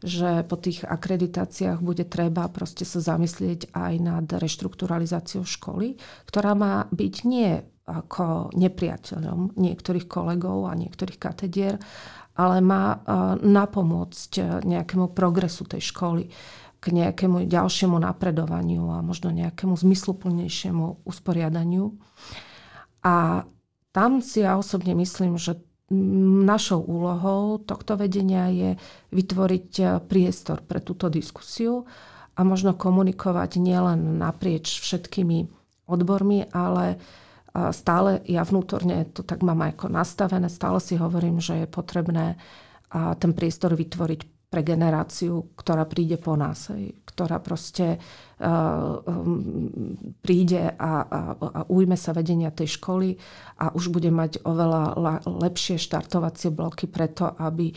že 0.04 0.44
po 0.44 0.56
tých 0.60 0.84
akreditáciách 0.84 1.80
bude 1.80 2.04
treba 2.04 2.48
proste 2.52 2.84
sa 2.84 3.00
zamyslieť 3.00 3.72
aj 3.72 3.92
nad 4.00 4.26
reštrukturalizáciou 4.28 5.44
školy, 5.44 5.96
ktorá 6.28 6.52
má 6.52 6.88
byť 6.92 7.14
nie 7.24 7.60
ako 7.86 8.50
nepriateľom 8.58 9.54
niektorých 9.54 10.10
kolegov 10.10 10.66
a 10.66 10.74
niektorých 10.74 11.22
katedier, 11.22 11.78
ale 12.36 12.58
má 12.60 13.00
napomôcť 13.40 14.62
nejakému 14.66 15.14
progresu 15.14 15.64
tej 15.64 15.94
školy, 15.94 16.28
k 16.76 16.84
nejakému 16.92 17.48
ďalšiemu 17.48 17.96
napredovaniu 17.96 18.92
a 18.92 19.00
možno 19.00 19.32
nejakému 19.32 19.74
zmysluplnejšiemu 19.74 21.06
usporiadaniu. 21.08 21.96
A 23.06 23.46
tam 23.96 24.20
si 24.20 24.44
ja 24.44 24.60
osobne 24.60 24.92
myslím, 24.92 25.40
že 25.40 25.56
našou 25.90 26.82
úlohou 26.82 27.62
tohto 27.62 27.94
vedenia 27.94 28.50
je 28.50 28.70
vytvoriť 29.14 30.02
priestor 30.10 30.66
pre 30.66 30.82
túto 30.82 31.06
diskusiu 31.06 31.86
a 32.34 32.42
možno 32.42 32.74
komunikovať 32.74 33.62
nielen 33.62 34.18
naprieč 34.18 34.82
všetkými 34.82 35.46
odbormi, 35.86 36.50
ale 36.50 36.98
stále 37.70 38.20
ja 38.26 38.42
vnútorne 38.42 39.06
to 39.14 39.22
tak 39.22 39.46
mám 39.46 39.62
ako 39.62 39.86
nastavené, 39.88 40.50
stále 40.50 40.82
si 40.82 40.98
hovorím, 40.98 41.38
že 41.38 41.64
je 41.64 41.66
potrebné 41.70 42.36
ten 42.92 43.32
priestor 43.32 43.78
vytvoriť 43.78 44.35
pre 44.56 44.64
generáciu, 44.64 45.52
ktorá 45.52 45.84
príde 45.84 46.16
po 46.16 46.32
nás, 46.32 46.72
ktorá 47.04 47.44
proste 47.44 48.00
um, 48.40 49.68
príde 50.24 50.72
a, 50.72 50.92
a, 51.04 51.20
a 51.36 51.60
ujme 51.68 51.92
sa 52.00 52.16
vedenia 52.16 52.48
tej 52.48 52.80
školy 52.80 53.20
a 53.60 53.76
už 53.76 53.92
bude 53.92 54.08
mať 54.08 54.40
oveľa 54.48 54.96
lepšie 55.28 55.76
štartovacie 55.76 56.56
bloky 56.56 56.88
preto, 56.88 57.36
aby 57.36 57.68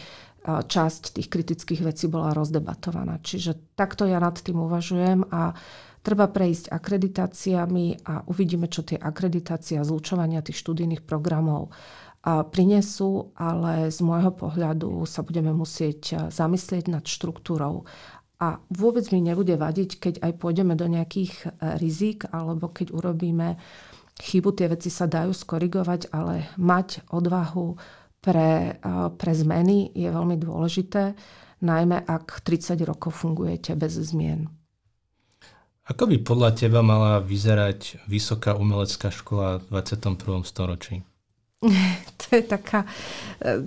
časť 0.48 1.20
tých 1.20 1.28
kritických 1.28 1.84
vecí 1.84 2.08
bola 2.08 2.32
rozdebatovaná. 2.32 3.20
Čiže 3.20 3.76
takto 3.76 4.08
ja 4.08 4.24
nad 4.24 4.40
tým 4.40 4.64
uvažujem 4.64 5.28
a 5.28 5.52
Treba 6.00 6.32
prejsť 6.32 6.72
akreditáciami 6.72 8.08
a 8.08 8.24
uvidíme, 8.32 8.72
čo 8.72 8.88
tie 8.88 8.96
akreditácie 8.96 9.76
a 9.76 9.84
zlučovania 9.84 10.40
tých 10.40 10.56
študijných 10.64 11.04
programov 11.04 11.76
prinesú, 12.24 13.32
ale 13.40 13.88
z 13.90 14.00
môjho 14.04 14.36
pohľadu 14.36 15.08
sa 15.08 15.24
budeme 15.24 15.56
musieť 15.56 16.30
zamyslieť 16.30 16.92
nad 16.92 17.04
štruktúrou. 17.08 17.88
A 18.40 18.64
vôbec 18.72 19.04
mi 19.12 19.20
nebude 19.20 19.60
vadiť, 19.60 20.00
keď 20.00 20.14
aj 20.24 20.32
pôjdeme 20.40 20.72
do 20.80 20.88
nejakých 20.88 21.34
e, 21.44 21.48
rizik, 21.76 22.24
alebo 22.32 22.72
keď 22.72 22.96
urobíme 22.96 23.60
chybu, 24.16 24.56
tie 24.56 24.72
veci 24.72 24.88
sa 24.88 25.12
dajú 25.12 25.36
skorigovať, 25.36 26.08
ale 26.16 26.48
mať 26.56 27.04
odvahu 27.12 27.76
pre, 28.24 28.80
e, 28.80 28.92
pre 29.12 29.32
zmeny 29.36 29.92
je 29.92 30.08
veľmi 30.08 30.40
dôležité, 30.40 31.20
najmä 31.60 32.00
ak 32.00 32.40
30 32.48 32.80
rokov 32.88 33.20
fungujete 33.20 33.76
bez 33.76 34.00
zmien. 34.00 34.48
Ako 35.92 36.08
by 36.08 36.24
podľa 36.24 36.56
teba 36.56 36.80
mala 36.80 37.20
vyzerať 37.20 38.08
vysoká 38.08 38.56
umelecká 38.56 39.12
škola 39.12 39.60
v 39.68 39.84
21. 39.84 40.48
storočí? 40.48 41.04
to 42.24 42.28
je 42.32 42.44
taká... 42.48 42.88
Eh, 43.44 43.60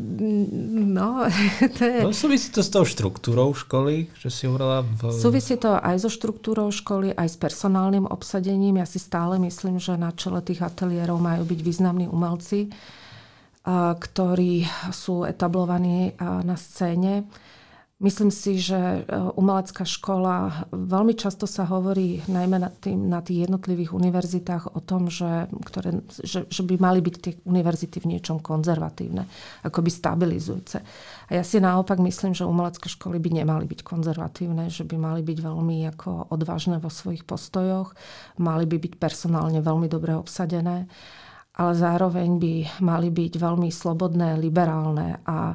no, 0.72 1.28
to 1.76 1.82
je... 1.84 1.98
No, 2.00 2.16
súvisí 2.16 2.48
to 2.48 2.64
s 2.64 2.72
tou 2.72 2.88
štruktúrou 2.88 3.52
školy, 3.52 4.08
že 4.16 4.32
si 4.32 4.48
hovorila 4.48 4.80
v... 4.80 5.12
Súvisí 5.12 5.60
to 5.60 5.76
aj 5.76 6.00
so 6.00 6.08
štruktúrou 6.08 6.72
školy, 6.72 7.12
aj 7.12 7.28
s 7.28 7.36
personálnym 7.36 8.08
obsadením. 8.08 8.80
Ja 8.80 8.88
si 8.88 8.96
stále 8.96 9.36
myslím, 9.44 9.76
že 9.76 10.00
na 10.00 10.08
čele 10.16 10.40
tých 10.40 10.64
ateliérov 10.64 11.20
majú 11.20 11.44
byť 11.44 11.60
významní 11.60 12.08
umelci, 12.08 12.72
ktorí 13.94 14.66
sú 14.90 15.22
etablovaní 15.22 16.18
na 16.18 16.58
scéne 16.58 17.22
Myslím 18.02 18.34
si, 18.34 18.58
že 18.58 18.74
e, 18.74 19.00
umelecká 19.38 19.86
škola, 19.86 20.66
veľmi 20.74 21.14
často 21.14 21.46
sa 21.46 21.62
hovorí 21.70 22.18
najmä 22.26 22.58
na, 22.58 22.66
tým, 22.66 23.06
na 23.06 23.22
tých 23.22 23.46
jednotlivých 23.46 23.94
univerzitách 23.94 24.74
o 24.74 24.82
tom, 24.82 25.06
že, 25.06 25.46
ktoré, 25.62 26.02
že, 26.10 26.42
že 26.50 26.62
by 26.66 26.82
mali 26.82 26.98
byť 26.98 27.14
tie 27.22 27.32
univerzity 27.46 28.02
v 28.02 28.18
niečom 28.18 28.42
konzervatívne, 28.42 29.30
akoby 29.62 29.86
stabilizujúce. 29.94 30.82
A 31.30 31.30
ja 31.30 31.46
si 31.46 31.62
naopak 31.62 32.02
myslím, 32.02 32.34
že 32.34 32.42
umelecké 32.42 32.90
školy 32.90 33.22
by 33.22 33.38
nemali 33.38 33.70
byť 33.70 33.86
konzervatívne, 33.86 34.66
že 34.66 34.82
by 34.82 34.98
mali 34.98 35.22
byť 35.22 35.38
veľmi 35.38 35.86
ako 35.94 36.34
odvážne 36.34 36.82
vo 36.82 36.90
svojich 36.90 37.22
postojoch, 37.22 37.94
mali 38.42 38.66
by 38.66 38.82
byť 38.82 38.98
personálne 38.98 39.62
veľmi 39.62 39.86
dobre 39.86 40.18
obsadené, 40.18 40.90
ale 41.54 41.72
zároveň 41.78 42.30
by 42.34 42.54
mali 42.82 43.14
byť 43.14 43.32
veľmi 43.38 43.70
slobodné, 43.70 44.42
liberálne 44.42 45.22
a 45.22 45.54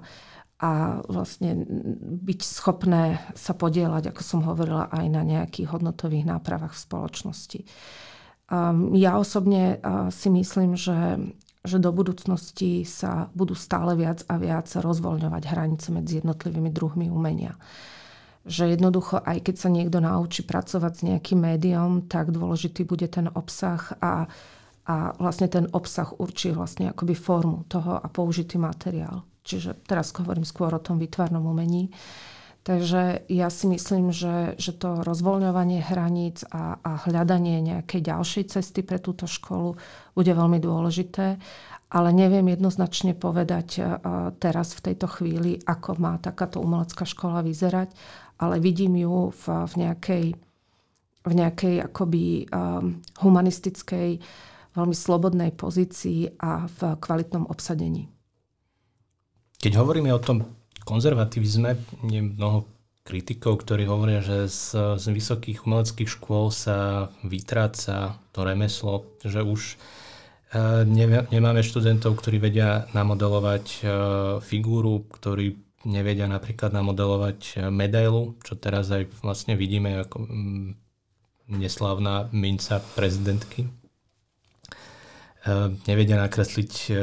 a 0.58 1.06
vlastne 1.06 1.54
byť 2.26 2.40
schopné 2.42 3.22
sa 3.38 3.54
podielať, 3.54 4.10
ako 4.10 4.22
som 4.26 4.42
hovorila, 4.42 4.90
aj 4.90 5.06
na 5.06 5.22
nejakých 5.22 5.70
hodnotových 5.70 6.26
nápravách 6.26 6.74
v 6.74 6.82
spoločnosti. 6.82 7.62
Ja 8.98 9.22
osobne 9.22 9.78
si 10.10 10.34
myslím, 10.34 10.74
že, 10.74 11.20
že 11.62 11.78
do 11.78 11.94
budúcnosti 11.94 12.88
sa 12.90 13.30
budú 13.38 13.54
stále 13.54 13.94
viac 13.94 14.26
a 14.26 14.42
viac 14.42 14.66
rozvoľňovať 14.72 15.44
hranice 15.46 15.94
medzi 15.94 16.26
jednotlivými 16.26 16.74
druhmi 16.74 17.06
umenia. 17.14 17.54
Že 18.48 18.80
jednoducho, 18.80 19.22
aj 19.22 19.44
keď 19.46 19.56
sa 19.62 19.70
niekto 19.70 20.02
naučí 20.02 20.42
pracovať 20.42 20.94
s 20.96 21.06
nejakým 21.06 21.38
médium, 21.38 22.08
tak 22.10 22.34
dôležitý 22.34 22.88
bude 22.88 23.06
ten 23.12 23.30
obsah 23.30 23.94
a, 24.00 24.26
a 24.88 24.96
vlastne 25.22 25.52
ten 25.52 25.68
obsah 25.70 26.18
určí 26.18 26.50
vlastne 26.50 26.90
akoby 26.90 27.14
formu 27.14 27.68
toho 27.70 28.00
a 28.00 28.08
použitý 28.10 28.58
materiál. 28.58 29.22
Čiže 29.48 29.80
teraz 29.88 30.12
hovorím 30.12 30.44
skôr 30.44 30.76
o 30.76 30.84
tom 30.84 31.00
výtvarnom 31.00 31.48
umení. 31.48 31.88
Takže 32.68 33.24
ja 33.32 33.48
si 33.48 33.64
myslím, 33.72 34.12
že, 34.12 34.60
že 34.60 34.76
to 34.76 35.00
rozvoľňovanie 35.08 35.88
hraníc 35.88 36.44
a, 36.52 36.76
a 36.84 37.00
hľadanie 37.08 37.64
nejakej 37.64 38.04
ďalšej 38.04 38.44
cesty 38.60 38.84
pre 38.84 39.00
túto 39.00 39.24
školu 39.24 39.80
bude 40.12 40.36
veľmi 40.36 40.60
dôležité. 40.60 41.40
Ale 41.88 42.12
neviem 42.12 42.44
jednoznačne 42.52 43.16
povedať 43.16 43.80
teraz 44.44 44.76
v 44.76 44.92
tejto 44.92 45.08
chvíli, 45.08 45.64
ako 45.64 45.96
má 45.96 46.20
takáto 46.20 46.60
umelecká 46.60 47.08
škola 47.08 47.40
vyzerať, 47.40 47.96
ale 48.44 48.60
vidím 48.60 49.00
ju 49.00 49.32
v, 49.32 49.44
v 49.72 49.74
nejakej, 49.88 50.26
v 51.24 51.32
nejakej 51.32 51.88
akoby 51.88 52.52
um, 52.52 53.00
humanistickej, 53.24 54.20
veľmi 54.76 54.96
slobodnej 55.00 55.56
pozícii 55.56 56.36
a 56.36 56.68
v 56.68 57.00
kvalitnom 57.00 57.48
obsadení. 57.48 58.12
Keď 59.58 59.74
hovoríme 59.74 60.14
o 60.14 60.22
tom 60.22 60.46
konzervativizme, 60.86 61.76
je 62.08 62.22
mnoho 62.22 62.70
kritikov, 63.02 63.64
ktorí 63.64 63.88
hovoria, 63.88 64.20
že 64.20 64.52
z, 64.52 64.96
z 65.00 65.06
vysokých 65.10 65.64
umeleckých 65.64 66.12
škôl 66.12 66.52
sa 66.52 67.10
vytráca 67.24 68.20
to 68.36 68.44
remeslo, 68.44 69.08
že 69.24 69.40
už 69.42 69.80
e, 70.52 70.84
nemáme 71.32 71.64
študentov, 71.64 72.20
ktorí 72.20 72.38
vedia 72.38 72.86
namodelovať 72.92 73.66
e, 73.66 73.80
figúru, 74.44 75.08
ktorí 75.08 75.56
nevedia 75.88 76.28
napríklad 76.28 76.76
namodelovať 76.76 77.40
e, 77.40 77.52
medailu, 77.72 78.36
čo 78.44 78.60
teraz 78.60 78.92
aj 78.92 79.08
vlastne 79.24 79.56
vidíme 79.56 80.04
ako 80.04 80.28
mm, 80.28 80.70
neslávna 81.56 82.28
minca 82.36 82.84
prezidentky 82.94 83.72
nevedia 85.88 86.20
nakresliť 86.20 86.74
eh, 86.90 86.98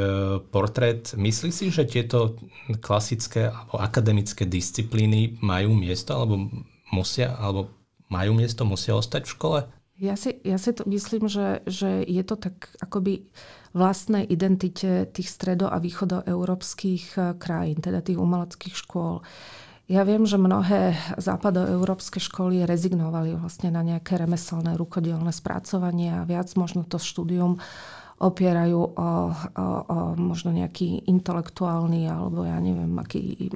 portrét. 0.48 1.16
Myslí 1.16 1.50
si, 1.50 1.72
že 1.72 1.88
tieto 1.88 2.36
klasické 2.84 3.48
alebo 3.48 3.80
akademické 3.80 4.44
disciplíny 4.44 5.40
majú 5.40 5.72
miesto 5.72 6.14
alebo 6.14 6.48
musia 6.92 7.34
alebo 7.36 7.72
majú 8.12 8.36
miesto, 8.36 8.68
musia 8.68 8.94
ostať 8.94 9.22
v 9.26 9.32
škole? 9.34 9.60
Ja 9.94 10.18
si, 10.18 10.36
ja 10.42 10.58
si 10.58 10.74
to 10.74 10.82
myslím, 10.90 11.30
že, 11.30 11.62
že 11.70 12.02
je 12.02 12.22
to 12.26 12.34
tak 12.34 12.74
akoby 12.82 13.30
vlastnej 13.70 14.26
identite 14.26 15.06
tých 15.06 15.30
stredo- 15.30 15.70
a 15.70 15.78
východoeurópskych 15.78 17.04
eh, 17.16 17.24
krajín, 17.40 17.80
teda 17.80 18.04
tých 18.04 18.20
umeleckých 18.20 18.74
škôl. 18.76 19.24
Ja 19.84 20.00
viem, 20.08 20.24
že 20.24 20.40
mnohé 20.40 20.96
západoeurópske 21.20 22.16
školy 22.16 22.64
rezignovali 22.64 23.36
vlastne 23.36 23.68
na 23.68 23.84
nejaké 23.84 24.16
remeselné 24.16 24.80
rukodielne 24.80 25.28
spracovanie 25.28 26.24
a 26.24 26.24
viac 26.24 26.48
možno 26.56 26.88
to 26.88 26.96
štúdium 26.96 27.60
opierajú 28.22 28.78
o, 28.78 28.90
o, 28.94 29.66
o 29.90 29.96
možno 30.14 30.54
nejaký 30.54 31.06
intelektuálny 31.10 32.06
alebo 32.06 32.46
ja 32.46 32.58
neviem, 32.62 32.94
aký 32.98 33.50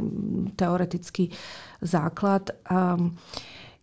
teoretický 0.58 1.30
základ. 1.78 2.54
Um, 2.66 3.14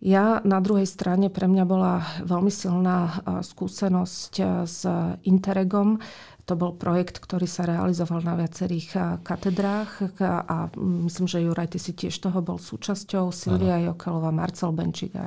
ja 0.03 0.43
na 0.43 0.59
druhej 0.59 0.85
strane 0.85 1.31
pre 1.31 1.47
mňa 1.47 1.63
bola 1.65 2.03
veľmi 2.21 2.51
silná 2.51 3.23
skúsenosť 3.41 4.33
s 4.67 4.85
Interregom. 5.23 5.97
To 6.45 6.53
bol 6.53 6.77
projekt, 6.77 7.17
ktorý 7.17 7.49
sa 7.49 7.65
realizoval 7.65 8.21
na 8.21 8.37
viacerých 8.37 9.17
katedrách 9.25 10.21
a 10.21 10.69
myslím, 10.77 11.25
že 11.25 11.41
Juraj, 11.41 11.73
ty 11.73 11.79
si 11.81 11.97
tiež 11.97 12.21
toho 12.21 12.37
bol 12.45 12.61
súčasťou. 12.61 13.33
Silvia 13.33 13.81
Jokelová, 13.81 14.29
Marcel 14.29 14.69
Benčík 14.77 15.17
a 15.17 15.25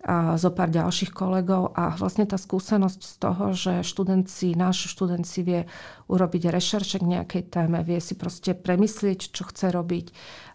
a 0.00 0.40
zo 0.40 0.48
pár 0.48 0.72
ďalších 0.72 1.12
kolegov 1.12 1.76
a 1.76 1.92
vlastne 1.92 2.24
tá 2.24 2.40
skúsenosť 2.40 3.00
z 3.04 3.14
toho, 3.20 3.44
že 3.52 3.72
študent 3.84 4.32
si, 4.32 4.56
náš 4.56 4.88
študent 4.88 5.28
si 5.28 5.44
vie 5.44 5.68
urobiť 6.08 6.48
rešerše 6.48 7.04
k 7.04 7.10
nejakej 7.20 7.42
téme, 7.52 7.84
vie 7.84 8.00
si 8.00 8.16
proste 8.16 8.56
premyslieť, 8.56 9.28
čo 9.28 9.44
chce 9.44 9.68
robiť 9.68 10.06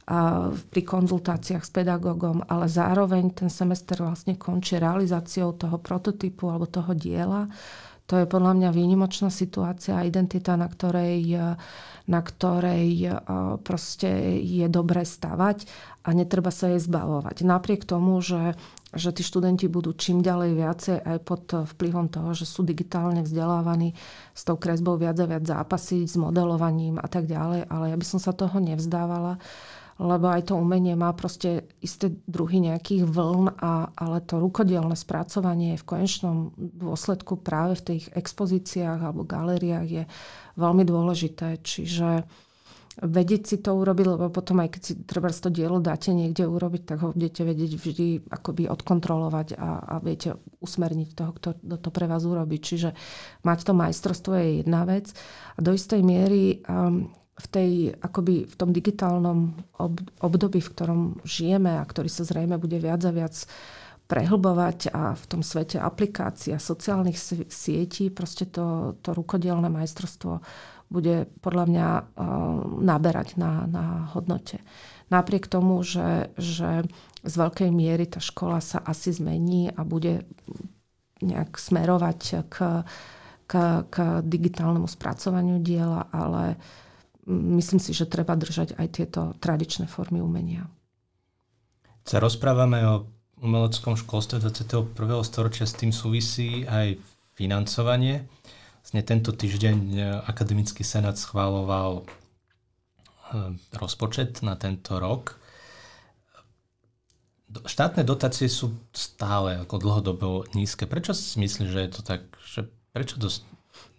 a 0.05 0.49
pri 0.53 0.81
konzultáciách 0.85 1.65
s 1.65 1.73
pedagógom, 1.73 2.45
ale 2.45 2.69
zároveň 2.69 3.33
ten 3.33 3.49
semester 3.49 3.97
vlastne 3.97 4.37
končí 4.37 4.77
realizáciou 4.77 5.57
toho 5.57 5.81
prototypu 5.81 6.45
alebo 6.45 6.69
toho 6.69 6.93
diela. 6.93 7.49
To 8.05 8.21
je 8.21 8.29
podľa 8.29 8.53
mňa 8.53 8.69
výnimočná 8.69 9.33
situácia 9.33 9.97
a 9.97 10.05
identita, 10.05 10.53
na 10.53 10.69
ktorej, 10.69 11.25
na 12.05 12.21
ktorej 12.21 13.17
proste 13.65 14.37
je 14.45 14.69
dobre 14.69 15.01
stavať 15.09 15.65
a 16.05 16.13
netreba 16.13 16.53
sa 16.53 16.69
jej 16.69 16.85
zbavovať. 16.85 17.41
Napriek 17.41 17.81
tomu, 17.81 18.21
že 18.21 18.53
že 18.95 19.11
tí 19.11 19.21
študenti 19.21 19.67
budú 19.67 19.91
čím 19.91 20.23
ďalej 20.23 20.51
viacej 20.55 20.97
aj 21.03 21.17
pod 21.27 21.43
vplyvom 21.51 22.07
toho, 22.07 22.31
že 22.31 22.47
sú 22.47 22.63
digitálne 22.63 23.21
vzdelávaní 23.21 23.91
s 24.31 24.41
tou 24.47 24.55
kresbou 24.55 24.95
viac 24.95 25.19
a 25.19 25.27
viac 25.27 25.43
zápasiť, 25.43 26.07
s 26.07 26.15
modelovaním 26.15 26.97
a 26.97 27.07
tak 27.11 27.27
ďalej. 27.27 27.67
Ale 27.67 27.91
ja 27.91 27.97
by 27.99 28.05
som 28.07 28.19
sa 28.23 28.31
toho 28.31 28.57
nevzdávala, 28.63 29.35
lebo 29.95 30.27
aj 30.27 30.51
to 30.51 30.59
umenie 30.59 30.95
má 30.95 31.15
proste 31.15 31.71
isté 31.79 32.11
druhy 32.27 32.59
nejakých 32.59 33.07
vln, 33.07 33.55
a, 33.59 33.91
ale 33.95 34.19
to 34.23 34.43
rukodielne 34.43 34.95
spracovanie 34.95 35.79
v 35.79 35.87
konečnom 35.87 36.51
dôsledku 36.57 37.39
práve 37.39 37.79
v 37.79 37.85
tých 37.95 38.05
expozíciách 38.11 38.99
alebo 38.99 39.23
galériách 39.23 39.87
je 39.87 40.03
veľmi 40.59 40.83
dôležité. 40.83 41.63
Čiže 41.63 42.27
vedieť 42.95 43.43
si 43.43 43.57
to 43.59 43.75
urobiť, 43.75 44.05
lebo 44.07 44.31
potom 44.31 44.63
aj 44.63 44.69
keď 44.71 44.81
si 44.81 44.93
treba 45.03 45.27
to 45.27 45.51
dielo 45.51 45.83
dáte 45.83 46.15
niekde 46.15 46.47
urobiť, 46.47 46.81
tak 46.87 46.97
ho 47.03 47.11
budete 47.11 47.43
vedieť 47.43 47.71
vždy 47.75 48.07
akoby 48.31 48.71
odkontrolovať 48.71 49.59
a, 49.59 49.69
a 49.83 49.95
viete 49.99 50.39
usmerniť 50.63 51.09
toho, 51.11 51.31
kto 51.35 51.49
to 51.75 51.89
pre 51.91 52.07
vás 52.07 52.23
urobí. 52.23 52.55
Čiže 52.55 52.95
mať 53.43 53.59
to 53.67 53.73
majstrovstvo 53.75 54.31
je 54.39 54.47
jedna 54.63 54.87
vec. 54.87 55.11
A 55.55 55.59
do 55.59 55.75
istej 55.75 55.99
miery 56.07 56.63
um, 56.63 57.11
v, 57.35 57.47
tej, 57.51 57.71
akoby 57.99 58.47
v 58.47 58.55
tom 58.55 58.71
digitálnom 58.71 59.59
období, 60.23 60.63
v 60.63 60.71
ktorom 60.71 61.01
žijeme 61.27 61.75
a 61.75 61.83
ktorý 61.83 62.07
sa 62.07 62.23
zrejme 62.23 62.55
bude 62.55 62.79
viac 62.79 63.03
a 63.03 63.11
viac 63.11 63.35
prehlbovať 64.05 64.93
a 64.93 65.17
v 65.17 65.25
tom 65.25 65.41
svete 65.41 65.81
aplikácií 65.81 66.53
a 66.53 66.61
sociálnych 66.61 67.17
sietí 67.49 68.13
proste 68.13 68.45
to, 68.45 68.95
to 69.01 69.17
rukodielne 69.17 69.65
majstrovstvo 69.65 70.45
bude 70.89 71.29
podľa 71.41 71.65
mňa 71.67 71.87
eh, 71.89 72.03
naberať 72.81 73.39
na, 73.39 73.65
na 73.65 73.85
hodnote. 74.13 74.61
Napriek 75.13 75.45
tomu, 75.45 75.85
že, 75.85 76.33
že 76.37 76.85
z 77.21 77.33
veľkej 77.33 77.69
miery 77.69 78.09
tá 78.09 78.17
škola 78.17 78.57
sa 78.61 78.81
asi 78.81 79.13
zmení 79.13 79.69
a 79.69 79.85
bude 79.85 80.25
nejak 81.21 81.57
smerovať 81.57 82.49
k, 82.49 82.85
k, 83.45 83.53
k 83.85 83.95
digitálnemu 84.25 84.89
spracovaniu 84.89 85.61
diela, 85.61 86.09
ale 86.09 86.57
myslím 87.29 87.81
si, 87.81 87.93
že 87.93 88.09
treba 88.09 88.37
držať 88.37 88.77
aj 88.77 88.87
tieto 88.93 89.21
tradičné 89.41 89.89
formy 89.89 90.21
umenia. 90.21 90.69
Sa 92.05 92.21
rozprávame 92.21 92.85
o 92.85 93.09
umeleckom 93.41 93.97
školstve 93.97 94.41
21. 94.41 94.93
storočia, 95.25 95.65
s 95.65 95.73
tým 95.73 95.89
súvisí 95.89 96.65
aj 96.69 97.01
financovanie. 97.33 98.29
Vlastne 98.85 99.01
tento 99.01 99.33
týždeň 99.33 99.77
e, 99.97 100.01
Akademický 100.29 100.85
senát 100.85 101.17
schváloval 101.17 102.05
e, 102.05 103.57
rozpočet 103.73 104.45
na 104.45 104.53
tento 104.53 105.01
rok. 105.01 105.41
Štátne 107.65 108.05
dotácie 108.05 108.45
sú 108.45 108.77
stále 108.93 109.57
ako 109.65 109.81
dlhodobo 109.81 110.45
nízke. 110.53 110.85
Prečo 110.85 111.17
si 111.17 111.41
myslíš, 111.41 111.65
že 111.65 111.81
je 111.81 111.91
to 111.97 112.01
tak? 112.05 112.29
Že 112.45 112.69
prečo 112.93 113.17
do, 113.17 113.33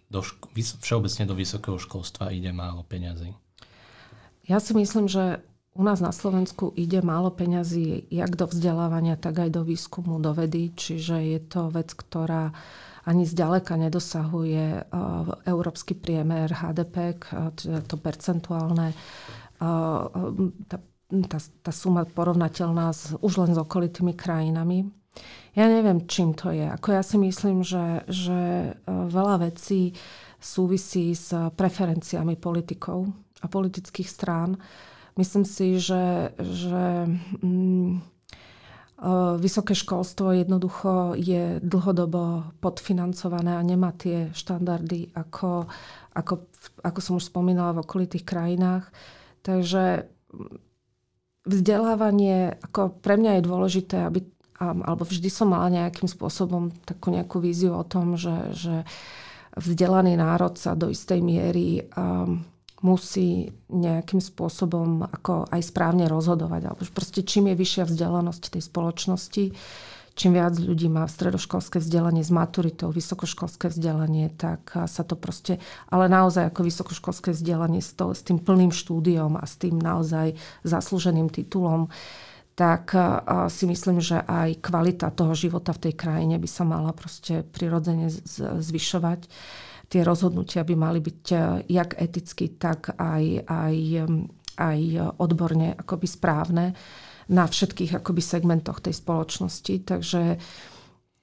do 0.07 0.23
ško- 0.23 0.55
všeobecne 0.55 1.23
do 1.27 1.35
vysokého 1.35 1.75
školstva 1.75 2.31
ide 2.31 2.55
málo 2.55 2.87
peňazí? 2.87 3.35
Ja 4.47 4.63
si 4.63 4.71
myslím, 4.71 5.11
že 5.11 5.43
u 5.75 5.83
nás 5.83 5.99
na 5.99 6.15
Slovensku 6.15 6.71
ide 6.79 7.03
málo 7.03 7.27
peňazí 7.35 8.07
jak 8.07 8.39
do 8.39 8.47
vzdelávania, 8.47 9.19
tak 9.19 9.35
aj 9.35 9.51
do 9.51 9.67
výskumu, 9.67 10.15
do 10.23 10.31
vedy. 10.31 10.71
Čiže 10.71 11.35
je 11.35 11.39
to 11.43 11.67
vec, 11.75 11.91
ktorá 11.91 12.55
uh, 12.55 12.87
ani 13.07 13.23
zďaleka 13.23 13.79
nedosahuje 13.79 14.91
európsky 15.47 15.95
priemer 15.95 16.51
HDP, 16.51 17.15
to 17.87 17.95
percentuálne. 17.95 18.91
Tá, 19.57 20.77
tá, 21.07 21.39
tá 21.39 21.71
suma 21.71 22.03
porovnateľná 22.03 22.91
s, 22.91 23.15
už 23.23 23.47
len 23.47 23.55
s 23.55 23.59
okolitými 23.63 24.11
krajinami. 24.11 24.91
Ja 25.55 25.65
neviem, 25.71 26.05
čím 26.05 26.35
to 26.35 26.51
je. 26.51 26.67
Ako 26.67 26.93
ja 26.93 27.01
si 27.01 27.17
myslím, 27.17 27.63
že, 27.63 28.03
že 28.05 28.75
veľa 28.85 29.49
vecí 29.49 29.95
súvisí 30.37 31.15
s 31.17 31.33
preferenciami 31.33 32.37
politikov 32.37 33.09
a 33.41 33.47
politických 33.49 34.05
strán. 34.05 34.59
Myslím 35.17 35.49
si, 35.49 35.81
že, 35.81 36.35
že 36.37 37.09
mm, 37.41 38.16
Vysoké 39.37 39.77
školstvo 39.77 40.33
jednoducho 40.33 41.13
je 41.13 41.61
dlhodobo 41.61 42.49
podfinancované 42.57 43.53
a 43.53 43.61
nemá 43.61 43.93
tie 43.93 44.33
štandardy, 44.33 45.13
ako, 45.13 45.69
ako, 46.17 46.49
ako 46.81 46.99
som 47.05 47.13
už 47.21 47.29
spomínala 47.29 47.77
v 47.77 47.85
okolitých 47.85 48.25
krajinách. 48.25 48.89
Takže 49.45 50.09
vzdelávanie, 51.45 52.57
ako 52.57 52.97
pre 52.97 53.21
mňa 53.21 53.37
je 53.37 53.47
dôležité, 53.47 53.97
aby, 54.01 54.25
alebo 54.57 55.05
vždy 55.05 55.29
som 55.29 55.53
mala 55.53 55.69
nejakým 55.69 56.09
spôsobom 56.09 56.73
takú 56.81 57.13
nejakú 57.13 57.37
víziu 57.37 57.77
o 57.77 57.85
tom, 57.85 58.17
že, 58.17 58.49
že 58.57 58.81
vzdelaný 59.53 60.17
národ 60.17 60.57
sa 60.57 60.73
do 60.73 60.89
istej 60.89 61.21
miery 61.21 61.85
um, 61.93 62.41
musí 62.85 63.49
nejakým 63.73 64.21
spôsobom 64.21 65.01
ako 65.09 65.49
aj 65.49 65.61
správne 65.65 66.05
rozhodovať. 66.05 66.61
Alebo 66.69 66.81
proste 66.93 67.25
čím 67.25 67.49
je 67.49 67.55
vyššia 67.57 67.89
vzdelanosť 67.89 68.53
tej 68.53 68.63
spoločnosti, 68.63 69.43
čím 70.17 70.31
viac 70.33 70.57
ľudí 70.57 70.89
má 70.89 71.05
stredoškolské 71.05 71.77
vzdelanie 71.77 72.25
s 72.25 72.33
maturitou, 72.33 72.89
vysokoškolské 72.89 73.69
vzdelanie, 73.69 74.33
tak 74.33 74.73
sa 74.89 75.05
to 75.05 75.13
proste, 75.13 75.61
ale 75.93 76.09
naozaj 76.09 76.49
ako 76.49 76.65
vysokoškolské 76.65 77.37
vzdelanie 77.37 77.85
s, 77.85 77.93
to, 77.93 78.13
s 78.17 78.25
tým 78.25 78.41
plným 78.41 78.73
štúdiom 78.73 79.37
a 79.37 79.45
s 79.45 79.61
tým 79.61 79.77
naozaj 79.77 80.33
zaslúženým 80.65 81.29
titulom, 81.29 81.93
tak 82.57 82.89
si 83.53 83.69
myslím, 83.69 84.01
že 84.01 84.17
aj 84.25 84.65
kvalita 84.65 85.13
toho 85.13 85.37
života 85.37 85.77
v 85.77 85.89
tej 85.89 85.93
krajine 85.93 86.41
by 86.41 86.49
sa 86.49 86.65
mala 86.65 86.89
proste 86.89 87.45
prirodzene 87.45 88.09
zvyšovať 88.57 89.29
tie 89.87 90.03
rozhodnutia 90.03 90.67
by 90.67 90.75
mali 90.75 90.99
byť 90.99 91.23
eh, 91.31 91.39
jak 91.71 91.95
eticky, 91.97 92.51
tak 92.55 92.95
aj, 92.99 93.47
aj, 93.47 93.75
aj 94.59 94.79
odborne 95.17 95.75
akoby 95.75 96.07
správne 96.07 96.65
na 97.27 97.43
všetkých 97.43 97.99
akoby 97.99 98.23
segmentoch 98.23 98.79
tej 98.79 98.95
spoločnosti. 98.95 99.83
Takže 99.83 100.39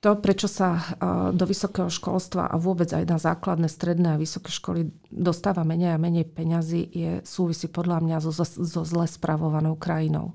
to, 0.04 0.10
prečo 0.20 0.48
sa 0.48 0.76
eh, 0.76 0.84
do 1.32 1.44
vysokého 1.44 1.92
školstva 1.92 2.48
a 2.48 2.56
vôbec 2.56 2.88
aj 2.92 3.04
na 3.04 3.20
základné, 3.20 3.68
stredné 3.68 4.16
a 4.16 4.20
vysoké 4.20 4.48
školy 4.48 4.88
dostáva 5.12 5.64
menej 5.64 5.96
a 5.96 6.02
menej 6.02 6.28
peňazí, 6.28 6.88
je 6.88 7.12
súvisí 7.24 7.68
podľa 7.68 8.00
mňa 8.00 8.16
so, 8.24 8.32
so 8.44 8.82
zle 8.84 9.04
spravovanou 9.04 9.76
krajinou. 9.76 10.32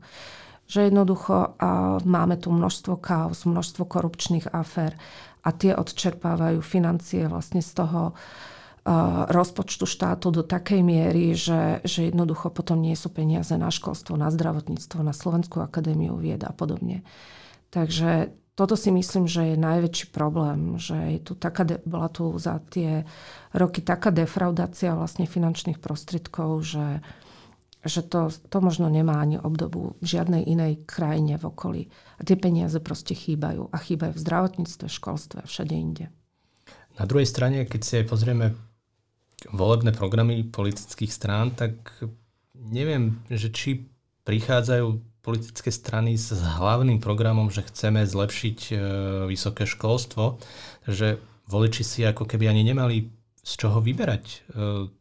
Že 0.69 0.93
jednoducho 0.93 1.57
máme 2.05 2.37
tu 2.37 2.53
množstvo 2.53 3.01
chaos, 3.01 3.41
množstvo 3.41 3.89
korupčných 3.89 4.53
afér 4.53 4.93
a 5.43 5.49
tie 5.55 5.71
odčerpávajú 5.75 6.59
financie 6.59 7.27
vlastne 7.27 7.63
z 7.63 7.71
toho 7.75 8.13
rozpočtu 9.29 9.85
štátu 9.85 10.33
do 10.33 10.41
takej 10.41 10.81
miery, 10.81 11.37
že, 11.37 11.83
že 11.85 12.09
jednoducho 12.09 12.49
potom 12.49 12.79
nie 12.81 12.95
sú 12.97 13.11
peniaze 13.13 13.53
na 13.59 13.69
školstvo, 13.69 14.17
na 14.17 14.31
zdravotníctvo, 14.33 15.05
na 15.05 15.13
Slovenskú 15.13 15.61
akadémiu 15.61 16.17
vied 16.17 16.41
a 16.41 16.49
podobne. 16.55 17.05
Takže 17.69 18.33
toto 18.57 18.73
si 18.73 18.89
myslím, 18.89 19.29
že 19.29 19.53
je 19.53 19.61
najväčší 19.61 20.09
problém, 20.09 20.75
že 20.81 20.95
je 21.15 21.19
tu 21.21 21.33
taká, 21.37 21.63
bola 21.85 22.09
tu 22.09 22.33
za 22.41 22.59
tie 22.71 23.05
roky 23.53 23.79
taká 23.79 24.09
defraudácia 24.09 24.97
vlastne 24.97 25.29
finančných 25.29 25.77
prostriedkov, 25.77 26.65
že, 26.65 26.99
že 27.85 28.03
to, 28.03 28.27
to 28.27 28.57
možno 28.59 28.91
nemá 28.91 29.23
ani 29.23 29.39
obdobu 29.39 29.95
v 30.03 30.05
žiadnej 30.05 30.43
inej 30.43 30.83
krajine 30.83 31.39
v 31.39 31.47
okolí. 31.47 31.81
A 32.19 32.27
tie 32.27 32.35
peniaze 32.35 32.75
proste 32.83 33.15
chýbajú. 33.15 33.71
A 33.71 33.77
chýbajú 33.79 34.19
v 34.19 34.23
zdravotníctve, 34.23 34.85
školstve 34.91 35.37
a 35.43 35.47
všade 35.47 35.75
inde. 35.75 36.05
Na 36.99 37.07
druhej 37.07 37.27
strane, 37.27 37.63
keď 37.63 37.81
si 37.81 37.93
aj 38.03 38.05
pozrieme 38.11 38.51
volebné 39.55 39.95
programy 39.95 40.43
politických 40.43 41.11
strán, 41.11 41.55
tak 41.55 41.79
neviem, 42.51 43.23
že 43.31 43.47
či 43.47 43.87
prichádzajú 44.27 44.87
politické 45.23 45.71
strany 45.71 46.19
s 46.19 46.35
hlavným 46.35 46.99
programom, 46.99 47.47
že 47.47 47.63
chceme 47.63 48.03
zlepšiť 48.03 48.59
e, 48.71 48.73
vysoké 49.27 49.63
školstvo, 49.63 50.39
že 50.87 51.19
voliči 51.47 51.83
si 51.83 51.99
ako 52.03 52.27
keby 52.27 52.51
ani 52.51 52.63
nemali 52.67 53.18
z 53.43 53.51
čoho 53.55 53.79
vyberať 53.81 54.25
e, 54.27 54.37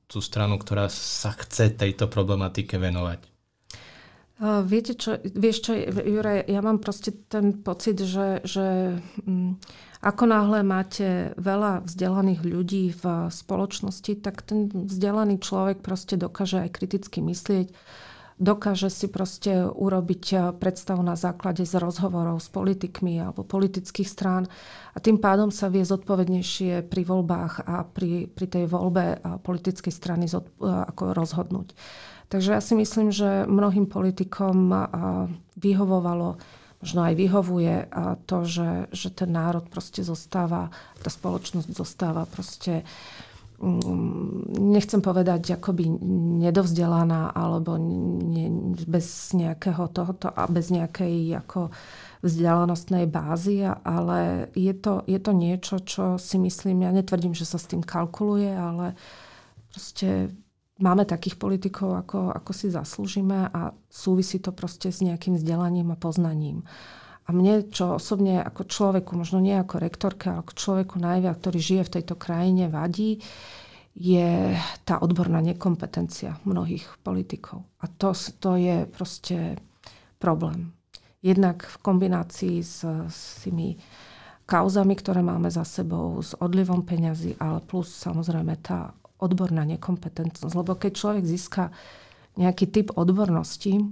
tú 0.08 0.18
stranu, 0.24 0.56
ktorá 0.56 0.88
sa 0.88 1.36
chce 1.36 1.76
tejto 1.76 2.08
problematike 2.08 2.80
venovať. 2.80 3.38
Uh, 4.38 4.62
viete 4.62 4.94
čo, 4.94 5.18
vieš 5.34 5.66
čo, 5.66 5.74
Jure, 5.98 6.46
ja 6.46 6.62
mám 6.62 6.78
proste 6.78 7.10
ten 7.10 7.58
pocit, 7.58 7.98
že, 7.98 8.38
že 8.46 8.94
um, 9.26 9.58
ako 9.98 10.30
náhle 10.30 10.62
máte 10.62 11.34
veľa 11.34 11.82
vzdelaných 11.82 12.46
ľudí 12.46 12.94
v 12.94 13.34
spoločnosti, 13.34 14.22
tak 14.22 14.46
ten 14.46 14.70
vzdelaný 14.70 15.42
človek 15.42 15.82
proste 15.82 16.14
dokáže 16.14 16.62
aj 16.62 16.70
kriticky 16.70 17.18
myslieť, 17.18 17.74
dokáže 18.38 18.88
si 18.88 19.10
proste 19.10 19.66
urobiť 19.66 20.24
eh, 20.32 20.38
predstavu 20.54 21.02
na 21.02 21.18
základe 21.18 21.66
z 21.66 21.74
rozhovorov 21.76 22.38
s 22.38 22.48
politikmi 22.48 23.18
alebo 23.18 23.42
politických 23.42 24.08
strán 24.08 24.46
a 24.94 24.98
tým 25.02 25.18
pádom 25.18 25.50
sa 25.50 25.66
vie 25.68 25.82
zodpovednejšie 25.82 26.86
pri 26.86 27.02
voľbách 27.02 27.66
a 27.66 27.84
pri, 27.84 28.30
pri 28.30 28.46
tej 28.46 28.64
voľbe 28.70 29.20
politickej 29.42 29.92
strany 29.92 30.30
zod, 30.30 30.46
eh, 30.62 30.70
ako 30.70 31.12
rozhodnúť. 31.12 31.74
Takže 32.28 32.50
ja 32.54 32.62
si 32.62 32.76
myslím, 32.78 33.10
že 33.10 33.44
mnohým 33.44 33.90
politikom 33.90 34.56
eh, 34.70 34.80
vyhovovalo 35.58 36.38
možno 36.78 37.10
aj 37.10 37.14
vyhovuje 37.18 37.90
to, 38.30 38.46
že, 38.46 38.86
že 38.94 39.10
ten 39.10 39.34
národ 39.34 39.66
proste 39.66 40.06
zostáva, 40.06 40.70
tá 41.02 41.10
spoločnosť 41.10 41.74
zostáva 41.74 42.22
proste 42.22 42.86
uh, 42.86 43.27
nechcem 44.58 45.02
povedať 45.02 45.58
akoby 45.58 45.90
nedovzdelaná 46.46 47.34
alebo 47.34 47.74
ne, 47.74 48.46
bez 48.86 49.34
nejakého 49.34 49.90
tohoto 49.90 50.30
a 50.30 50.46
bez 50.46 50.70
nejakej 50.70 51.42
ako 51.42 51.74
vzdelanostnej 52.22 53.10
bázy, 53.10 53.66
ale 53.66 54.50
je 54.54 54.74
to, 54.78 55.02
je 55.10 55.18
to 55.18 55.32
niečo, 55.34 55.82
čo 55.82 56.04
si 56.22 56.38
myslím, 56.38 56.86
ja 56.86 56.94
netvrdím, 56.94 57.34
že 57.34 57.46
sa 57.46 57.58
s 57.58 57.66
tým 57.66 57.82
kalkuluje, 57.82 58.50
ale 58.50 58.94
proste 59.74 60.30
máme 60.78 61.02
takých 61.02 61.34
politikov, 61.34 61.98
ako, 62.06 62.30
ako 62.30 62.52
si 62.54 62.70
zaslúžime 62.70 63.50
a 63.50 63.74
súvisí 63.90 64.38
to 64.38 64.54
proste 64.54 64.94
s 64.94 65.02
nejakým 65.02 65.34
vzdelaním 65.34 65.90
a 65.90 65.98
poznaním. 65.98 66.62
A 67.28 67.36
mne, 67.36 67.68
čo 67.68 68.00
osobne 68.00 68.40
ako 68.40 68.64
človeku, 68.64 69.12
možno 69.12 69.36
nie 69.44 69.52
ako 69.52 69.84
rektorke, 69.84 70.32
ale 70.32 70.40
ako 70.40 70.56
človeku 70.56 70.96
najviac, 70.96 71.36
ktorý 71.36 71.58
žije 71.60 71.82
v 71.84 71.94
tejto 72.00 72.16
krajine, 72.16 72.72
vadí, 72.72 73.20
je 73.92 74.56
tá 74.88 75.02
odborná 75.04 75.44
nekompetencia 75.44 76.40
mnohých 76.48 76.88
politikov. 77.04 77.68
A 77.84 77.90
to, 77.90 78.16
to 78.16 78.56
je 78.56 78.88
proste 78.88 79.60
problém. 80.16 80.72
Jednak 81.20 81.68
v 81.68 81.76
kombinácii 81.84 82.64
s, 82.64 82.86
s 82.86 83.44
tými 83.44 83.76
kauzami, 84.48 84.94
ktoré 84.96 85.20
máme 85.20 85.52
za 85.52 85.68
sebou, 85.68 86.16
s 86.24 86.32
odlivom 86.38 86.86
peňazí, 86.86 87.36
ale 87.36 87.60
plus 87.60 87.92
samozrejme 87.92 88.56
tá 88.64 88.96
odborná 89.20 89.68
nekompetentnosť. 89.68 90.54
Lebo 90.56 90.78
keď 90.78 90.92
človek 90.96 91.24
získa 91.26 91.74
nejaký 92.38 92.70
typ 92.70 92.88
odbornosti, 92.94 93.82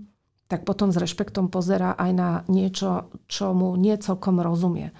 tak 0.46 0.62
potom 0.62 0.94
s 0.94 1.00
rešpektom 1.00 1.50
pozera 1.50 1.98
aj 1.98 2.10
na 2.14 2.30
niečo, 2.46 3.10
čo 3.26 3.50
mu 3.50 3.74
nie 3.74 3.98
celkom 3.98 4.38
rozumie. 4.38 4.94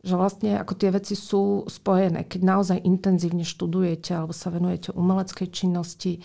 Že 0.00 0.14
vlastne 0.16 0.50
ako 0.62 0.74
tie 0.78 0.90
veci 0.94 1.14
sú 1.18 1.68
spojené. 1.68 2.24
Keď 2.24 2.40
naozaj 2.40 2.78
intenzívne 2.86 3.44
študujete 3.44 4.16
alebo 4.16 4.32
sa 4.32 4.48
venujete 4.48 4.94
umeleckej 4.96 5.48
činnosti, 5.52 6.24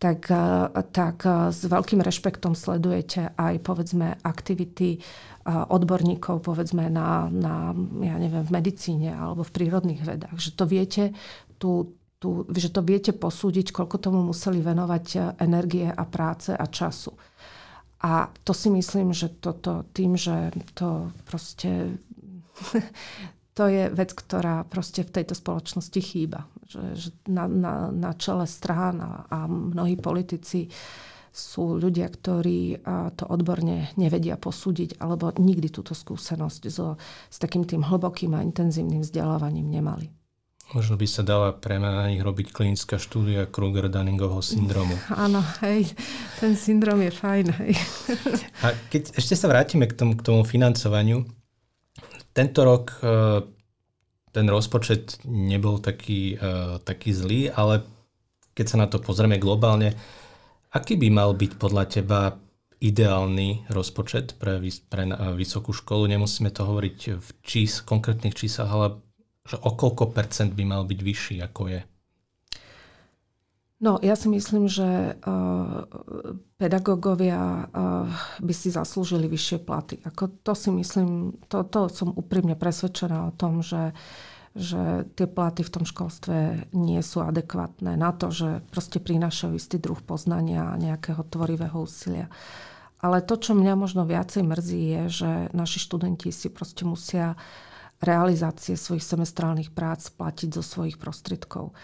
tak, 0.00 0.32
eh, 0.32 0.66
tak 0.90 1.28
eh, 1.28 1.52
s 1.52 1.60
veľkým 1.68 2.00
rešpektom 2.00 2.56
sledujete 2.56 3.36
aj 3.36 3.60
povedzme 3.60 4.16
aktivity 4.24 4.96
eh, 4.96 5.02
odborníkov 5.46 6.40
povedzme 6.40 6.88
na, 6.88 7.28
na 7.28 7.76
ja 8.00 8.16
neviem, 8.16 8.40
v 8.40 8.50
medicíne 8.50 9.12
alebo 9.12 9.44
v 9.44 9.52
prírodných 9.52 10.02
vedách. 10.02 10.40
Že 10.40 10.50
to 10.56 10.64
viete, 10.64 11.04
tú, 11.60 11.92
tú, 12.16 12.48
že 12.48 12.72
to 12.72 12.80
viete 12.80 13.12
posúdiť, 13.12 13.76
koľko 13.76 14.00
tomu 14.00 14.24
museli 14.24 14.64
venovať 14.64 15.36
energie 15.36 15.92
a 15.92 16.04
práce 16.08 16.56
a 16.56 16.64
času. 16.64 17.12
A 18.00 18.32
to 18.44 18.56
si 18.56 18.72
myslím, 18.72 19.12
že 19.12 19.28
toto 19.28 19.84
tým, 19.92 20.16
že 20.16 20.56
to 20.72 21.12
proste 21.28 22.00
to 23.56 23.64
je 23.68 23.92
vec, 23.92 24.10
ktorá 24.16 24.64
proste 24.64 25.04
v 25.04 25.20
tejto 25.20 25.36
spoločnosti 25.36 26.00
chýba. 26.00 26.48
Že, 26.64 26.82
že 26.96 27.08
na, 27.28 27.44
na, 27.44 27.74
na 27.92 28.16
čele 28.16 28.48
strán 28.48 29.02
a, 29.04 29.28
a 29.28 29.38
mnohí 29.50 30.00
politici 30.00 30.70
sú 31.30 31.78
ľudia, 31.78 32.10
ktorí 32.10 32.82
to 33.14 33.24
odborne 33.30 33.94
nevedia 33.94 34.34
posúdiť 34.34 34.98
alebo 34.98 35.30
nikdy 35.38 35.70
túto 35.70 35.94
skúsenosť 35.94 36.62
so, 36.66 36.98
s 37.30 37.36
takým 37.38 37.62
tým 37.62 37.86
hlbokým 37.86 38.34
a 38.34 38.42
intenzívnym 38.42 39.06
vzdelávaním 39.06 39.70
nemali. 39.70 40.10
Možno 40.70 40.94
by 40.94 41.06
sa 41.10 41.26
dala 41.26 41.50
pre 41.50 41.82
na 41.82 42.06
nich 42.06 42.22
robiť 42.22 42.54
klinická 42.54 43.02
štúdia 43.02 43.50
Kruger-Dunningovho 43.50 44.38
syndromu. 44.38 44.94
Áno, 45.10 45.42
hej, 45.66 45.90
ten 46.38 46.54
syndrom 46.54 47.02
je 47.02 47.10
fajn. 47.10 47.46
Hej. 47.58 47.72
A 48.62 48.78
keď 48.86 49.18
ešte 49.18 49.34
sa 49.34 49.50
vrátime 49.50 49.90
k 49.90 49.98
tomu, 49.98 50.14
k 50.14 50.22
tomu 50.22 50.46
financovaniu, 50.46 51.26
tento 52.30 52.62
rok 52.62 52.94
e, 53.02 53.42
ten 54.30 54.46
rozpočet 54.46 55.26
nebol 55.26 55.82
taký, 55.82 56.38
e, 56.38 56.78
taký 56.86 57.10
zlý, 57.18 57.50
ale 57.50 57.82
keď 58.54 58.66
sa 58.70 58.76
na 58.78 58.86
to 58.86 59.02
pozrieme 59.02 59.42
globálne, 59.42 59.98
aký 60.70 60.94
by 60.94 61.10
mal 61.10 61.34
byť 61.34 61.52
podľa 61.58 61.84
teba 61.90 62.38
ideálny 62.78 63.66
rozpočet 63.74 64.38
pre, 64.38 64.62
pre 64.86 65.02
vysokú 65.34 65.74
školu? 65.74 66.06
Nemusíme 66.06 66.54
to 66.54 66.62
hovoriť 66.62 66.98
v 67.18 67.28
čís, 67.42 67.82
konkrétnych 67.82 68.38
číslach, 68.38 68.70
ale 68.70 69.09
že 69.48 69.56
o 69.56 69.70
koľko 69.72 70.12
percent 70.12 70.52
by 70.52 70.64
mal 70.64 70.82
byť 70.84 71.00
vyšší, 71.00 71.36
ako 71.44 71.62
je? 71.72 71.80
No, 73.80 73.96
ja 74.04 74.12
si 74.12 74.28
myslím, 74.28 74.68
že 74.68 75.16
uh, 75.16 75.88
pedagógovia 76.60 77.64
uh, 77.64 78.12
by 78.44 78.52
si 78.52 78.68
zaslúžili 78.68 79.24
vyššie 79.24 79.64
platy. 79.64 80.04
Ako 80.04 80.28
to 80.44 80.52
si 80.52 80.68
myslím, 80.68 81.40
to, 81.48 81.64
to 81.64 81.88
som 81.88 82.12
úprimne 82.12 82.60
presvedčená 82.60 83.32
o 83.32 83.32
tom, 83.32 83.64
že, 83.64 83.96
že 84.52 85.08
tie 85.16 85.24
platy 85.24 85.64
v 85.64 85.72
tom 85.72 85.88
školstve 85.88 86.68
nie 86.76 87.00
sú 87.00 87.24
adekvátne 87.24 87.96
na 87.96 88.12
to, 88.12 88.28
že 88.28 88.60
proste 88.68 89.00
prinášajú 89.00 89.56
istý 89.56 89.80
druh 89.80 90.04
poznania 90.04 90.68
a 90.68 90.76
nejakého 90.76 91.24
tvorivého 91.32 91.80
úsilia. 91.80 92.28
Ale 93.00 93.24
to, 93.24 93.40
čo 93.40 93.56
mňa 93.56 93.80
možno 93.80 94.04
viacej 94.04 94.44
mrzí, 94.44 94.82
je, 94.92 95.02
že 95.08 95.30
naši 95.56 95.80
študenti 95.80 96.28
si 96.28 96.52
proste 96.52 96.84
musia 96.84 97.32
realizácie 98.00 98.74
svojich 98.74 99.04
semestrálnych 99.04 99.70
prác 99.76 100.08
platiť 100.08 100.56
zo 100.56 100.64
svojich 100.64 100.96
prostriedkov. 100.96 101.76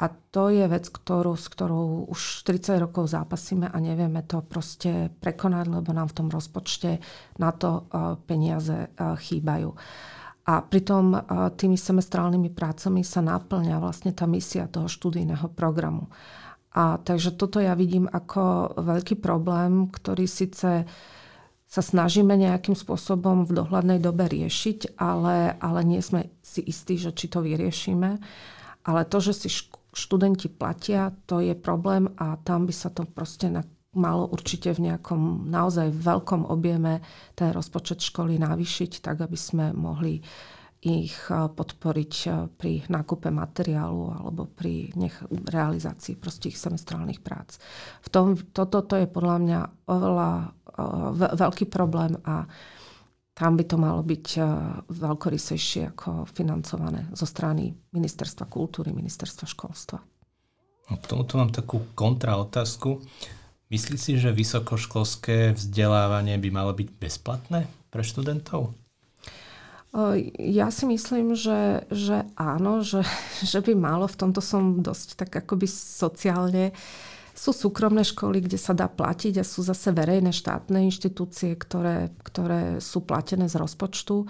A 0.00 0.08
to 0.08 0.48
je 0.48 0.64
vec, 0.66 0.88
ktorú, 0.88 1.36
s 1.36 1.46
ktorou 1.52 2.08
už 2.08 2.48
30 2.48 2.80
rokov 2.80 3.12
zápasíme 3.12 3.68
a 3.68 3.76
nevieme 3.76 4.24
to 4.24 4.40
proste 4.40 5.12
prekonať, 5.20 5.68
lebo 5.68 5.92
nám 5.92 6.08
v 6.10 6.16
tom 6.16 6.28
rozpočte 6.32 6.98
na 7.36 7.52
to 7.52 7.84
uh, 7.86 8.16
peniaze 8.24 8.88
uh, 8.88 9.14
chýbajú. 9.14 9.76
A 10.42 10.64
pritom 10.64 11.14
uh, 11.14 11.22
tými 11.54 11.76
semestrálnymi 11.76 12.50
prácami 12.50 13.04
sa 13.04 13.20
náplňa 13.20 13.76
vlastne 13.78 14.16
tá 14.16 14.24
misia 14.24 14.66
toho 14.66 14.88
študijného 14.88 15.52
programu. 15.52 16.08
A 16.72 16.96
takže 16.96 17.36
toto 17.36 17.60
ja 17.60 17.76
vidím 17.76 18.08
ako 18.08 18.74
veľký 18.80 19.20
problém, 19.20 19.92
ktorý 19.92 20.24
síce 20.24 20.88
sa 21.72 21.80
snažíme 21.80 22.36
nejakým 22.36 22.76
spôsobom 22.76 23.48
v 23.48 23.56
dohľadnej 23.56 23.96
dobe 23.96 24.28
riešiť, 24.28 25.00
ale, 25.00 25.56
ale 25.56 25.80
nie 25.88 26.04
sme 26.04 26.28
si 26.44 26.60
istí, 26.60 27.00
že 27.00 27.16
či 27.16 27.32
to 27.32 27.40
vyriešime. 27.40 28.20
Ale 28.84 29.00
to, 29.08 29.24
že 29.24 29.32
si 29.32 29.48
študenti 29.96 30.52
platia, 30.52 31.16
to 31.24 31.40
je 31.40 31.56
problém 31.56 32.12
a 32.20 32.36
tam 32.44 32.68
by 32.68 32.76
sa 32.76 32.92
to 32.92 33.08
proste 33.08 33.48
na, 33.48 33.64
malo 33.96 34.28
určite 34.28 34.68
v 34.76 34.92
nejakom 34.92 35.48
naozaj 35.48 35.96
veľkom 35.96 36.44
objeme 36.44 37.00
ten 37.32 37.48
rozpočet 37.56 38.04
školy 38.04 38.36
navýšiť, 38.36 39.00
tak 39.00 39.24
aby 39.24 39.38
sme 39.40 39.72
mohli 39.72 40.20
ich 40.82 41.14
eh, 41.30 41.46
podporiť 41.46 42.14
eh, 42.26 42.32
pri 42.52 42.72
nákupe 42.90 43.30
materiálu 43.30 44.18
alebo 44.18 44.50
pri 44.50 44.90
nech 44.98 45.14
realizácii 45.30 46.18
ich 46.18 46.58
semestrálnych 46.58 47.22
prác. 47.22 47.62
V 48.02 48.08
tom, 48.10 48.34
toto 48.50 48.82
to 48.82 48.98
je 48.98 49.06
podľa 49.06 49.36
mňa 49.40 49.60
oveľa 49.88 50.30
veľký 51.36 51.68
problém 51.68 52.16
a 52.24 52.46
tam 53.32 53.56
by 53.56 53.64
to 53.64 53.76
malo 53.80 54.04
byť 54.04 54.26
veľkorysejšie 54.92 55.96
ako 55.96 56.28
financované 56.28 57.08
zo 57.16 57.24
strany 57.24 57.72
Ministerstva 57.96 58.44
kultúry, 58.44 58.92
Ministerstva 58.92 59.48
školstva. 59.48 59.98
No, 60.92 61.00
k 61.00 61.08
tomuto 61.08 61.40
mám 61.40 61.48
takú 61.48 61.80
kontraotázku. 61.96 63.00
Myslí 63.72 63.96
si, 63.96 64.20
že 64.20 64.36
vysokoškolské 64.36 65.56
vzdelávanie 65.56 66.36
by 66.36 66.48
malo 66.52 66.76
byť 66.76 66.88
bezplatné 67.00 67.64
pre 67.88 68.04
študentov? 68.04 68.76
Ja 70.40 70.72
si 70.72 70.88
myslím, 70.88 71.36
že, 71.36 71.84
že 71.92 72.24
áno, 72.36 72.84
že, 72.84 73.04
že 73.50 73.64
by 73.64 73.72
malo. 73.72 74.04
V 74.08 74.20
tomto 74.20 74.44
som 74.44 74.84
dosť 74.84 75.16
tak 75.16 75.30
akoby 75.32 75.64
sociálne. 75.68 76.76
Sú 77.32 77.56
súkromné 77.56 78.04
školy, 78.04 78.44
kde 78.44 78.60
sa 78.60 78.76
dá 78.76 78.92
platiť 78.92 79.40
a 79.40 79.44
sú 79.44 79.64
zase 79.64 79.90
verejné 79.90 80.36
štátne 80.36 80.84
inštitúcie, 80.84 81.56
ktoré, 81.56 82.12
ktoré 82.20 82.78
sú 82.78 83.02
platené 83.02 83.48
z 83.48 83.56
rozpočtu. 83.56 84.28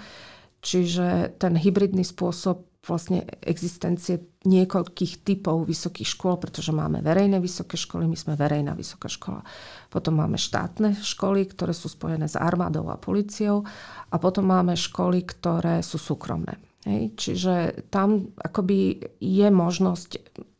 Čiže 0.63 1.35
ten 1.43 1.59
hybridný 1.59 2.07
spôsob 2.07 2.71
vlastne 2.83 3.23
existencie 3.47 4.27
niekoľkých 4.43 5.23
typov 5.23 5.71
vysokých 5.71 6.19
škôl, 6.19 6.35
pretože 6.43 6.75
máme 6.75 6.99
verejné 6.99 7.39
vysoké 7.39 7.79
školy, 7.79 8.11
my 8.11 8.19
sme 8.19 8.35
verejná 8.35 8.75
vysoká 8.75 9.07
škola. 9.07 9.47
Potom 9.87 10.19
máme 10.19 10.35
štátne 10.35 10.99
školy, 10.99 11.47
ktoré 11.47 11.71
sú 11.71 11.87
spojené 11.87 12.27
s 12.27 12.35
armádou 12.35 12.91
a 12.91 12.99
policiou 12.99 13.63
a 14.11 14.17
potom 14.19 14.51
máme 14.51 14.75
školy, 14.75 15.23
ktoré 15.23 15.79
sú 15.87 15.99
súkromné. 15.99 16.59
Hej. 16.83 17.15
Čiže 17.15 17.55
tam 17.95 18.35
akoby 18.35 18.99
je 19.23 19.47
možnosť 19.47 20.11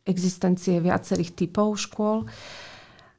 existencie 0.03 0.83
viacerých 0.83 1.35
typov 1.35 1.79
škôl. 1.79 2.27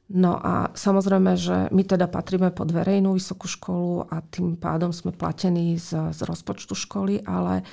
No 0.05 0.37
a 0.37 0.69
samozrejme, 0.77 1.33
že 1.33 1.67
my 1.73 1.81
teda 1.81 2.05
patríme 2.05 2.53
pod 2.53 2.69
verejnú 2.69 3.17
vysokú 3.17 3.49
školu 3.49 4.05
a 4.05 4.21
tým 4.21 4.53
pádom 4.53 4.93
sme 4.93 5.09
platení 5.09 5.81
z, 5.81 6.13
z 6.13 6.19
rozpočtu 6.21 6.77
školy, 6.77 7.25
ale 7.25 7.65
uh, 7.65 7.67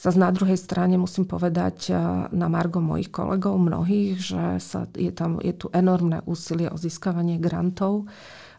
Zas 0.00 0.16
na 0.16 0.32
druhej 0.32 0.56
strane 0.56 0.96
musím 0.96 1.28
povedať 1.28 1.92
eh, 1.92 1.96
na 2.32 2.48
margo 2.48 2.80
mojich 2.80 3.12
kolegov, 3.12 3.60
mnohých, 3.60 4.16
že 4.16 4.44
sa, 4.56 4.88
je, 4.96 5.12
tam, 5.12 5.36
je 5.44 5.52
tu 5.52 5.68
enormné 5.76 6.24
úsilie 6.24 6.72
o 6.72 6.80
získavanie 6.80 7.36
grantov, 7.36 8.08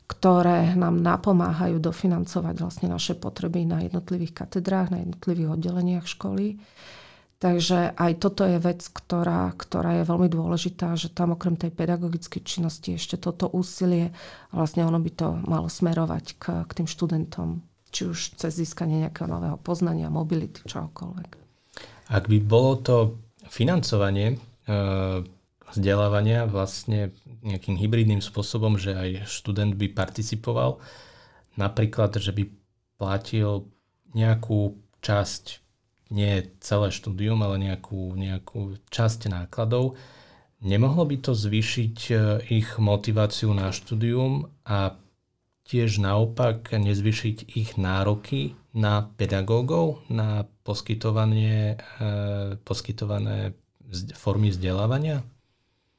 ktoré 0.05 0.77
nám 0.77 1.01
napomáhajú 1.01 1.81
dofinancovať 1.81 2.55
vlastne 2.61 2.93
naše 2.93 3.17
potreby 3.17 3.65
na 3.65 3.81
jednotlivých 3.81 4.45
katedrách, 4.45 4.93
na 4.93 5.01
jednotlivých 5.01 5.57
oddeleniach 5.57 6.05
školy. 6.05 6.61
Takže 7.41 7.97
aj 7.97 8.21
toto 8.21 8.45
je 8.45 8.61
vec, 8.61 8.85
ktorá, 8.85 9.49
ktorá 9.57 9.97
je 9.97 10.05
veľmi 10.05 10.29
dôležitá, 10.29 10.93
že 10.93 11.09
tam 11.09 11.33
okrem 11.33 11.57
tej 11.57 11.73
pedagogickej 11.73 12.41
činnosti 12.45 12.93
ešte 12.93 13.17
toto 13.17 13.49
úsilie, 13.49 14.13
vlastne 14.53 14.85
ono 14.85 15.01
by 15.01 15.11
to 15.17 15.27
malo 15.49 15.65
smerovať 15.65 16.37
k, 16.37 16.43
k 16.69 16.71
tým 16.77 16.85
študentom 16.85 17.65
či 17.91 18.07
už 18.07 18.39
cez 18.39 18.55
získanie 18.55 19.03
nejakého 19.03 19.27
nového 19.27 19.59
poznania, 19.59 20.07
mobility, 20.07 20.63
čokoľvek. 20.63 21.29
Ak 22.11 22.27
by 22.31 22.37
bolo 22.39 22.79
to 22.79 22.95
financovanie 23.51 24.35
e, 24.35 24.37
vzdelávania 25.71 26.47
vlastne 26.47 27.11
nejakým 27.43 27.75
hybridným 27.75 28.23
spôsobom, 28.23 28.79
že 28.79 28.95
aj 28.95 29.27
študent 29.27 29.75
by 29.75 29.91
participoval, 29.91 30.79
napríklad, 31.59 32.15
že 32.15 32.31
by 32.31 32.47
platil 32.95 33.67
nejakú 34.15 34.79
časť, 35.03 35.60
nie 36.11 36.51
celé 36.59 36.91
štúdium, 36.91 37.39
ale 37.41 37.57
nejakú, 37.57 38.13
nejakú 38.19 38.77
časť 38.91 39.31
nákladov, 39.31 39.95
nemohlo 40.59 41.07
by 41.07 41.17
to 41.23 41.31
zvýšiť 41.33 41.97
e, 42.11 42.13
ich 42.51 42.77
motiváciu 42.77 43.55
na 43.55 43.71
štúdium 43.71 44.51
a 44.67 44.99
tiež 45.65 46.03
naopak 46.03 46.75
nezvyšiť 46.75 47.55
ich 47.55 47.79
nároky 47.79 48.59
na 48.75 49.07
pedagógov, 49.15 50.03
na 50.11 50.43
poskytovanie, 50.67 51.79
e, 51.79 52.07
poskytované 52.61 53.55
formy 54.15 54.51
vzdelávania? 54.51 55.23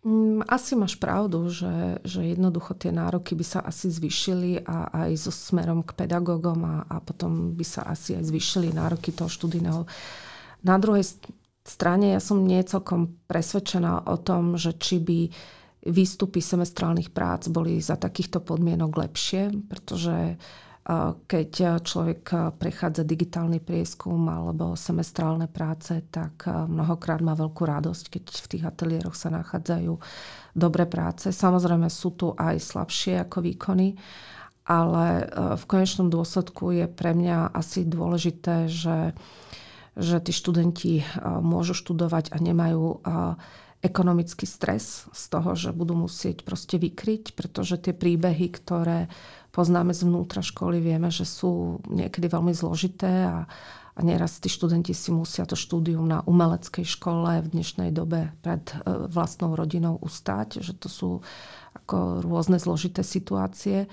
Mm, 0.02 0.42
asi 0.50 0.74
máš 0.74 0.98
pravdu, 0.98 1.46
že, 1.46 2.02
že 2.02 2.34
jednoducho 2.34 2.74
tie 2.74 2.90
nároky 2.90 3.38
by 3.38 3.44
sa 3.46 3.60
asi 3.62 3.86
zvyšili 3.86 4.66
a 4.66 5.06
aj 5.06 5.10
so 5.14 5.30
smerom 5.30 5.86
k 5.86 5.94
pedagógom 5.94 6.58
a, 6.66 6.76
a 6.90 6.98
potom 6.98 7.54
by 7.54 7.62
sa 7.62 7.86
asi 7.86 8.18
aj 8.18 8.26
zvyšili 8.26 8.74
nároky 8.74 9.14
toho 9.14 9.30
študijného. 9.30 9.86
Na 10.66 10.76
druhej 10.82 11.06
strane 11.62 12.18
ja 12.18 12.20
som 12.20 12.42
nie 12.42 12.58
celkom 12.66 13.14
presvedčená 13.30 14.10
o 14.10 14.18
tom, 14.18 14.58
že 14.58 14.74
či 14.74 14.98
by 14.98 15.18
uh, 15.30 15.32
výstupy 15.86 16.38
semestrálnych 16.38 17.10
prác 17.10 17.50
boli 17.50 17.82
za 17.82 17.98
takýchto 17.98 18.38
podmienok 18.38 18.92
lepšie, 18.94 19.50
pretože 19.66 20.38
keď 21.30 21.78
človek 21.78 22.54
prechádza 22.58 23.06
digitálny 23.06 23.62
prieskum 23.62 24.26
alebo 24.26 24.74
semestrálne 24.74 25.46
práce, 25.46 26.02
tak 26.10 26.42
mnohokrát 26.50 27.22
má 27.22 27.38
veľkú 27.38 27.62
radosť, 27.62 28.04
keď 28.18 28.24
v 28.26 28.50
tých 28.50 28.64
ateliéroch 28.66 29.14
sa 29.14 29.30
nachádzajú 29.30 29.94
dobré 30.58 30.90
práce. 30.90 31.30
Samozrejme 31.30 31.86
sú 31.86 32.18
tu 32.18 32.34
aj 32.34 32.58
slabšie 32.58 33.22
ako 33.22 33.46
výkony, 33.46 33.94
ale 34.66 35.30
v 35.54 35.64
konečnom 35.70 36.10
dôsledku 36.10 36.74
je 36.74 36.90
pre 36.90 37.14
mňa 37.14 37.54
asi 37.54 37.86
dôležité, 37.86 38.66
že, 38.66 39.14
že 39.94 40.18
tí 40.18 40.34
študenti 40.34 41.06
môžu 41.22 41.78
študovať 41.78 42.34
a 42.34 42.42
nemajú 42.42 43.06
ekonomický 43.82 44.46
stres 44.46 45.10
z 45.10 45.22
toho, 45.26 45.58
že 45.58 45.74
budú 45.74 45.98
musieť 45.98 46.46
proste 46.46 46.78
vykryť, 46.78 47.34
pretože 47.34 47.82
tie 47.82 47.90
príbehy, 47.90 48.46
ktoré 48.54 49.10
poznáme 49.52 49.92
zvnútra 49.92 50.40
školy, 50.40 50.80
vieme, 50.80 51.12
že 51.12 51.28
sú 51.28 51.84
niekedy 51.86 52.26
veľmi 52.26 52.56
zložité 52.56 53.28
a, 53.28 53.44
a 53.92 54.00
nieraz 54.00 54.40
tí 54.40 54.48
študenti 54.48 54.96
si 54.96 55.12
musia 55.12 55.44
to 55.44 55.52
štúdium 55.52 56.08
na 56.08 56.24
umeleckej 56.24 56.88
škole 56.88 57.44
v 57.44 57.52
dnešnej 57.52 57.92
dobe 57.92 58.32
pred 58.40 58.64
e, 58.72 59.06
vlastnou 59.12 59.52
rodinou 59.52 60.00
ustať, 60.00 60.64
že 60.64 60.72
to 60.72 60.88
sú 60.88 61.10
ako 61.76 62.24
rôzne 62.24 62.56
zložité 62.56 63.04
situácie. 63.04 63.86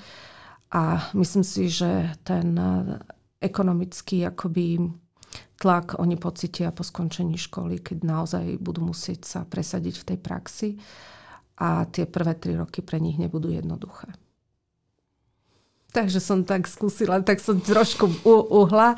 A 0.72 1.12
myslím 1.12 1.44
si, 1.44 1.68
že 1.68 2.16
ten 2.24 2.56
e, 2.56 3.04
ekonomický 3.44 4.24
akoby 4.32 4.80
tlak 5.60 6.00
oni 6.00 6.16
pocitia 6.16 6.72
po 6.72 6.88
skončení 6.88 7.36
školy, 7.36 7.84
keď 7.84 7.98
naozaj 8.08 8.46
budú 8.64 8.96
musieť 8.96 9.28
sa 9.28 9.40
presadiť 9.44 9.96
v 10.00 10.08
tej 10.16 10.18
praxi 10.24 10.70
a 11.60 11.84
tie 11.84 12.08
prvé 12.08 12.40
tri 12.40 12.56
roky 12.56 12.80
pre 12.80 13.04
nich 13.04 13.20
nebudú 13.20 13.52
jednoduché. 13.52 14.08
Takže 15.90 16.22
som 16.22 16.46
tak 16.46 16.70
skúsila, 16.70 17.18
tak 17.26 17.42
som 17.42 17.58
trošku 17.58 18.22
uhla, 18.54 18.94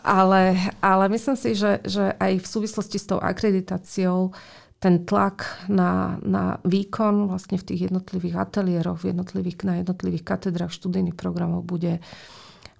ale, 0.00 0.56
ale 0.80 1.04
myslím 1.12 1.36
si, 1.36 1.52
že, 1.52 1.84
že 1.84 2.16
aj 2.16 2.40
v 2.40 2.46
súvislosti 2.48 2.96
s 2.96 3.04
tou 3.04 3.20
akreditáciou 3.20 4.32
ten 4.80 5.04
tlak 5.06 5.68
na, 5.68 6.16
na 6.24 6.56
výkon 6.66 7.30
vlastne 7.30 7.60
v 7.60 7.66
tých 7.68 7.80
jednotlivých 7.86 8.48
ateliéroch, 8.48 9.04
v 9.04 9.14
jednotlivých, 9.14 9.56
na 9.62 9.74
jednotlivých 9.84 10.24
katedrách 10.24 10.72
študijných 10.74 11.14
programov 11.14 11.62
bude, 11.68 12.00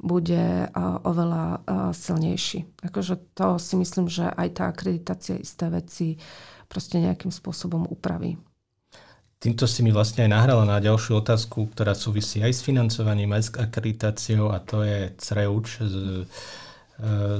bude 0.02 0.72
oveľa 1.06 1.62
silnejší. 1.94 2.66
Akože 2.88 3.36
to 3.38 3.60
si 3.60 3.78
myslím, 3.78 4.10
že 4.10 4.26
aj 4.32 4.48
tá 4.50 4.64
akreditácia 4.72 5.36
isté 5.38 5.70
veci 5.70 6.18
proste 6.66 6.98
nejakým 6.98 7.30
spôsobom 7.30 7.86
upraví. 7.86 8.34
Týmto 9.42 9.66
si 9.66 9.82
mi 9.82 9.90
vlastne 9.90 10.22
aj 10.22 10.30
nahrala 10.30 10.62
na 10.62 10.78
ďalšiu 10.78 11.18
otázku, 11.18 11.66
ktorá 11.74 11.98
súvisí 11.98 12.38
aj 12.38 12.54
s 12.54 12.62
financovaním, 12.62 13.34
aj 13.34 13.42
s 13.42 13.50
akreditáciou 13.58 14.54
a 14.54 14.62
to 14.62 14.86
je 14.86 15.10
CREUČ, 15.18 15.68
e, 15.82 15.86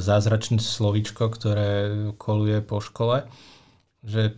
zázračné 0.03 0.59
slovíčko, 0.59 1.31
ktoré 1.31 1.95
koluje 2.19 2.59
po 2.59 2.83
škole. 2.83 3.23
Že, 4.03 4.35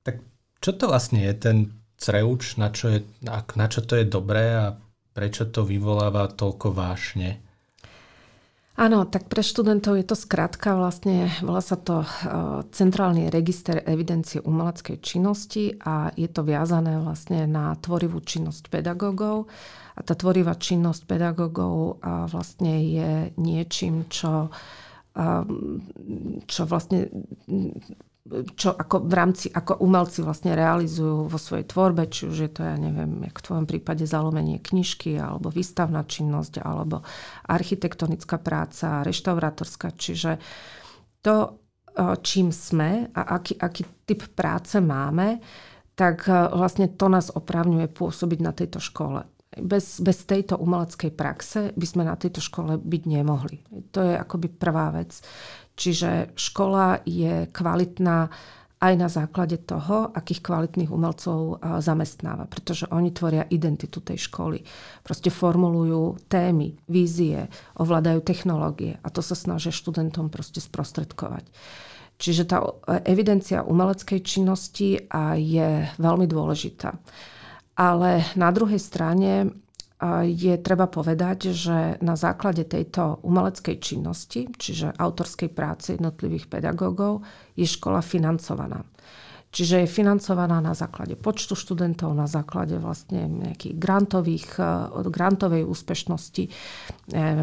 tak 0.00 0.24
čo 0.64 0.72
to 0.72 0.88
vlastne 0.88 1.20
je 1.20 1.34
ten 1.36 1.56
CREUČ, 2.00 2.56
na 2.56 2.72
čo, 2.72 2.96
je, 2.96 3.04
na 3.28 3.66
čo 3.68 3.84
to 3.84 4.00
je 4.00 4.08
dobré 4.08 4.56
a 4.56 4.72
prečo 5.12 5.44
to 5.52 5.68
vyvoláva 5.68 6.32
toľko 6.32 6.72
vášne? 6.72 7.44
Áno, 8.72 9.04
tak 9.04 9.28
pre 9.28 9.44
študentov 9.44 10.00
je 10.00 10.06
to 10.08 10.16
skratka, 10.16 10.72
vlastne 10.72 11.28
volá 11.44 11.60
sa 11.60 11.76
to 11.76 12.02
e, 12.02 12.08
Centrálny 12.72 13.28
register 13.28 13.84
evidencie 13.84 14.40
umeleckej 14.40 14.96
činnosti 15.04 15.76
a 15.84 16.08
je 16.16 16.24
to 16.32 16.40
viazané 16.40 16.96
vlastne 16.96 17.44
na 17.44 17.76
tvorivú 17.76 18.24
činnosť 18.24 18.72
pedagógov. 18.72 19.52
A 19.92 20.00
tá 20.00 20.16
tvorivá 20.16 20.56
činnosť 20.56 21.04
pedagógov 21.04 22.00
vlastne 22.32 22.80
je 22.80 23.12
niečím, 23.36 24.08
čo, 24.08 24.48
čo 26.48 26.62
vlastne 26.64 27.12
čo 28.54 28.70
ako 28.70 29.10
v 29.10 29.14
rámci, 29.18 29.46
ako 29.50 29.82
umelci 29.82 30.22
vlastne 30.22 30.54
realizujú 30.54 31.26
vo 31.26 31.38
svojej 31.42 31.66
tvorbe, 31.66 32.06
či 32.06 32.30
už 32.30 32.38
je 32.38 32.50
to, 32.54 32.62
ja 32.62 32.78
neviem, 32.78 33.18
jak 33.26 33.34
v 33.34 33.46
tvojom 33.50 33.66
prípade 33.66 34.06
zalomenie 34.06 34.62
knižky, 34.62 35.18
alebo 35.18 35.50
výstavná 35.50 36.06
činnosť, 36.06 36.62
alebo 36.62 37.02
architektonická 37.50 38.38
práca, 38.38 39.02
reštaurátorská. 39.02 39.90
Čiže 39.98 40.38
to, 41.18 41.58
čím 42.22 42.54
sme 42.54 43.10
a 43.10 43.20
aký, 43.42 43.58
aký 43.58 44.06
typ 44.06 44.30
práce 44.38 44.78
máme, 44.78 45.42
tak 45.98 46.30
vlastne 46.30 46.94
to 46.94 47.10
nás 47.10 47.26
opravňuje 47.28 47.90
pôsobiť 47.90 48.38
na 48.38 48.54
tejto 48.54 48.78
škole. 48.78 49.26
Bez, 49.52 50.00
bez 50.00 50.24
tejto 50.24 50.56
umeleckej 50.56 51.12
praxe 51.12 51.76
by 51.76 51.86
sme 51.90 52.08
na 52.08 52.16
tejto 52.16 52.40
škole 52.40 52.80
byť 52.80 53.02
nemohli. 53.04 53.60
To 53.92 54.00
je 54.00 54.16
akoby 54.16 54.48
prvá 54.48 54.88
vec. 54.96 55.20
Čiže 55.72 56.36
škola 56.36 57.00
je 57.08 57.48
kvalitná 57.48 58.28
aj 58.82 58.94
na 58.98 59.06
základe 59.06 59.62
toho, 59.62 60.10
akých 60.10 60.42
kvalitných 60.42 60.90
umelcov 60.90 61.62
zamestnáva. 61.78 62.50
Pretože 62.50 62.90
oni 62.90 63.14
tvoria 63.14 63.46
identitu 63.46 64.02
tej 64.02 64.26
školy. 64.26 64.58
Proste 65.06 65.30
formulujú 65.30 66.18
témy, 66.26 66.74
vízie, 66.90 67.46
ovládajú 67.78 68.26
technológie 68.26 68.98
a 68.98 69.08
to 69.14 69.22
sa 69.22 69.38
snažia 69.38 69.70
študentom 69.70 70.34
proste 70.34 70.58
sprostredkovať. 70.58 71.46
Čiže 72.18 72.42
tá 72.42 72.58
evidencia 73.06 73.62
umeleckej 73.62 74.18
činnosti 74.18 74.98
je 75.38 75.68
veľmi 76.02 76.26
dôležitá. 76.26 76.90
Ale 77.78 78.26
na 78.34 78.50
druhej 78.50 78.82
strane 78.82 79.61
je 80.26 80.54
treba 80.58 80.90
povedať, 80.90 81.54
že 81.54 82.02
na 82.02 82.18
základe 82.18 82.66
tejto 82.66 83.22
umeleckej 83.22 83.78
činnosti, 83.78 84.50
čiže 84.50 84.98
autorskej 84.98 85.54
práce 85.54 85.94
jednotlivých 85.94 86.50
pedagógov, 86.50 87.22
je 87.54 87.62
škola 87.62 88.02
financovaná. 88.02 88.82
Čiže 89.52 89.84
je 89.84 89.94
financovaná 90.00 90.64
na 90.64 90.72
základe 90.72 91.12
počtu 91.12 91.52
študentov, 91.52 92.16
na 92.16 92.24
základe 92.24 92.80
vlastne 92.80 93.28
nejakých 93.28 93.76
grantových, 93.76 94.56
grantovej 95.12 95.68
úspešnosti, 95.68 96.48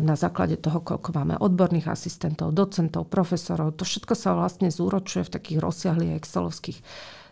na 0.01 0.16
základe 0.18 0.57
toho, 0.57 0.82
koľko 0.82 1.14
máme 1.14 1.38
odborných 1.38 1.86
asistentov, 1.86 2.57
docentov, 2.57 3.14
profesorov. 3.14 3.78
To 3.78 3.86
všetko 3.86 4.18
sa 4.18 4.34
vlastne 4.34 4.74
zúročuje 4.74 5.30
v 5.30 5.34
takých 5.38 5.62
rozsiahlých 5.62 6.18
excelovských 6.18 6.82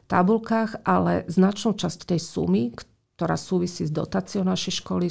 tabulkách, 0.06 0.86
ale 0.86 1.26
značnú 1.26 1.74
časť 1.74 2.14
tej 2.14 2.22
sumy, 2.22 2.70
ktorá 3.18 3.34
súvisí 3.34 3.82
s 3.82 3.90
dotáciou 3.90 4.46
našej 4.46 4.86
školy, 4.86 5.10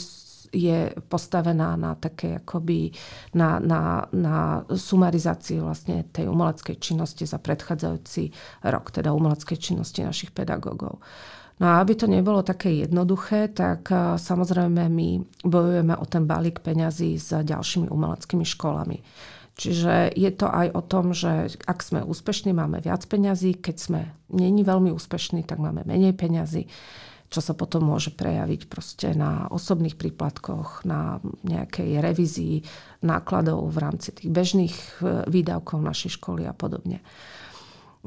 je 0.55 0.95
postavená 1.11 1.75
na 1.75 1.99
také 1.99 2.39
akoby 2.39 2.95
na, 3.35 3.59
na, 3.59 4.07
na 4.15 4.63
sumarizácii 4.71 5.59
vlastne 5.59 6.07
tej 6.15 6.31
umeleckej 6.31 6.79
činnosti 6.79 7.27
za 7.27 7.43
predchádzajúci 7.43 8.31
rok, 8.71 8.95
teda 8.95 9.11
umeleckej 9.11 9.59
činnosti 9.59 10.07
našich 10.07 10.31
pedagógov. 10.31 11.03
No 11.59 11.65
a 11.67 11.83
aby 11.83 11.99
to 11.99 12.07
nebolo 12.07 12.47
také 12.47 12.85
jednoduché, 12.85 13.51
tak 13.51 13.89
samozrejme 14.21 14.87
my 14.87 15.09
bojujeme 15.43 15.99
o 15.99 16.05
ten 16.07 16.29
balík 16.29 16.63
peňazí 16.63 17.19
s 17.19 17.33
ďalšími 17.33 17.91
umeleckými 17.91 18.47
školami. 18.47 19.03
Čiže 19.57 20.13
je 20.13 20.31
to 20.37 20.53
aj 20.53 20.69
o 20.77 20.83
tom, 20.85 21.17
že 21.17 21.57
ak 21.65 21.81
sme 21.81 22.05
úspešní, 22.05 22.53
máme 22.53 22.85
viac 22.85 23.09
peňazí, 23.09 23.57
keď 23.57 23.77
sme 23.81 24.01
není 24.29 24.63
veľmi 24.63 24.93
úspešní, 24.93 25.49
tak 25.49 25.59
máme 25.59 25.83
menej 25.89 26.13
peňazí 26.13 26.69
čo 27.27 27.41
sa 27.43 27.53
potom 27.53 27.91
môže 27.91 28.15
prejaviť 28.15 28.71
proste 28.71 29.13
na 29.13 29.51
osobných 29.51 29.99
príplatkoch, 29.99 30.87
na 30.87 31.19
nejakej 31.43 31.99
revízii 31.99 32.63
nákladov 33.03 33.67
v 33.71 33.79
rámci 33.83 34.15
tých 34.15 34.31
bežných 34.31 34.77
e, 34.77 35.27
výdavkov 35.27 35.83
našej 35.83 36.19
školy 36.19 36.47
a 36.47 36.55
podobne. 36.55 37.03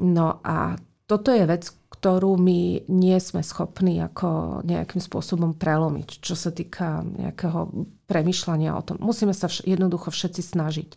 No 0.00 0.40
a 0.40 0.80
toto 1.04 1.34
je 1.34 1.44
vec, 1.44 1.68
ktorú 1.90 2.40
my 2.40 2.88
nie 2.88 3.18
sme 3.20 3.44
schopní 3.44 4.00
ako 4.00 4.62
nejakým 4.64 5.02
spôsobom 5.02 5.52
prelomiť, 5.52 6.24
čo 6.24 6.32
sa 6.32 6.48
týka 6.48 7.04
nejakého 7.04 7.90
premyšľania 8.08 8.72
o 8.72 8.80
tom. 8.80 8.96
Musíme 9.04 9.36
sa 9.36 9.50
vš- 9.50 9.68
jednoducho 9.68 10.08
všetci 10.08 10.40
snažiť 10.40 10.88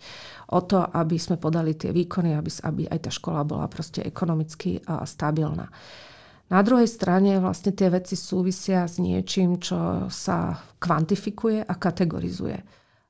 o 0.54 0.64
to, 0.64 0.80
aby 0.80 1.20
sme 1.20 1.36
podali 1.36 1.76
tie 1.76 1.92
výkony, 1.92 2.38
aby, 2.38 2.48
aby 2.64 2.82
aj 2.88 3.00
tá 3.04 3.12
škola 3.12 3.44
bola 3.44 3.68
proste 3.68 4.00
ekonomicky 4.00 4.80
stabilná. 4.86 5.68
Na 6.52 6.60
druhej 6.60 6.90
strane 6.92 7.40
vlastne 7.40 7.72
tie 7.72 7.88
veci 7.88 8.20
súvisia 8.20 8.84
s 8.84 9.00
niečím, 9.00 9.58
čo 9.64 10.08
sa 10.12 10.60
kvantifikuje 10.78 11.64
a 11.64 11.74
kategorizuje. 11.74 12.58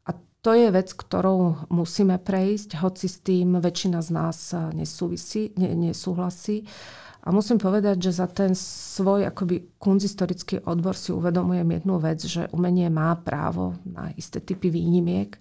A 0.05 0.09
to 0.45 0.51
je 0.53 0.69
vec, 0.69 0.93
ktorou 0.93 1.67
musíme 1.73 2.21
prejsť, 2.21 2.79
hoci 2.79 3.07
s 3.09 3.19
tým 3.25 3.57
väčšina 3.57 3.99
z 4.05 4.09
nás 4.13 4.38
nesúvisí, 4.77 5.51
ne, 5.57 5.73
nesúhlasí. 5.75 6.63
A 7.23 7.31
musím 7.31 7.55
povedať, 7.55 8.11
že 8.11 8.19
za 8.19 8.27
ten 8.27 8.51
svoj 8.51 9.31
akoby 9.31 9.79
kunzistorický 9.79 10.67
odbor 10.67 10.91
si 10.91 11.15
uvedomujem 11.15 11.79
jednu 11.79 11.95
vec, 11.95 12.19
že 12.19 12.51
umenie 12.51 12.91
má 12.91 13.15
právo 13.15 13.79
na 13.88 14.11
isté 14.19 14.43
typy 14.43 14.67
výnimiek. 14.67 15.39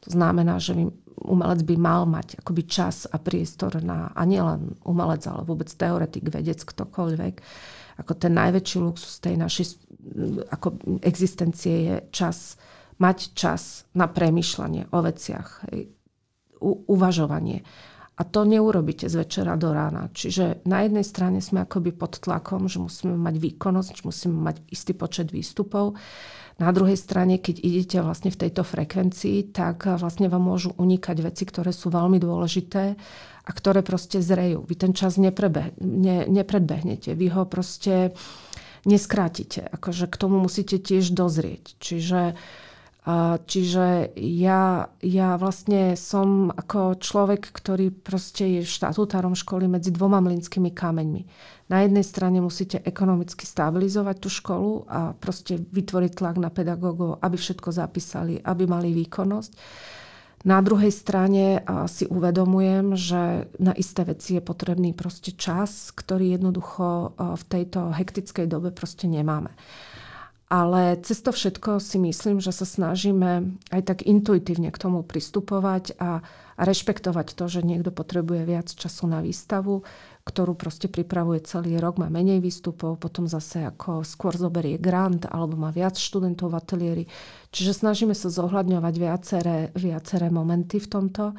To 0.00 0.08
znamená, 0.16 0.56
že 0.56 0.72
umelec 1.20 1.60
by 1.68 1.76
mal 1.76 2.08
mať 2.08 2.40
akoby 2.40 2.64
čas 2.64 3.04
a 3.04 3.20
priestor 3.20 3.84
na, 3.84 4.08
a 4.16 4.22
nielen 4.24 4.80
umelec, 4.84 5.20
ale 5.28 5.44
vôbec 5.44 5.68
teoretik, 5.68 6.32
vedec, 6.32 6.64
ktokoľvek. 6.64 7.34
Ako 8.00 8.12
ten 8.16 8.32
najväčší 8.32 8.78
luxus 8.80 9.20
tej 9.20 9.36
našej 9.36 9.76
ako 10.48 10.80
existencie 11.04 11.76
je 11.84 11.96
čas, 12.08 12.56
mať 12.96 13.36
čas 13.36 13.84
na 13.92 14.08
premyšľanie 14.08 14.92
o 14.92 14.98
veciach, 15.04 15.68
u, 16.60 16.70
uvažovanie. 16.88 17.64
A 18.20 18.22
to 18.28 18.44
neurobíte 18.44 19.08
z 19.08 19.16
večera 19.16 19.56
do 19.56 19.72
rána. 19.72 20.12
Čiže 20.12 20.60
na 20.68 20.84
jednej 20.84 21.04
strane 21.08 21.40
sme 21.40 21.64
akoby 21.64 21.96
pod 21.96 22.20
tlakom, 22.20 22.68
že 22.68 22.76
musíme 22.76 23.16
mať 23.16 23.40
výkonnosť, 23.40 24.04
musíme 24.04 24.36
mať 24.36 24.60
istý 24.68 24.92
počet 24.92 25.32
výstupov. 25.32 25.96
Na 26.60 26.70
druhej 26.76 27.00
strane, 27.00 27.40
keď 27.40 27.56
idete 27.64 27.98
vlastne 28.04 28.28
v 28.28 28.40
tejto 28.46 28.60
frekvencii, 28.68 29.56
tak 29.56 29.88
vlastne 29.96 30.28
vám 30.28 30.44
môžu 30.44 30.76
unikať 30.76 31.16
veci, 31.24 31.48
ktoré 31.48 31.72
sú 31.72 31.88
veľmi 31.88 32.20
dôležité 32.20 33.00
a 33.40 33.50
ktoré 33.50 33.80
proste 33.80 34.20
zrejú. 34.20 34.68
Vy 34.68 34.74
ten 34.76 34.92
čas 34.92 35.16
neprebeh, 35.16 35.72
ne, 35.80 36.28
nepredbehnete, 36.28 37.16
vy 37.16 37.26
ho 37.32 37.48
proste 37.48 38.12
neskrátite. 38.84 39.64
Akože 39.72 40.04
k 40.04 40.20
tomu 40.20 40.36
musíte 40.36 40.76
tiež 40.76 41.16
dozrieť. 41.16 41.80
Čiže 41.80 42.36
uh, 42.36 42.69
Čiže 43.48 44.12
ja, 44.20 44.92
ja 45.00 45.30
vlastne 45.40 45.96
som 45.96 46.52
ako 46.52 47.00
človek, 47.00 47.48
ktorý 47.48 47.88
proste 47.96 48.60
je 48.60 48.68
štatutárom 48.68 49.32
školy 49.32 49.72
medzi 49.72 49.88
dvoma 49.88 50.20
mlinskými 50.20 50.68
kameňmi. 50.68 51.22
Na 51.72 51.80
jednej 51.80 52.04
strane 52.04 52.44
musíte 52.44 52.76
ekonomicky 52.84 53.48
stabilizovať 53.48 54.16
tú 54.20 54.28
školu 54.28 54.72
a 54.84 55.00
proste 55.16 55.56
vytvoriť 55.56 56.12
tlak 56.12 56.36
na 56.36 56.52
pedagógov, 56.52 57.24
aby 57.24 57.40
všetko 57.40 57.72
zapísali, 57.72 58.36
aby 58.36 58.68
mali 58.68 58.92
výkonnosť. 58.92 59.52
Na 60.40 60.60
druhej 60.64 60.88
strane 60.88 61.60
si 61.84 62.08
uvedomujem, 62.08 62.96
že 62.96 63.48
na 63.60 63.76
isté 63.76 64.08
veci 64.08 64.36
je 64.36 64.42
potrebný 64.44 64.96
proste 64.96 65.36
čas, 65.36 65.92
ktorý 65.92 66.36
jednoducho 66.36 67.12
v 67.16 67.44
tejto 67.44 67.92
hektickej 67.92 68.48
dobe 68.48 68.72
proste 68.72 69.04
nemáme. 69.04 69.52
Ale 70.50 70.98
cez 71.06 71.22
to 71.22 71.30
všetko 71.30 71.78
si 71.78 72.02
myslím, 72.02 72.42
že 72.42 72.50
sa 72.50 72.66
snažíme 72.66 73.54
aj 73.70 73.82
tak 73.86 73.98
intuitívne 74.02 74.74
k 74.74 74.82
tomu 74.82 75.06
pristupovať 75.06 75.94
a, 76.02 76.26
a 76.58 76.62
rešpektovať 76.66 77.38
to, 77.38 77.46
že 77.46 77.62
niekto 77.62 77.94
potrebuje 77.94 78.50
viac 78.50 78.66
času 78.66 79.06
na 79.06 79.22
výstavu, 79.22 79.86
ktorú 80.26 80.58
proste 80.58 80.90
pripravuje 80.90 81.46
celý 81.46 81.78
rok, 81.78 82.02
má 82.02 82.10
menej 82.10 82.42
výstupov, 82.42 82.98
potom 82.98 83.30
zase 83.30 83.62
ako 83.62 84.02
skôr 84.02 84.34
zoberie 84.34 84.74
grant 84.74 85.22
alebo 85.30 85.54
má 85.54 85.70
viac 85.70 85.94
študentov 85.94 86.50
v 86.50 86.58
ateliéri. 86.58 87.04
Čiže 87.54 87.86
snažíme 87.86 88.18
sa 88.18 88.26
zohľadňovať 88.26 88.94
viaceré, 88.98 89.58
viaceré 89.78 90.34
momenty 90.34 90.82
v 90.82 90.90
tomto 90.90 91.30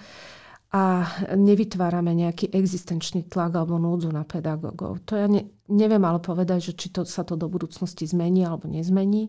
a 0.72 1.04
nevytvárame 1.36 2.16
nejaký 2.16 2.56
existenčný 2.56 3.28
tlak 3.28 3.60
alebo 3.60 3.76
núdzu 3.76 4.08
na 4.08 4.24
pedagógov. 4.24 5.04
To 5.12 5.20
ja 5.20 5.28
ne, 5.28 5.52
neviem 5.68 6.04
ale 6.08 6.24
povedať, 6.24 6.72
že 6.72 6.74
či 6.80 6.88
to, 6.96 7.04
sa 7.04 7.28
to 7.28 7.36
do 7.36 7.52
budúcnosti 7.52 8.08
zmení 8.08 8.48
alebo 8.48 8.72
nezmení, 8.72 9.28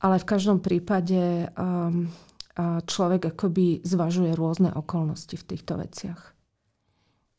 ale 0.00 0.16
v 0.16 0.28
každom 0.28 0.64
prípade 0.64 1.52
um, 1.54 2.08
človek 2.88 3.36
akoby 3.36 3.84
zvažuje 3.84 4.32
rôzne 4.32 4.72
okolnosti 4.72 5.36
v 5.36 5.44
týchto 5.44 5.76
veciach. 5.76 6.20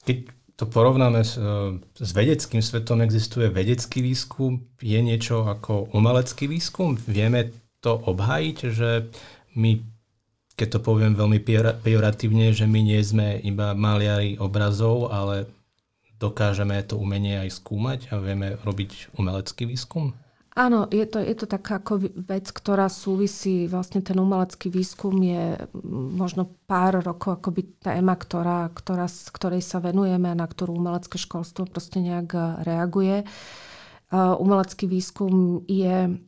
Keď 0.06 0.18
to 0.58 0.66
porovnáme 0.70 1.22
s, 1.26 1.38
e, 1.38 1.78
s 1.82 2.12
vedeckým 2.14 2.62
svetom, 2.62 3.02
existuje 3.02 3.50
vedecký 3.50 4.06
výskum, 4.06 4.62
je 4.82 5.00
niečo 5.02 5.46
ako 5.50 5.94
umelecký 5.94 6.46
výskum? 6.50 6.98
Vieme 7.10 7.54
to 7.82 7.98
obhájiť, 7.98 8.58
že 8.70 9.10
my 9.58 9.93
keď 10.54 10.68
to 10.78 10.80
poviem 10.86 11.18
veľmi 11.18 11.42
pejoratívne, 11.82 12.54
že 12.54 12.70
my 12.70 12.80
nie 12.86 13.02
sme 13.02 13.42
iba 13.42 13.74
maliari 13.74 14.38
obrazov, 14.38 15.10
ale 15.10 15.50
dokážeme 16.22 16.78
to 16.86 16.96
umenie 16.96 17.42
aj 17.42 17.58
skúmať 17.58 18.14
a 18.14 18.22
vieme 18.22 18.56
robiť 18.62 19.18
umelecký 19.18 19.66
výskum? 19.66 20.14
Áno, 20.54 20.86
je 20.94 21.02
to, 21.10 21.18
je 21.18 21.34
to 21.34 21.50
taká 21.50 21.82
ako 21.82 21.98
vec, 22.30 22.54
ktorá 22.54 22.86
súvisí, 22.86 23.66
vlastne 23.66 24.06
ten 24.06 24.14
umelecký 24.22 24.70
výskum 24.70 25.18
je 25.18 25.58
možno 26.14 26.46
pár 26.70 27.02
rokov 27.02 27.42
akoby 27.42 27.82
téma, 27.82 28.14
ktorá, 28.14 28.70
ktorá, 28.70 29.10
ktorej 29.10 29.66
sa 29.66 29.82
venujeme 29.82 30.30
a 30.30 30.38
na 30.38 30.46
ktorú 30.46 30.78
umelecké 30.78 31.18
školstvo 31.18 31.66
proste 31.66 32.06
nejak 32.06 32.62
reaguje. 32.70 33.26
Umelecký 34.14 34.86
výskum 34.86 35.66
je 35.66 36.22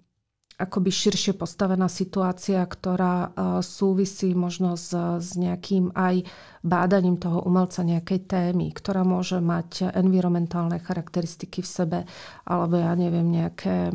akoby 0.55 0.87
širšie 0.87 1.35
postavená 1.35 1.91
situácia, 1.91 2.63
ktorá 2.63 3.35
súvisí 3.59 4.31
možno 4.31 4.79
s, 4.79 4.95
s 5.19 5.35
nejakým 5.35 5.91
aj 5.91 6.23
bádaním 6.65 7.19
toho 7.19 7.43
umelca 7.45 7.85
nejakej 7.85 8.25
témy, 8.25 8.73
ktorá 8.73 9.05
môže 9.05 9.37
mať 9.37 9.93
environmentálne 9.93 10.81
charakteristiky 10.81 11.61
v 11.61 11.69
sebe, 11.69 11.99
alebo 12.47 12.79
ja 12.79 12.95
neviem, 12.97 13.27
nejaké 13.29 13.93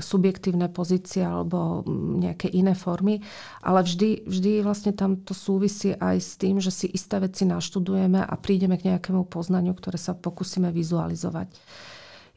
subjektívne 0.00 0.70
pozície 0.72 1.20
alebo 1.20 1.84
nejaké 2.16 2.48
iné 2.48 2.72
formy. 2.72 3.20
Ale 3.60 3.84
vždy, 3.84 4.24
vždy 4.24 4.52
vlastne 4.64 4.96
tam 4.96 5.20
to 5.20 5.36
súvisí 5.36 5.92
aj 5.98 6.16
s 6.16 6.32
tým, 6.40 6.62
že 6.62 6.72
si 6.72 6.86
isté 6.88 7.20
veci 7.20 7.44
naštudujeme 7.44 8.22
a 8.24 8.34
prídeme 8.40 8.80
k 8.80 8.94
nejakému 8.94 9.28
poznaniu, 9.28 9.74
ktoré 9.74 10.00
sa 10.00 10.16
pokúsime 10.16 10.70
vizualizovať. 10.72 11.50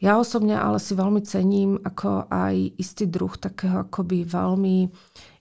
Ja 0.01 0.17
osobne 0.17 0.57
ale 0.57 0.81
si 0.81 0.97
veľmi 0.97 1.21
cením 1.21 1.77
ako 1.77 2.25
aj 2.33 2.73
istý 2.81 3.05
druh 3.05 3.37
takého 3.37 3.85
akoby 3.85 4.25
veľmi 4.25 4.89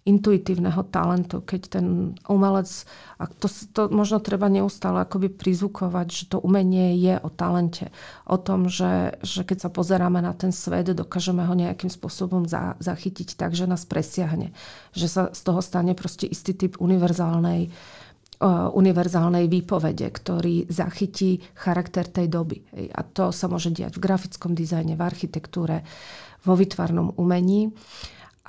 intuitívneho 0.01 0.81
talentu, 0.89 1.45
keď 1.45 1.81
ten 1.81 1.87
umelec, 2.25 2.69
a 3.21 3.29
to, 3.29 3.47
to 3.49 3.93
možno 3.93 4.17
treba 4.17 4.49
neustále 4.49 5.05
akoby 5.05 5.29
prizvukovať, 5.29 6.07
že 6.09 6.25
to 6.33 6.37
umenie 6.41 6.97
je 6.97 7.21
o 7.21 7.29
talente. 7.29 7.93
O 8.25 8.41
tom, 8.41 8.73
že, 8.73 9.21
že 9.21 9.45
keď 9.45 9.69
sa 9.69 9.71
pozeráme 9.71 10.25
na 10.25 10.33
ten 10.33 10.57
svet, 10.57 10.89
dokážeme 10.89 11.45
ho 11.45 11.53
nejakým 11.53 11.93
spôsobom 11.93 12.49
za, 12.49 12.81
zachytiť 12.81 13.37
tak, 13.37 13.53
že 13.53 13.69
nás 13.69 13.85
presiahne. 13.85 14.57
Že 14.97 15.07
sa 15.07 15.23
z 15.37 15.41
toho 15.45 15.61
stane 15.61 15.93
proste 15.93 16.25
istý 16.25 16.57
typ 16.57 16.81
univerzálnej 16.81 17.69
univerzálnej 18.49 19.53
výpovede, 19.53 20.09
ktorý 20.09 20.65
zachytí 20.73 21.45
charakter 21.53 22.09
tej 22.09 22.33
doby. 22.33 22.65
A 22.97 23.05
to 23.05 23.29
sa 23.37 23.53
môže 23.53 23.69
diať 23.69 24.01
v 24.01 24.05
grafickom 24.09 24.57
dizajne, 24.57 24.97
v 24.97 25.05
architektúre, 25.05 25.85
vo 26.41 26.57
výtvarnom 26.57 27.21
umení. 27.21 27.69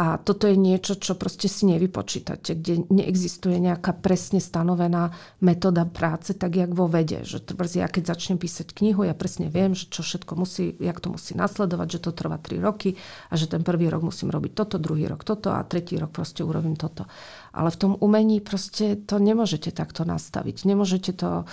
A 0.02 0.18
toto 0.18 0.50
je 0.50 0.58
niečo, 0.58 0.98
čo 0.98 1.14
proste 1.14 1.46
si 1.46 1.70
nevypočítate, 1.70 2.58
kde 2.58 2.90
neexistuje 2.90 3.62
nejaká 3.62 3.94
presne 3.94 4.42
stanovená 4.42 5.14
metóda 5.46 5.86
práce, 5.86 6.34
tak 6.34 6.58
jak 6.58 6.74
vo 6.74 6.90
vede. 6.90 7.22
Že 7.22 7.46
ja 7.78 7.86
keď 7.86 8.10
začnem 8.10 8.42
písať 8.42 8.74
knihu, 8.74 9.06
ja 9.06 9.14
presne 9.14 9.54
viem, 9.54 9.78
že 9.78 9.94
čo 9.94 10.02
všetko 10.02 10.34
musí, 10.34 10.74
jak 10.82 10.98
to 10.98 11.14
musí 11.14 11.38
nasledovať, 11.38 11.88
že 11.94 12.00
to 12.02 12.18
trvá 12.18 12.42
3 12.42 12.66
roky 12.66 12.98
a 13.30 13.38
že 13.38 13.46
ten 13.46 13.62
prvý 13.62 13.94
rok 13.94 14.02
musím 14.02 14.34
robiť 14.34 14.58
toto, 14.58 14.82
druhý 14.82 15.06
rok 15.06 15.22
toto 15.22 15.54
a 15.54 15.62
tretí 15.62 16.02
rok 16.02 16.10
proste 16.10 16.42
urobím 16.42 16.74
toto. 16.74 17.06
Ale 17.54 17.70
v 17.70 17.78
tom 17.78 17.94
umení 18.02 18.42
proste 18.42 18.98
to 18.98 19.22
nemôžete 19.22 19.70
takto 19.70 20.02
nastaviť. 20.02 20.66
Nemôžete 20.66 21.14
to 21.14 21.46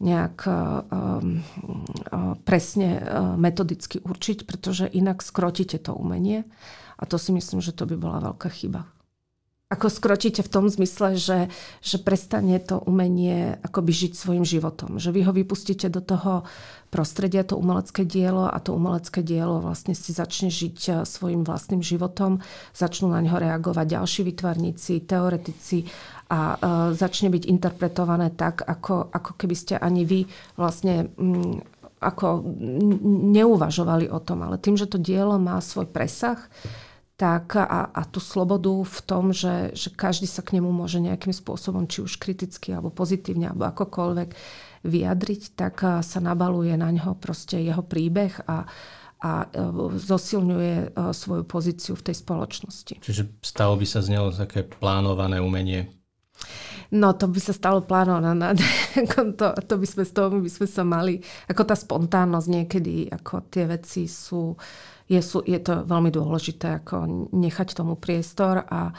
nejak 0.00 0.48
um, 0.48 1.44
presne 2.48 3.04
metodicky 3.36 4.00
určiť, 4.00 4.48
pretože 4.48 4.88
inak 4.88 5.20
skrotíte 5.20 5.76
to 5.76 5.92
umenie. 5.92 6.48
A 7.00 7.08
to 7.08 7.16
si 7.16 7.32
myslím, 7.32 7.64
že 7.64 7.72
to 7.72 7.88
by 7.88 7.96
bola 7.96 8.20
veľká 8.20 8.52
chyba. 8.52 8.84
Ako 9.70 9.86
skročíte 9.86 10.42
v 10.42 10.50
tom 10.50 10.66
zmysle, 10.66 11.14
že, 11.14 11.46
že 11.78 12.02
prestane 12.02 12.58
to 12.58 12.82
umenie 12.82 13.54
akoby 13.62 13.94
žiť 13.94 14.12
svojim 14.18 14.42
životom. 14.42 14.98
Že 14.98 15.14
vy 15.14 15.20
ho 15.22 15.32
vypustíte 15.32 15.86
do 15.86 16.02
toho 16.02 16.42
prostredia, 16.90 17.46
to 17.46 17.54
umelecké 17.54 18.02
dielo 18.02 18.50
a 18.50 18.58
to 18.58 18.74
umelecké 18.74 19.22
dielo 19.22 19.62
vlastne 19.62 19.94
si 19.94 20.10
začne 20.10 20.50
žiť 20.50 20.78
eh, 20.90 20.94
svojim 21.06 21.46
vlastným 21.46 21.86
životom. 21.86 22.42
Začnú 22.74 23.14
na 23.14 23.22
ňo 23.22 23.38
reagovať 23.38 23.86
ďalší 23.94 24.26
vytvarníci, 24.34 25.06
teoretici 25.06 25.86
a 26.30 26.54
uh, 26.54 26.58
začne 26.94 27.26
byť 27.26 27.42
interpretované 27.50 28.30
tak, 28.30 28.62
ako, 28.62 29.10
ako 29.10 29.34
keby 29.34 29.54
ste 29.58 29.74
ani 29.74 30.06
vy 30.06 30.30
vlastne 30.54 31.10
mm, 31.18 31.82
ako 31.98 32.46
neuvažovali 33.34 34.06
o 34.06 34.22
tom. 34.22 34.46
Ale 34.46 34.62
tým, 34.62 34.78
že 34.78 34.86
to 34.86 34.96
dielo 34.96 35.42
má 35.42 35.58
svoj 35.58 35.90
presah, 35.90 36.38
tak 37.20 37.52
a, 37.52 37.92
a 37.92 38.02
tú 38.08 38.16
slobodu 38.16 38.72
v 38.72 39.00
tom, 39.04 39.36
že, 39.36 39.76
že 39.76 39.92
každý 39.92 40.24
sa 40.24 40.40
k 40.40 40.56
nemu 40.56 40.72
môže 40.72 41.04
nejakým 41.04 41.36
spôsobom, 41.36 41.84
či 41.84 42.00
už 42.00 42.16
kriticky, 42.16 42.72
alebo 42.72 42.88
pozitívne, 42.88 43.52
alebo 43.52 43.68
akokoľvek 43.68 44.32
vyjadriť, 44.88 45.42
tak 45.52 45.84
sa 46.00 46.18
nabaluje 46.24 46.72
na 46.80 46.88
ňo 46.88 47.20
proste 47.20 47.60
jeho 47.60 47.84
príbeh 47.84 48.40
a, 48.48 48.64
a 49.20 49.32
e, 49.44 49.48
zosilňuje 50.00 50.76
e, 50.80 50.86
svoju 51.12 51.44
pozíciu 51.44 51.92
v 51.92 52.08
tej 52.08 52.16
spoločnosti. 52.24 53.04
Čiže 53.04 53.44
stalo 53.44 53.76
by 53.76 53.84
sa 53.84 54.00
z 54.00 54.16
neho 54.16 54.32
také 54.32 54.64
plánované 54.64 55.44
umenie? 55.44 55.92
No 56.88 57.12
to 57.12 57.28
by 57.28 57.36
sa 57.36 57.52
stalo 57.52 57.84
plánované. 57.84 58.56
to, 59.36 59.46
to 59.52 59.74
by 59.76 59.86
sme 59.86 60.08
z 60.08 60.12
toho 60.16 60.40
by 60.40 60.48
sme 60.48 60.64
sa 60.64 60.88
mali, 60.88 61.20
ako 61.52 61.62
tá 61.68 61.76
spontánnosť 61.76 62.48
niekedy, 62.48 63.12
ako 63.12 63.44
tie 63.52 63.68
veci 63.68 64.08
sú 64.08 64.56
je, 65.10 65.20
je 65.26 65.58
to 65.58 65.82
veľmi 65.82 66.14
dôležité 66.14 66.78
ako 66.82 67.26
nechať 67.34 67.74
tomu 67.74 67.98
priestor 67.98 68.62
a, 68.62 68.94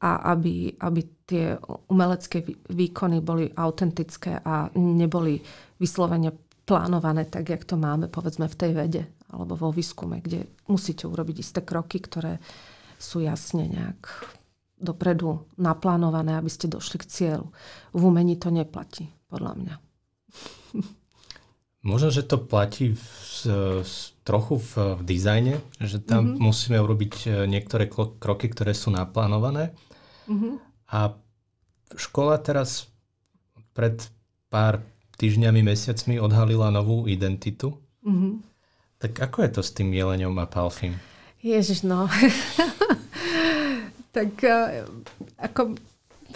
a 0.00 0.10
aby, 0.32 0.72
aby 0.80 1.00
tie 1.28 1.60
umelecké 1.92 2.48
výkony 2.72 3.20
boli 3.20 3.52
autentické 3.52 4.40
a 4.40 4.72
neboli 4.80 5.36
vyslovene 5.76 6.32
plánované 6.64 7.28
tak, 7.28 7.52
jak 7.52 7.68
to 7.68 7.76
máme 7.76 8.08
povedzme 8.08 8.48
v 8.48 8.56
tej 8.56 8.72
vede 8.72 9.02
alebo 9.30 9.54
vo 9.54 9.70
výskume, 9.70 10.24
kde 10.24 10.48
musíte 10.72 11.06
urobiť 11.06 11.36
isté 11.44 11.60
kroky, 11.60 12.00
ktoré 12.02 12.40
sú 12.96 13.20
jasne 13.20 13.68
nejak 13.68 14.00
dopredu 14.80 15.44
naplánované, 15.60 16.40
aby 16.40 16.48
ste 16.48 16.72
došli 16.72 16.96
k 17.04 17.10
cieľu. 17.10 17.52
V 17.92 18.00
umení 18.00 18.40
to 18.40 18.48
neplatí, 18.48 19.12
podľa 19.28 19.52
mňa. 19.60 19.74
Možno, 21.90 22.08
že 22.12 22.24
to 22.24 22.40
platí 22.40 22.92
v, 22.92 23.04
v, 23.80 23.92
trochu 24.30 24.62
v, 24.62 24.72
v 24.94 25.02
dizajne, 25.02 25.58
že 25.82 25.98
tam 25.98 26.38
mm-hmm. 26.38 26.42
musíme 26.46 26.78
urobiť 26.78 27.14
e, 27.26 27.28
niektoré 27.50 27.90
kroky, 27.90 28.46
ktoré 28.46 28.78
sú 28.78 28.94
naplánované. 28.94 29.74
Mm-hmm. 30.30 30.54
A 30.94 31.18
škola 31.98 32.38
teraz 32.38 32.86
pred 33.74 33.98
pár 34.46 34.86
týždňami, 35.18 35.66
mesiacmi 35.66 36.22
odhalila 36.22 36.70
novú 36.70 37.10
identitu. 37.10 37.74
Mm-hmm. 38.06 38.32
Tak 39.02 39.12
ako 39.18 39.38
je 39.42 39.50
to 39.50 39.62
s 39.66 39.74
tým 39.74 39.90
jeleňom 39.90 40.38
a 40.38 40.46
palfím? 40.46 40.94
Ježiš, 41.42 41.82
no. 41.82 42.06
tak 44.16 44.30
e, 44.46 44.86
ako 45.42 45.74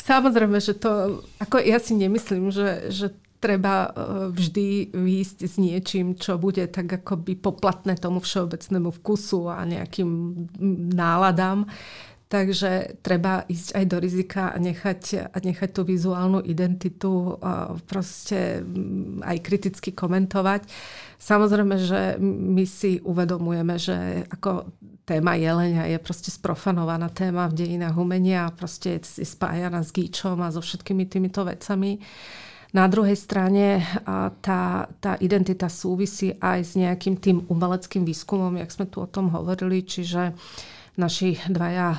samozrejme, 0.02 0.58
že 0.58 0.74
to, 0.74 1.22
ako 1.38 1.62
ja 1.62 1.78
si 1.78 1.94
nemyslím, 1.94 2.50
že, 2.50 2.90
že 2.90 3.06
treba 3.44 3.74
e, 3.84 3.88
vždy 4.32 4.96
výjsť 4.96 5.38
s 5.44 5.54
niečím, 5.60 6.16
čo 6.16 6.40
bude 6.40 6.64
tak 6.72 7.04
akoby 7.04 7.36
poplatné 7.36 8.00
tomu 8.00 8.24
všeobecnému 8.24 8.88
vkusu 9.04 9.52
a 9.52 9.68
nejakým 9.68 10.10
náladám. 10.96 11.68
Takže 12.24 12.98
treba 13.04 13.44
ísť 13.46 13.76
aj 13.78 13.84
do 13.84 13.96
rizika 14.00 14.50
a 14.50 14.58
nechať, 14.58 15.28
a 15.28 15.38
nechať 15.38 15.70
tú 15.70 15.86
vizuálnu 15.86 16.40
identitu 16.42 17.38
proste 17.86 18.64
aj 19.22 19.38
kriticky 19.38 19.94
komentovať. 19.94 20.66
Samozrejme, 21.20 21.76
že 21.78 22.18
my 22.24 22.64
si 22.66 22.98
uvedomujeme, 23.04 23.76
že 23.78 24.26
ako 24.34 24.72
téma 25.04 25.36
jelenia 25.36 25.84
je 25.86 25.98
proste 26.00 26.32
sprofanovaná 26.32 27.12
téma 27.12 27.46
v 27.52 27.60
dejinách 27.60 27.96
umenia 28.00 28.48
a 28.48 28.54
proste 28.56 28.98
je 28.98 29.22
spájana 29.22 29.84
s 29.84 29.92
gíčom 29.92 30.40
a 30.40 30.50
so 30.50 30.64
všetkými 30.64 31.04
týmito 31.04 31.44
vecami. 31.44 32.00
Na 32.74 32.90
druhej 32.90 33.14
strane 33.14 33.86
tá, 34.42 34.90
tá 34.98 35.12
identita 35.22 35.70
súvisí 35.70 36.34
aj 36.42 36.58
s 36.58 36.72
nejakým 36.74 37.22
tým 37.22 37.38
umeleckým 37.46 38.02
výskumom, 38.02 38.58
jak 38.58 38.74
sme 38.74 38.90
tu 38.90 38.98
o 38.98 39.06
tom 39.06 39.30
hovorili, 39.30 39.86
čiže 39.86 40.34
naši 40.98 41.38
dvaja 41.46 41.90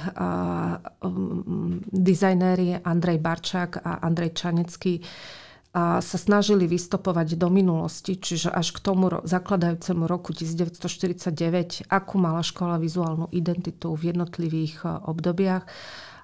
um, 1.00 1.80
dizajnéri 1.80 2.84
Andrej 2.84 3.20
Barčák 3.24 3.88
a 3.88 4.04
Andrej 4.04 4.36
Čanecký 4.36 5.00
a 5.76 6.00
sa 6.00 6.16
snažili 6.16 6.72
vystopovať 6.72 7.36
do 7.36 7.52
minulosti, 7.52 8.16
čiže 8.16 8.48
až 8.48 8.72
k 8.72 8.80
tomu 8.80 9.12
zakladajúcemu 9.12 10.08
roku 10.08 10.32
1949, 10.32 11.92
akú 11.92 12.16
mala 12.16 12.40
škola 12.40 12.80
vizuálnu 12.80 13.28
identitu 13.36 13.92
v 13.92 14.16
jednotlivých 14.16 14.88
obdobiach 15.04 15.68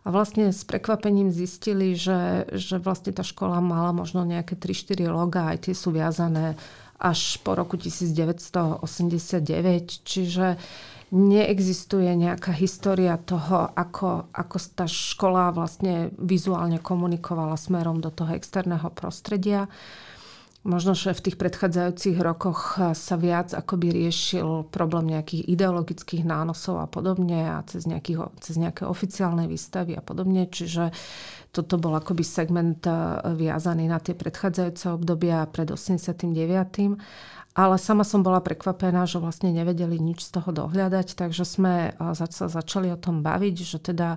a 0.01 0.07
vlastne 0.09 0.49
s 0.49 0.65
prekvapením 0.65 1.29
zistili, 1.29 1.93
že, 1.93 2.49
že 2.57 2.81
vlastne 2.81 3.13
tá 3.13 3.21
škola 3.21 3.61
mala 3.61 3.93
možno 3.93 4.25
nejaké 4.25 4.57
3-4 4.57 5.05
loga, 5.13 5.53
aj 5.53 5.69
tie 5.69 5.73
sú 5.77 5.93
viazané 5.93 6.57
až 7.01 7.37
po 7.41 7.53
roku 7.57 7.77
1989, 7.77 8.85
čiže 10.05 10.57
neexistuje 11.11 12.07
nejaká 12.15 12.55
história 12.55 13.19
toho, 13.19 13.67
ako, 13.75 14.31
ako 14.31 14.55
tá 14.73 14.87
škola 14.87 15.51
vlastne 15.51 16.09
vizuálne 16.15 16.79
komunikovala 16.79 17.59
smerom 17.59 17.99
do 17.99 18.09
toho 18.09 18.31
externého 18.31 18.87
prostredia. 18.95 19.67
Možno, 20.61 20.93
že 20.93 21.17
v 21.17 21.25
tých 21.25 21.41
predchádzajúcich 21.41 22.21
rokoch 22.21 22.77
sa 22.93 23.15
viac 23.17 23.49
akoby 23.49 23.97
riešil 23.97 24.69
problém 24.69 25.09
nejakých 25.09 25.49
ideologických 25.49 26.21
nánosov 26.21 26.77
a 26.77 26.85
podobne 26.85 27.49
a 27.49 27.65
cez, 27.65 27.89
nejakých, 27.89 28.29
cez 28.45 28.61
nejaké 28.61 28.85
oficiálne 28.85 29.49
výstavy 29.49 29.97
a 29.97 30.05
podobne. 30.05 30.45
Čiže 30.45 30.93
toto 31.49 31.81
bol 31.81 31.97
akoby 31.97 32.21
segment 32.21 32.85
eh, 32.85 32.93
viazaný 33.33 33.89
na 33.89 33.97
tie 33.97 34.13
predchádzajúce 34.13 34.93
obdobia 34.93 35.49
pred 35.49 35.65
89. 35.65 36.29
Ale 37.51 37.75
sama 37.75 38.07
som 38.07 38.23
bola 38.23 38.39
prekvapená, 38.39 39.03
že 39.03 39.19
vlastne 39.19 39.51
nevedeli 39.51 39.99
nič 39.99 40.23
z 40.23 40.39
toho 40.39 40.55
dohľadať, 40.55 41.19
takže 41.19 41.43
sme 41.43 41.91
sa 42.31 42.47
začali 42.47 42.87
o 42.87 42.95
tom 42.95 43.19
baviť, 43.19 43.55
že 43.59 43.91
teda 43.91 44.15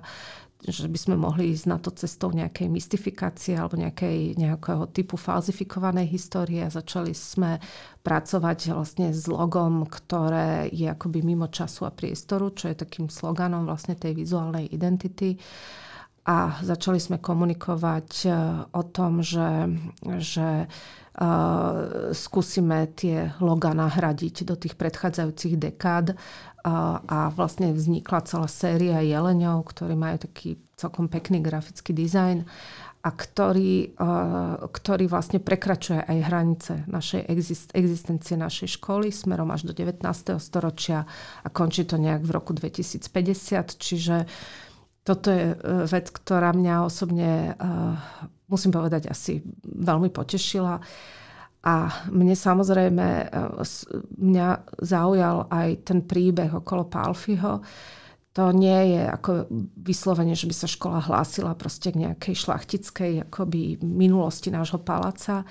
že 0.65 0.89
by 0.89 0.97
sme 0.97 1.15
mohli 1.17 1.53
ísť 1.53 1.65
na 1.69 1.77
to 1.77 1.93
cestou 1.93 2.33
nejakej 2.33 2.65
mystifikácie 2.73 3.53
alebo 3.53 3.77
nejakej, 3.77 4.33
nejakého 4.33 4.89
typu 4.89 5.13
falzifikovanej 5.13 6.09
histórie 6.09 6.65
a 6.65 6.73
začali 6.73 7.13
sme 7.13 7.61
pracovať 8.01 8.73
vlastne 8.73 9.13
s 9.13 9.29
logom, 9.29 9.85
ktoré 9.85 10.69
je 10.73 10.89
akoby 10.89 11.21
mimo 11.21 11.49
času 11.49 11.85
a 11.85 11.93
priestoru, 11.93 12.49
čo 12.53 12.73
je 12.73 12.81
takým 12.81 13.13
sloganom 13.13 13.69
vlastne 13.69 13.93
tej 13.93 14.17
vizuálnej 14.17 14.65
identity. 14.73 15.37
A 16.25 16.57
začali 16.65 16.97
sme 16.97 17.21
komunikovať 17.21 18.09
e, 18.25 18.29
o 18.73 18.83
tom, 18.89 19.21
že, 19.21 19.69
že 20.17 20.65
uh, 21.21 22.11
skúsime 22.11 22.89
tie 22.97 23.29
loga 23.37 23.77
nahradiť 23.77 24.41
do 24.41 24.57
tých 24.57 24.73
predchádzajúcich 24.73 25.53
dekád 25.61 26.17
a 26.65 27.29
vlastne 27.29 27.69
vznikla 27.69 28.25
celá 28.25 28.49
séria 28.49 28.97
jeleňov, 29.05 29.61
ktorí 29.69 29.93
majú 29.93 30.25
taký 30.25 30.57
celkom 30.73 31.05
pekný 31.05 31.37
grafický 31.39 31.93
dizajn 31.93 32.41
a 33.05 33.09
ktorý, 33.13 33.93
ktorý 34.65 35.05
vlastne 35.05 35.37
prekračuje 35.37 36.01
aj 36.01 36.25
hranice 36.25 36.73
našej 36.89 37.21
exist, 37.29 37.69
existencie 37.77 38.33
našej 38.33 38.81
školy 38.81 39.13
smerom 39.13 39.53
až 39.53 39.69
do 39.69 39.77
19. 39.77 40.01
storočia 40.41 41.05
a 41.45 41.47
končí 41.53 41.85
to 41.85 42.01
nejak 42.01 42.25
v 42.25 42.33
roku 42.33 42.57
2050. 42.57 43.77
Čiže 43.77 44.25
toto 45.05 45.29
je 45.29 45.53
e, 45.53 45.55
vec, 45.85 46.09
ktorá 46.09 46.49
mňa 46.49 46.75
osobne, 46.81 47.53
musím 48.49 48.73
povedať, 48.73 49.13
asi 49.13 49.45
veľmi 49.61 50.09
potešila. 50.09 50.81
A 51.65 52.05
mne 52.13 52.37
samozrejme, 52.37 53.07
e, 53.25 53.25
mňa 54.21 54.47
zaujal 54.85 55.49
aj 55.49 55.69
ten 55.81 56.05
príbeh 56.05 56.53
okolo 56.53 56.85
Palfiho. 56.85 57.65
To 58.37 58.53
nie 58.53 58.93
je 58.93 59.01
ako 59.09 59.49
vyslovene, 59.81 60.37
že 60.37 60.45
by 60.45 60.55
sa 60.55 60.67
škola 60.69 61.01
hlásila 61.01 61.57
proste 61.57 61.89
k 61.89 62.05
nejakej 62.05 62.35
šlachtickej 62.37 63.11
akoby 63.31 63.81
minulosti 63.81 64.53
nášho 64.53 64.77
paláca. 64.77 65.41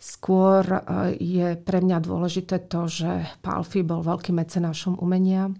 Skôr 0.00 0.64
e, 0.64 0.80
je 1.20 1.48
pre 1.60 1.84
mňa 1.84 1.98
dôležité 2.00 2.64
to, 2.64 2.88
že 2.88 3.28
Palfi 3.44 3.84
bol 3.84 4.00
veľkým 4.00 4.40
mecenášom 4.40 4.96
umenia 4.96 5.52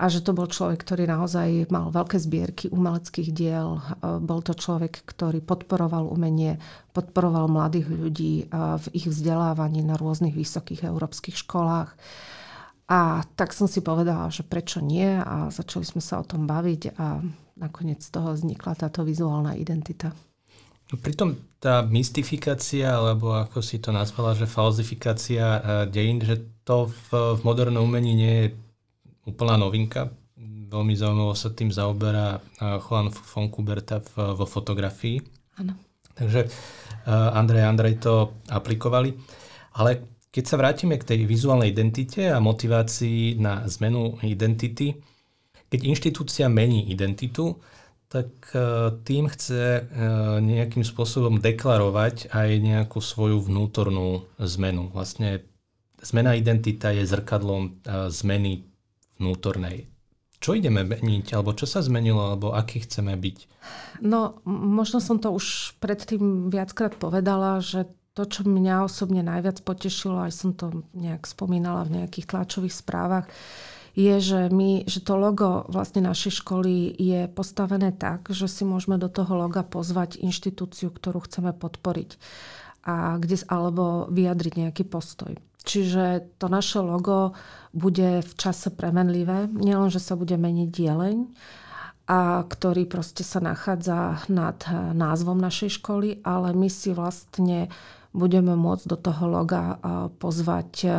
a 0.00 0.08
že 0.08 0.24
to 0.24 0.32
bol 0.32 0.48
človek, 0.48 0.80
ktorý 0.80 1.04
naozaj 1.04 1.68
mal 1.68 1.92
veľké 1.92 2.16
zbierky 2.16 2.72
umeleckých 2.72 3.36
diel. 3.36 3.76
E, 3.76 4.16
bol 4.16 4.40
to 4.40 4.56
človek, 4.56 5.04
ktorý 5.04 5.44
podporoval 5.44 6.08
umenie, 6.08 6.56
podporoval 6.96 7.52
mladých 7.52 7.92
ľudí 7.92 8.34
e, 8.40 8.44
v 8.80 8.86
ich 8.96 9.04
vzdelávaní 9.04 9.84
na 9.84 10.00
rôznych 10.00 10.32
vysokých 10.32 10.88
európskych 10.88 11.36
školách. 11.44 11.92
A 12.88 13.28
tak 13.36 13.52
som 13.52 13.68
si 13.68 13.84
povedala, 13.84 14.32
že 14.32 14.40
prečo 14.40 14.80
nie 14.80 15.20
a 15.20 15.52
začali 15.52 15.84
sme 15.84 16.00
sa 16.00 16.24
o 16.24 16.26
tom 16.26 16.48
baviť 16.48 16.96
a 16.96 17.20
nakoniec 17.60 18.00
z 18.00 18.10
toho 18.10 18.32
vznikla 18.32 18.80
táto 18.80 19.04
vizuálna 19.04 19.52
identita. 19.60 20.16
No 20.90 20.98
pritom 20.98 21.38
tá 21.60 21.84
mystifikácia, 21.86 22.88
alebo 22.88 23.36
ako 23.36 23.60
si 23.60 23.78
to 23.78 23.92
nazvala, 23.92 24.32
že 24.32 24.48
falzifikácia 24.48 25.44
e, 25.44 25.60
dejín, 25.92 26.24
že 26.24 26.40
to 26.64 26.88
v, 26.88 27.36
v 27.36 27.40
modernom 27.44 27.84
umení 27.84 28.16
nie 28.16 28.34
je 28.40 28.48
úplná 29.26 29.56
novinka. 29.60 30.12
Veľmi 30.70 30.94
zaujímavo 30.94 31.34
sa 31.34 31.50
tým 31.50 31.74
zaoberá 31.74 32.38
Juan 32.60 33.10
Fonkuberta 33.10 34.00
vo 34.14 34.46
fotografii. 34.46 35.18
Áno. 35.58 35.74
Takže 36.14 36.46
Andrej 37.10 37.62
a 37.64 37.68
Andrej 37.68 37.98
to 37.98 38.38
aplikovali. 38.48 39.16
Ale 39.76 40.22
keď 40.30 40.44
sa 40.46 40.56
vrátime 40.56 40.94
k 40.94 41.06
tej 41.10 41.26
vizuálnej 41.26 41.74
identite 41.74 42.30
a 42.30 42.38
motivácii 42.38 43.34
na 43.42 43.66
zmenu 43.66 44.14
identity, 44.22 44.94
keď 45.66 45.80
inštitúcia 45.90 46.46
mení 46.46 46.86
identitu, 46.86 47.58
tak 48.10 48.30
tým 49.06 49.30
chce 49.30 49.90
nejakým 50.42 50.82
spôsobom 50.82 51.38
deklarovať 51.38 52.30
aj 52.30 52.48
nejakú 52.58 52.98
svoju 53.02 53.42
vnútornú 53.42 54.26
zmenu. 54.38 54.90
Vlastne 54.90 55.46
zmena 56.02 56.34
identita 56.38 56.90
je 56.90 57.06
zrkadlom 57.06 57.82
zmeny 58.10 58.69
vnútornej. 59.20 59.86
Čo 60.40 60.56
ideme 60.56 60.80
meniť, 60.80 61.36
alebo 61.36 61.52
čo 61.52 61.68
sa 61.68 61.84
zmenilo, 61.84 62.32
alebo 62.32 62.56
aký 62.56 62.80
chceme 62.80 63.12
byť? 63.12 63.38
No, 64.00 64.40
možno 64.48 64.96
som 65.04 65.20
to 65.20 65.36
už 65.36 65.76
predtým 65.84 66.48
viackrát 66.48 66.96
povedala, 66.96 67.60
že 67.60 67.84
to, 68.16 68.24
čo 68.24 68.48
mňa 68.48 68.88
osobne 68.88 69.20
najviac 69.20 69.60
potešilo, 69.60 70.24
aj 70.24 70.32
som 70.32 70.50
to 70.56 70.88
nejak 70.96 71.28
spomínala 71.28 71.84
v 71.84 72.00
nejakých 72.02 72.26
tlačových 72.32 72.72
správach, 72.72 73.28
je, 73.92 74.16
že, 74.22 74.40
my, 74.48 74.86
že 74.86 75.02
to 75.02 75.18
logo 75.18 75.66
vlastne 75.68 76.06
našej 76.06 76.40
školy 76.40 76.94
je 76.94 77.26
postavené 77.28 77.90
tak, 77.90 78.30
že 78.30 78.46
si 78.46 78.62
môžeme 78.62 78.96
do 78.96 79.10
toho 79.10 79.34
loga 79.34 79.66
pozvať 79.66 80.16
inštitúciu, 80.22 80.94
ktorú 80.94 81.26
chceme 81.26 81.52
podporiť 81.52 82.16
a 82.86 83.20
kde, 83.20 83.44
alebo 83.50 84.08
vyjadriť 84.08 84.54
nejaký 84.66 84.84
postoj. 84.88 85.36
Čiže 85.64 86.34
to 86.40 86.48
naše 86.48 86.80
logo 86.80 87.36
bude 87.70 88.24
v 88.24 88.32
čase 88.34 88.72
premenlivé. 88.74 89.46
Nielen, 89.52 89.92
že 89.92 90.02
sa 90.02 90.18
bude 90.18 90.34
meniť 90.34 90.68
dieleň, 90.72 91.18
a 92.10 92.42
ktorý 92.42 92.90
proste 92.90 93.22
sa 93.22 93.38
nachádza 93.38 94.26
nad 94.26 94.58
názvom 94.98 95.38
našej 95.38 95.78
školy, 95.78 96.18
ale 96.26 96.50
my 96.58 96.66
si 96.66 96.90
vlastne 96.90 97.70
budeme 98.10 98.58
môcť 98.58 98.84
do 98.90 98.98
toho 98.98 99.24
loga 99.30 99.78
pozvať 100.18 100.72
e, 100.82 100.90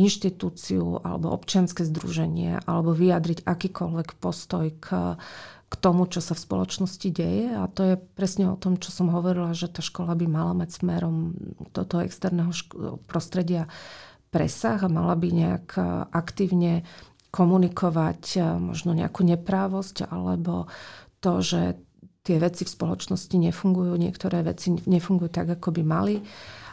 inštitúciu 0.00 1.04
alebo 1.04 1.36
občianske 1.36 1.84
združenie 1.84 2.64
alebo 2.64 2.96
vyjadriť 2.96 3.44
akýkoľvek 3.44 4.08
postoj 4.16 4.72
k, 4.80 5.20
k 5.68 5.74
tomu, 5.76 6.08
čo 6.08 6.24
sa 6.24 6.32
v 6.32 6.44
spoločnosti 6.48 7.08
deje. 7.12 7.52
A 7.52 7.68
to 7.68 7.82
je 7.84 7.94
presne 8.16 8.48
o 8.48 8.56
tom, 8.56 8.80
čo 8.80 8.88
som 8.88 9.12
hovorila, 9.12 9.52
že 9.52 9.68
tá 9.68 9.84
škola 9.84 10.16
by 10.16 10.24
mala 10.24 10.52
mať 10.56 10.80
smerom 10.80 11.36
do 11.76 11.82
toho 11.84 12.08
externého 12.08 12.50
prostredia 13.04 13.68
presah 14.32 14.80
a 14.80 14.92
mala 14.92 15.16
by 15.16 15.28
nejak 15.28 15.68
e, 15.76 15.80
aktívne 16.12 16.84
komunikovať 17.32 18.22
e, 18.36 18.40
možno 18.60 18.92
nejakú 18.92 19.24
neprávosť 19.24 20.08
alebo 20.08 20.68
to, 21.20 21.40
že 21.40 21.80
tie 22.24 22.36
veci 22.36 22.68
v 22.68 22.74
spoločnosti 22.76 23.32
nefungujú, 23.32 23.96
niektoré 23.96 24.44
veci 24.44 24.72
nefungujú 24.72 25.32
tak, 25.32 25.48
ako 25.56 25.72
by 25.72 25.82
mali. 25.84 26.16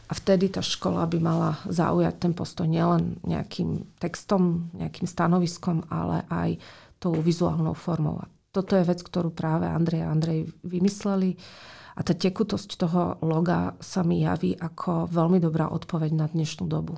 A 0.06 0.14
vtedy 0.14 0.52
tá 0.54 0.62
škola 0.62 1.08
by 1.08 1.18
mala 1.18 1.58
zaujať 1.66 2.16
ten 2.22 2.34
postoj 2.36 2.68
nielen 2.70 3.18
nejakým 3.26 3.98
textom, 3.98 4.70
nejakým 4.78 5.08
stanoviskom, 5.10 5.88
ale 5.90 6.28
aj 6.30 6.62
tou 7.02 7.16
vizuálnou 7.18 7.74
formou. 7.74 8.22
A 8.22 8.28
toto 8.56 8.80
je 8.80 8.88
vec, 8.88 9.04
ktorú 9.04 9.36
práve 9.36 9.68
Andrej 9.68 10.08
a 10.08 10.12
Andrej 10.16 10.48
vymysleli. 10.64 11.36
A 11.96 12.04
tá 12.04 12.16
tekutosť 12.16 12.80
toho 12.80 13.20
loga 13.24 13.76
sa 13.84 14.04
mi 14.08 14.24
javí 14.24 14.56
ako 14.56 15.12
veľmi 15.12 15.44
dobrá 15.44 15.68
odpoveď 15.68 16.12
na 16.16 16.28
dnešnú 16.32 16.68
dobu 16.68 16.96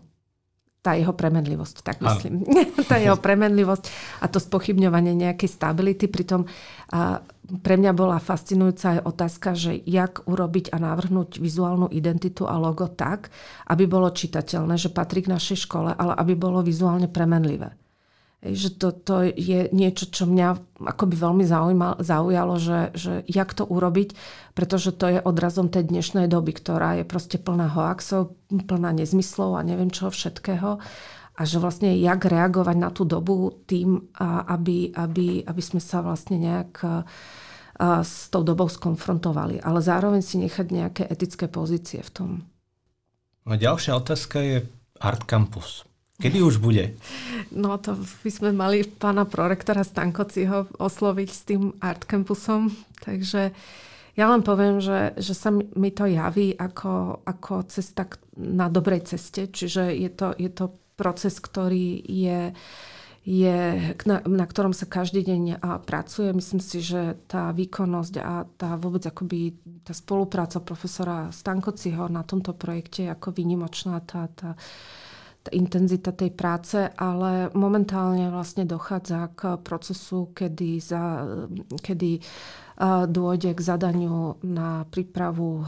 tá 0.88 0.96
jeho 0.96 1.12
premenlivosť, 1.12 1.84
tak 1.84 2.00
myslím. 2.00 2.48
tá 2.90 2.96
jeho 2.96 3.20
premenlivosť 3.20 3.84
a 4.24 4.32
to 4.32 4.40
spochybňovanie 4.40 5.20
nejakej 5.20 5.52
stability. 5.52 6.08
Pritom 6.08 6.48
a 6.96 7.20
pre 7.60 7.76
mňa 7.76 7.92
bola 7.92 8.24
fascinujúca 8.24 8.96
aj 8.96 9.00
otázka, 9.04 9.50
že 9.52 9.76
jak 9.84 10.24
urobiť 10.24 10.72
a 10.72 10.80
navrhnúť 10.80 11.44
vizuálnu 11.44 11.92
identitu 11.92 12.48
a 12.48 12.56
logo 12.56 12.88
tak, 12.88 13.28
aby 13.68 13.84
bolo 13.84 14.08
čitateľné, 14.16 14.80
že 14.80 14.88
patrí 14.88 15.28
k 15.28 15.32
našej 15.36 15.68
škole, 15.68 15.92
ale 15.92 16.16
aby 16.24 16.40
bolo 16.40 16.64
vizuálne 16.64 17.12
premenlivé. 17.12 17.87
Že 18.38 18.70
to, 18.78 18.88
to 18.94 19.16
je 19.34 19.66
niečo, 19.74 20.14
čo 20.14 20.30
mňa 20.30 20.78
akoby 20.94 21.16
veľmi 21.18 21.42
zaujíma, 21.42 22.06
zaujalo, 22.06 22.62
že, 22.62 22.94
že 22.94 23.26
jak 23.26 23.50
to 23.58 23.66
urobiť, 23.66 24.14
pretože 24.54 24.94
to 24.94 25.10
je 25.10 25.20
odrazom 25.26 25.74
tej 25.74 25.90
dnešnej 25.90 26.30
doby, 26.30 26.54
ktorá 26.54 27.02
je 27.02 27.06
proste 27.06 27.42
plná 27.42 27.74
hoaxov, 27.74 28.38
plná 28.54 28.94
nezmyslov 28.94 29.58
a 29.58 29.66
neviem 29.66 29.90
čoho 29.90 30.14
všetkého. 30.14 30.78
A 31.38 31.42
že 31.46 31.58
vlastne 31.58 31.98
jak 31.98 32.26
reagovať 32.26 32.78
na 32.78 32.90
tú 32.94 33.10
dobu 33.10 33.58
tým, 33.66 34.10
aby, 34.22 34.94
aby, 34.94 35.42
aby 35.46 35.62
sme 35.62 35.82
sa 35.82 36.06
vlastne 36.06 36.38
nejak 36.38 36.82
s 37.82 38.30
tou 38.34 38.42
dobou 38.42 38.66
skonfrontovali. 38.70 39.62
Ale 39.62 39.82
zároveň 39.82 40.22
si 40.26 40.42
nechať 40.42 40.68
nejaké 40.70 41.04
etické 41.06 41.46
pozície 41.46 42.02
v 42.02 42.12
tom. 42.14 42.30
A 43.48 43.56
ďalšia 43.56 43.96
otázka 43.96 44.38
je 44.44 44.58
Art 45.00 45.24
Campus. 45.30 45.87
Kedy 46.18 46.42
už 46.42 46.58
bude? 46.58 46.98
No 47.54 47.78
to 47.78 47.94
by 47.94 48.32
sme 48.34 48.50
mali 48.50 48.82
pána 48.82 49.30
prorektora 49.30 49.86
Stankociho 49.86 50.66
osloviť 50.82 51.30
s 51.30 51.42
tým 51.46 51.78
Art 51.78 52.10
Campusom. 52.10 52.74
Takže 53.06 53.54
ja 54.18 54.26
len 54.26 54.42
poviem, 54.42 54.82
že, 54.82 55.14
že 55.14 55.38
sa 55.38 55.54
mi 55.54 55.94
to 55.94 56.10
javí 56.10 56.58
ako, 56.58 57.22
ako 57.22 57.70
cesta 57.70 58.10
na 58.34 58.66
dobrej 58.66 59.14
ceste. 59.14 59.46
Čiže 59.46 59.94
je 59.94 60.10
to, 60.10 60.34
je 60.34 60.50
to 60.50 60.74
proces, 60.98 61.38
ktorý 61.38 62.02
je, 62.02 62.50
je 63.22 63.58
na, 64.10 64.18
na 64.26 64.46
ktorom 64.50 64.74
sa 64.74 64.90
každý 64.90 65.22
deň 65.22 65.62
pracuje. 65.86 66.34
Myslím 66.34 66.66
si, 66.66 66.82
že 66.82 67.14
tá 67.30 67.54
výkonnosť 67.54 68.14
a 68.26 68.50
tá 68.58 68.74
vôbec 68.74 69.06
akoby 69.06 69.54
tá 69.86 69.94
spolupráca 69.94 70.66
profesora 70.66 71.30
Stankociho 71.30 72.10
na 72.10 72.26
tomto 72.26 72.58
projekte 72.58 73.06
je 73.06 73.14
ako 73.14 73.38
výnimočná. 73.38 74.02
Tá, 74.02 74.34
tá, 74.34 74.58
intenzita 75.52 76.12
tej 76.12 76.32
práce, 76.32 76.90
ale 76.96 77.52
momentálne 77.56 78.32
vlastne 78.32 78.68
dochádza 78.68 79.32
k 79.36 79.56
procesu, 79.62 80.32
kedy, 80.36 80.80
za, 80.80 81.26
kedy 81.82 82.20
dôjde 83.10 83.58
k 83.58 83.60
zadaniu 83.66 84.38
na 84.46 84.86
prípravu 84.86 85.66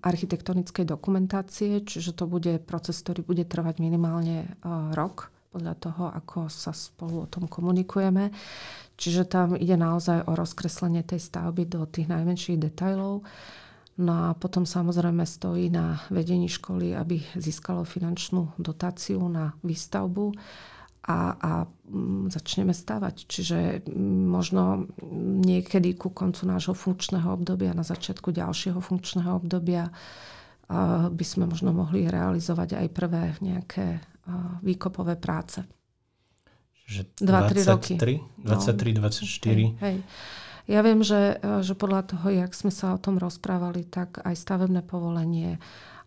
architektonickej 0.00 0.88
dokumentácie, 0.88 1.84
čiže 1.84 2.16
to 2.16 2.24
bude 2.24 2.64
proces, 2.64 2.96
ktorý 3.04 3.20
bude 3.20 3.44
trvať 3.44 3.84
minimálne 3.84 4.48
rok 4.96 5.28
podľa 5.52 5.74
toho, 5.76 6.04
ako 6.14 6.48
sa 6.48 6.72
spolu 6.72 7.26
o 7.26 7.30
tom 7.30 7.50
komunikujeme. 7.50 8.32
Čiže 8.96 9.28
tam 9.28 9.58
ide 9.58 9.74
naozaj 9.76 10.30
o 10.30 10.32
rozkreslenie 10.32 11.04
tej 11.04 11.20
stavby 11.20 11.68
do 11.68 11.84
tých 11.90 12.06
najmenších 12.08 12.56
detajlov. 12.56 13.26
No 14.00 14.12
a 14.12 14.28
potom 14.32 14.64
samozrejme 14.64 15.28
stojí 15.28 15.68
na 15.68 16.00
vedení 16.08 16.48
školy, 16.48 16.96
aby 16.96 17.20
získalo 17.36 17.84
finančnú 17.84 18.56
dotáciu 18.56 19.20
na 19.28 19.52
výstavbu 19.60 20.32
a, 21.04 21.36
a 21.36 21.52
mm, 21.68 22.32
začneme 22.32 22.72
stavať. 22.72 23.28
Čiže 23.28 23.84
mm, 23.84 24.24
možno 24.24 24.88
niekedy 25.44 26.00
ku 26.00 26.08
koncu 26.16 26.48
nášho 26.48 26.72
funkčného 26.72 27.28
obdobia, 27.28 27.76
na 27.76 27.84
začiatku 27.84 28.32
ďalšieho 28.32 28.80
funkčného 28.80 29.36
obdobia 29.36 29.92
by 31.10 31.24
sme 31.26 31.50
možno 31.50 31.74
mohli 31.74 32.06
realizovať 32.06 32.78
aj 32.78 32.86
prvé 32.94 33.34
nejaké 33.42 33.98
výkopové 34.62 35.18
práce. 35.18 35.66
Čiže 36.86 37.02
2-3 37.22 37.70
roky. 37.70 37.94
23, 37.98 39.02
24. 39.02 39.50
Hej, 39.50 39.74
hej. 39.82 39.96
Ja 40.70 40.86
viem, 40.86 41.02
že, 41.02 41.42
že 41.66 41.74
podľa 41.74 42.14
toho, 42.14 42.30
jak 42.30 42.54
sme 42.54 42.70
sa 42.70 42.94
o 42.94 43.02
tom 43.02 43.18
rozprávali, 43.18 43.82
tak 43.82 44.22
aj 44.22 44.38
stavebné 44.38 44.86
povolenie 44.86 45.58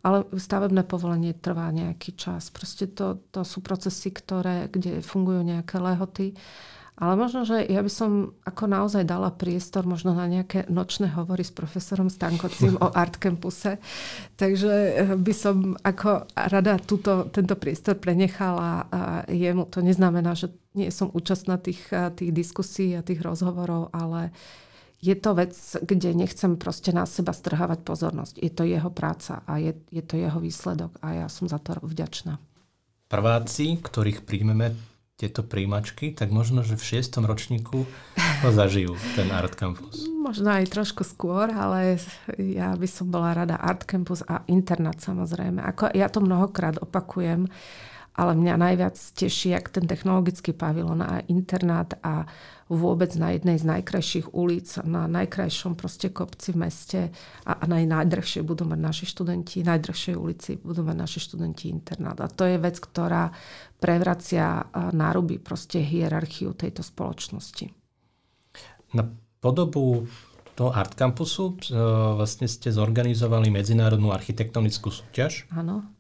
ale 0.04 0.28
stavebné 0.36 0.84
povolenie 0.84 1.32
trvá 1.32 1.72
nejaký 1.72 2.20
čas. 2.20 2.52
Proste 2.52 2.92
to, 2.92 3.24
to 3.32 3.48
sú 3.48 3.64
procesy, 3.64 4.12
ktoré, 4.12 4.68
kde 4.68 5.00
fungujú 5.00 5.48
nejaké 5.48 5.80
lehoty. 5.80 6.36
Ale 6.94 7.18
možno, 7.18 7.42
že 7.42 7.66
ja 7.66 7.82
by 7.82 7.90
som 7.90 8.38
ako 8.46 8.70
naozaj 8.70 9.02
dala 9.10 9.34
priestor 9.34 9.82
možno 9.90 10.14
na 10.14 10.30
nejaké 10.30 10.70
nočné 10.70 11.10
hovory 11.18 11.42
s 11.42 11.50
profesorom 11.50 12.06
Stankocím 12.06 12.78
o 12.78 12.94
Art 12.94 13.18
Campuse. 13.18 13.82
Takže 14.38 14.72
eh, 14.72 15.14
by 15.18 15.34
som 15.34 15.74
ako 15.82 16.30
rada 16.38 16.78
túto, 16.78 17.26
tento 17.34 17.58
priestor 17.58 17.98
prenechala 17.98 18.86
jemu. 19.26 19.66
To 19.74 19.82
neznamená, 19.82 20.38
že 20.38 20.54
nie 20.78 20.94
som 20.94 21.10
účastná 21.10 21.58
tých, 21.58 21.82
eh, 21.90 22.14
tých 22.14 22.30
diskusí 22.30 22.94
a 22.94 23.02
tých 23.02 23.26
rozhovorov, 23.26 23.90
ale 23.90 24.30
je 25.04 25.18
to 25.18 25.36
vec, 25.36 25.52
kde 25.84 26.16
nechcem 26.16 26.56
proste 26.56 26.96
na 26.96 27.04
seba 27.04 27.36
strhávať 27.36 27.84
pozornosť. 27.84 28.40
Je 28.40 28.48
to 28.54 28.64
jeho 28.64 28.88
práca 28.88 29.44
a 29.44 29.60
je, 29.60 29.76
je 29.92 30.00
to 30.00 30.16
jeho 30.16 30.40
výsledok 30.40 30.96
a 31.04 31.26
ja 31.26 31.28
som 31.28 31.50
za 31.50 31.60
to 31.60 31.76
vďačná. 31.84 32.40
Prváci, 33.12 33.84
ktorých 33.84 34.24
príjmeme 34.24 34.93
tieto 35.24 35.40
príjimačky, 35.40 36.12
tak 36.12 36.36
možno, 36.36 36.68
že 36.68 36.76
v 36.76 36.84
šiestom 36.84 37.24
ročníku 37.24 37.88
to 38.44 38.50
zažijú, 38.52 39.00
ten 39.16 39.32
Art 39.32 39.56
Campus. 39.56 40.04
Možno 40.12 40.52
aj 40.52 40.68
trošku 40.68 41.08
skôr, 41.08 41.48
ale 41.48 41.96
ja 42.36 42.76
by 42.76 42.88
som 42.92 43.08
bola 43.08 43.32
rada 43.32 43.56
Art 43.56 43.88
Campus 43.88 44.20
a 44.28 44.44
internát 44.52 45.00
samozrejme. 45.00 45.64
Ako 45.64 45.96
ja 45.96 46.12
to 46.12 46.20
mnohokrát 46.20 46.76
opakujem, 46.84 47.48
ale 48.14 48.32
mňa 48.36 48.56
najviac 48.60 49.00
teší, 49.16 49.56
jak 49.56 49.72
ten 49.72 49.88
technologický 49.88 50.52
pavilon 50.52 51.00
a 51.02 51.24
internát 51.32 51.96
a 52.04 52.28
vôbec 52.76 53.14
na 53.16 53.32
jednej 53.38 53.62
z 53.62 53.66
najkrajších 53.70 54.34
ulic, 54.34 54.68
na 54.84 55.06
najkrajšom 55.06 55.78
proste 55.78 56.10
kopci 56.10 56.52
v 56.54 56.58
meste 56.58 57.02
a, 57.46 57.54
a 57.54 57.64
najdrhšie 57.70 58.42
budú 58.42 58.66
mať 58.66 58.80
naši 58.82 59.06
študenti, 59.06 59.62
najdrhšej 59.62 60.16
ulici 60.18 60.58
budú 60.58 60.82
mať 60.82 60.98
naši 60.98 61.20
študenti 61.22 61.70
internát. 61.70 62.18
A 62.20 62.28
to 62.28 62.50
je 62.50 62.58
vec, 62.58 62.82
ktorá 62.82 63.30
prevracia 63.78 64.66
náruby 64.74 65.38
proste 65.38 65.86
hierarchiu 65.86 66.58
tejto 66.58 66.82
spoločnosti. 66.82 67.70
Na 68.98 69.06
podobu 69.38 70.10
toho 70.54 70.70
Art 70.70 70.94
Campusu 70.94 71.58
e, 71.58 71.74
vlastne 72.14 72.46
ste 72.46 72.70
zorganizovali 72.70 73.50
medzinárodnú 73.50 74.14
architektonickú 74.14 74.94
súťaž. 74.94 75.50
Áno 75.50 75.93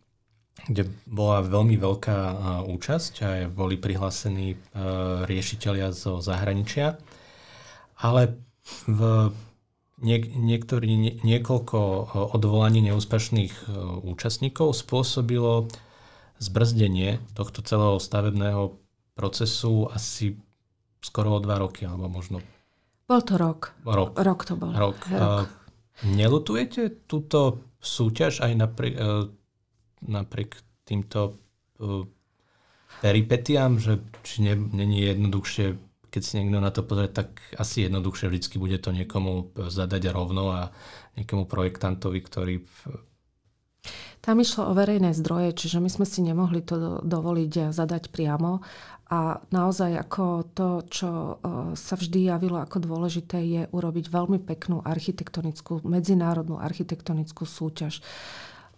kde 0.64 0.88
bola 1.04 1.44
veľmi 1.44 1.76
veľká 1.76 2.18
účasť 2.64 3.14
a 3.24 3.30
boli 3.52 3.76
prihlásení 3.76 4.56
riešiteľia 5.28 5.92
zo 5.92 6.24
zahraničia. 6.24 6.96
Ale 8.00 8.40
v 8.88 9.32
niek- 10.00 10.32
niektorý, 10.32 10.88
nie, 10.96 11.14
niekoľko 11.20 11.80
odvolaní 12.36 12.80
neúspešných 12.80 13.68
účastníkov 14.08 14.76
spôsobilo 14.76 15.68
zbrzdenie 16.40 17.20
tohto 17.36 17.64
celého 17.64 18.00
stavebného 18.00 18.76
procesu 19.16 19.88
asi 19.92 20.40
skoro 21.04 21.38
o 21.38 21.44
dva 21.44 21.60
roky, 21.60 21.84
alebo 21.84 22.08
možno... 22.08 22.40
Bol 23.04 23.20
to 23.24 23.36
rok. 23.36 23.76
Rok. 23.84 24.16
Rok 24.16 24.40
to 24.48 24.56
bol. 24.56 24.72
Rok. 24.72 25.00
rok. 25.12 25.48
Nelutujete 26.08 27.04
túto 27.04 27.68
súťaž 27.84 28.42
aj 28.42 28.52
napriek 28.56 28.96
napriek 30.08 30.60
týmto 30.84 31.38
uh, 31.80 32.08
že 33.04 33.94
či 34.24 34.36
není 34.54 35.02
jednoduchšie, 35.02 35.76
keď 36.14 36.22
si 36.22 36.34
niekto 36.38 36.62
na 36.62 36.70
to 36.70 36.86
pozrie, 36.86 37.10
tak 37.10 37.42
asi 37.58 37.90
jednoduchšie 37.90 38.30
vždycky 38.30 38.62
bude 38.62 38.78
to 38.78 38.94
niekomu 38.94 39.50
zadať 39.58 40.14
rovno 40.14 40.54
a 40.54 40.62
niekomu 41.18 41.50
projektantovi, 41.50 42.20
ktorý 42.22 42.56
tam 44.24 44.40
išlo 44.40 44.72
o 44.72 44.78
verejné 44.78 45.12
zdroje, 45.12 45.52
čiže 45.52 45.84
my 45.84 45.92
sme 45.92 46.08
si 46.08 46.24
nemohli 46.24 46.64
to 46.64 47.04
dovoliť 47.04 47.76
zadať 47.76 48.08
priamo. 48.08 48.64
A 49.12 49.44
naozaj 49.52 50.00
ako 50.00 50.48
to, 50.56 50.70
čo 50.88 51.12
uh, 51.12 51.36
sa 51.76 52.00
vždy 52.00 52.32
javilo 52.32 52.64
ako 52.64 52.80
dôležité, 52.80 53.44
je 53.44 53.62
urobiť 53.68 54.08
veľmi 54.08 54.40
peknú 54.40 54.80
architektonickú, 54.80 55.84
medzinárodnú 55.84 56.56
architektonickú 56.56 57.44
súťaž 57.44 58.00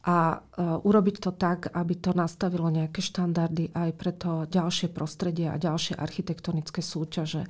a 0.05 0.37
e, 0.37 0.61
urobiť 0.61 1.15
to 1.17 1.31
tak, 1.33 1.73
aby 1.73 1.97
to 1.97 2.13
nastavilo 2.13 2.69
nejaké 2.69 3.01
štandardy 3.01 3.73
aj 3.73 3.89
pre 3.97 4.13
to 4.13 4.45
ďalšie 4.45 4.93
prostredie 4.93 5.49
a 5.49 5.57
ďalšie 5.57 5.97
architektonické 5.97 6.85
súťaže. 6.85 7.49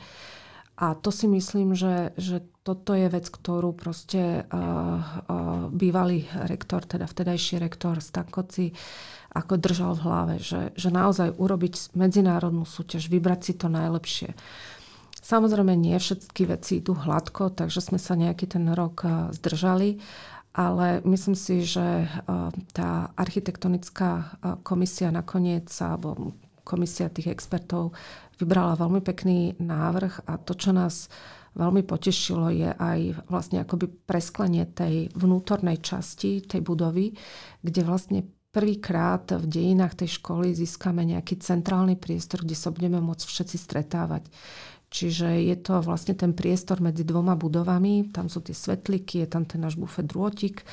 A 0.76 0.96
to 0.96 1.08
si 1.12 1.28
myslím, 1.28 1.72
že, 1.72 2.12
že 2.20 2.44
toto 2.64 2.92
je 2.92 3.08
vec, 3.08 3.32
ktorú 3.32 3.72
proste 3.72 4.44
uh, 4.44 4.52
uh, 4.52 5.72
bývalý 5.72 6.28
rektor, 6.52 6.84
teda 6.84 7.08
vtedajší 7.08 7.64
rektor 7.64 8.04
Stankoci, 8.04 8.76
ako 9.32 9.56
držal 9.56 9.96
v 9.96 10.04
hlave, 10.04 10.36
že, 10.44 10.76
že 10.76 10.92
naozaj 10.92 11.40
urobiť 11.40 11.96
medzinárodnú 11.96 12.68
súťaž, 12.68 13.08
vybrať 13.08 13.40
si 13.40 13.54
to 13.56 13.72
najlepšie. 13.72 14.36
Samozrejme, 15.24 15.80
nie 15.80 15.96
všetky 15.96 16.44
veci 16.44 16.84
idú 16.84 16.92
hladko, 16.92 17.56
takže 17.56 17.80
sme 17.80 17.98
sa 17.98 18.20
nejaký 18.20 18.46
ten 18.46 18.68
rok 18.76 19.08
zdržali, 19.32 20.04
ale 20.56 21.04
myslím 21.04 21.36
si, 21.36 21.68
že 21.68 22.08
eh, 22.08 22.10
tá 22.72 23.12
architektonická 23.20 24.12
eh, 24.16 24.28
komisia 24.64 25.12
nakoniec, 25.12 25.68
alebo 25.84 26.34
komisia 26.64 27.12
tých 27.12 27.30
expertov 27.36 27.94
vybrala 28.40 28.80
veľmi 28.80 29.04
pekný 29.04 29.60
návrh 29.60 30.26
a 30.26 30.40
to, 30.42 30.56
čo 30.56 30.72
nás 30.72 31.12
veľmi 31.56 31.88
potešilo, 31.88 32.52
je 32.52 32.72
aj 32.72 33.00
vlastne 33.32 33.64
akoby 33.64 33.88
presklenie 33.88 34.68
tej 34.68 35.08
vnútornej 35.16 35.80
časti 35.80 36.44
tej 36.44 36.60
budovy, 36.60 37.16
kde 37.64 37.82
vlastne 37.88 38.20
prvýkrát 38.52 39.28
v 39.36 39.46
dejinách 39.48 40.00
tej 40.04 40.20
školy 40.20 40.56
získame 40.56 41.04
nejaký 41.04 41.40
centrálny 41.40 42.00
priestor, 42.00 42.44
kde 42.44 42.56
sa 42.56 42.72
budeme 42.72 43.04
môcť 43.04 43.24
všetci 43.28 43.58
stretávať. 43.60 44.28
Čiže 44.96 45.28
je 45.52 45.60
to 45.60 45.84
vlastne 45.84 46.16
ten 46.16 46.32
priestor 46.32 46.80
medzi 46.80 47.04
dvoma 47.04 47.36
budovami, 47.36 48.16
tam 48.16 48.32
sú 48.32 48.40
tie 48.40 48.56
svetliky, 48.56 49.20
je 49.20 49.28
tam 49.28 49.44
ten 49.44 49.60
náš 49.60 49.76
bufet 49.76 50.08
drôtik, 50.08 50.64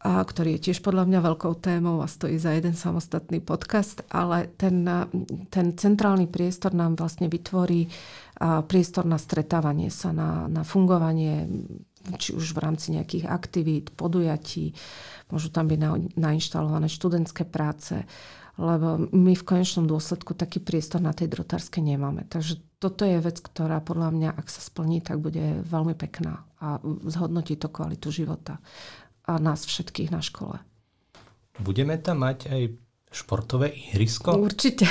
a 0.00 0.24
ktorý 0.24 0.56
je 0.56 0.72
tiež 0.72 0.80
podľa 0.80 1.04
mňa 1.04 1.20
veľkou 1.20 1.60
témou 1.60 2.00
a 2.00 2.08
stojí 2.08 2.40
za 2.40 2.56
jeden 2.56 2.72
samostatný 2.72 3.44
podcast, 3.44 4.00
ale 4.08 4.48
ten, 4.56 4.80
ten 5.52 5.76
centrálny 5.76 6.24
priestor 6.24 6.72
nám 6.72 6.96
vlastne 6.96 7.28
vytvorí 7.28 7.84
priestor 8.64 9.04
na 9.04 9.20
stretávanie 9.20 9.92
sa, 9.92 10.16
na, 10.16 10.48
na 10.48 10.64
fungovanie 10.64 11.44
či 12.16 12.32
už 12.32 12.56
v 12.56 12.62
rámci 12.64 12.96
nejakých 12.96 13.28
aktivít, 13.28 13.92
podujatí, 13.92 14.72
môžu 15.28 15.52
tam 15.52 15.68
byť 15.68 15.76
na, 15.76 16.00
nainštalované 16.16 16.88
študentské 16.88 17.44
práce, 17.44 17.92
lebo 18.56 19.04
my 19.12 19.36
v 19.36 19.44
konečnom 19.44 19.84
dôsledku 19.84 20.32
taký 20.32 20.64
priestor 20.64 21.04
na 21.04 21.12
tej 21.12 21.28
drotárskej 21.28 21.84
nemáme. 21.84 22.24
Takže 22.24 22.69
toto 22.80 23.04
je 23.04 23.20
vec, 23.20 23.36
ktorá 23.44 23.84
podľa 23.84 24.08
mňa, 24.10 24.30
ak 24.40 24.48
sa 24.48 24.64
splní, 24.64 25.04
tak 25.04 25.20
bude 25.20 25.60
veľmi 25.68 25.92
pekná 25.92 26.48
a 26.64 26.80
zhodnotí 27.04 27.60
to 27.60 27.68
kvalitu 27.68 28.08
života 28.08 28.56
a 29.28 29.36
nás 29.36 29.68
všetkých 29.68 30.08
na 30.08 30.24
škole. 30.24 30.56
Budeme 31.60 32.00
tam 32.00 32.24
mať 32.24 32.48
aj 32.48 32.62
športové 33.12 33.68
ihrisko? 33.68 34.32
Určite. 34.40 34.88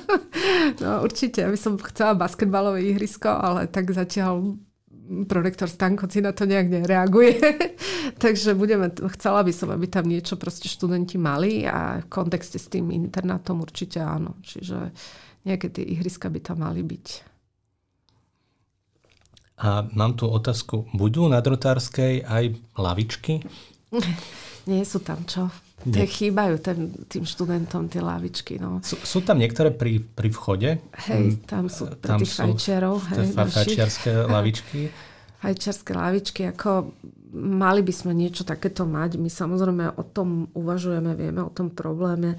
no 0.84 1.00
určite, 1.00 1.40
ja 1.40 1.48
by 1.48 1.56
som 1.56 1.80
chcela 1.80 2.12
basketbalové 2.12 2.84
ihrisko, 2.84 3.32
ale 3.32 3.64
tak 3.72 3.90
zatiaľ 3.96 4.60
prorektor 5.24 5.70
Stankoci 5.70 6.20
na 6.20 6.36
to 6.36 6.44
nejak 6.44 6.68
nereaguje. 6.68 7.38
Takže 8.22 8.58
budeme, 8.58 8.90
chcela 9.16 9.40
by 9.40 9.52
som, 9.54 9.70
aby 9.72 9.86
tam 9.88 10.04
niečo 10.04 10.36
proste 10.36 10.68
študenti 10.68 11.16
mali 11.16 11.64
a 11.64 12.02
v 12.02 12.06
kontexte 12.10 12.58
s 12.58 12.68
tým 12.68 12.90
internátom 12.90 13.62
určite 13.62 14.02
áno. 14.02 14.36
Čiže 14.42 14.92
nejaké 15.46 15.70
tie 15.70 15.86
ihriska 15.86 16.26
by 16.26 16.42
tam 16.42 16.66
mali 16.66 16.82
byť. 16.82 17.06
A 19.56 19.88
mám 19.96 20.18
tu 20.18 20.28
otázku. 20.28 20.84
Budú 20.92 21.24
na 21.32 21.40
Drotárskej 21.40 22.28
aj 22.28 22.44
lavičky? 22.76 23.40
Nie 24.70 24.82
sú 24.84 25.00
tam, 25.00 25.24
čo? 25.24 25.48
Tie 25.86 26.02
chýbajú 26.02 26.58
ten, 26.58 26.90
tým 27.06 27.22
študentom 27.22 27.86
tie 27.86 28.02
lavičky. 28.02 28.58
No. 28.58 28.82
Sú, 28.82 28.98
sú 28.98 29.22
tam 29.22 29.38
niektoré 29.38 29.70
pri, 29.70 30.02
pri 30.02 30.28
vchode? 30.34 30.82
Hej, 31.06 31.38
hm, 31.38 31.46
tam 31.46 31.64
sú 31.70 31.86
pre 31.94 32.10
tam 32.10 32.18
tých 32.18 32.34
fajčiarov. 32.34 32.96
Hej, 33.14 33.26
fajčiarské 33.36 34.10
lavičky. 34.34 34.90
Fajčiarské 35.38 35.92
lavičky, 35.94 36.42
ako 36.50 36.96
mali 37.36 37.86
by 37.86 37.92
sme 37.94 38.12
niečo 38.18 38.42
takéto 38.42 38.82
mať. 38.82 39.20
My 39.20 39.30
samozrejme 39.30 39.94
o 39.94 40.02
tom 40.10 40.50
uvažujeme, 40.56 41.14
vieme 41.14 41.46
o 41.46 41.52
tom 41.54 41.70
probléme. 41.70 42.34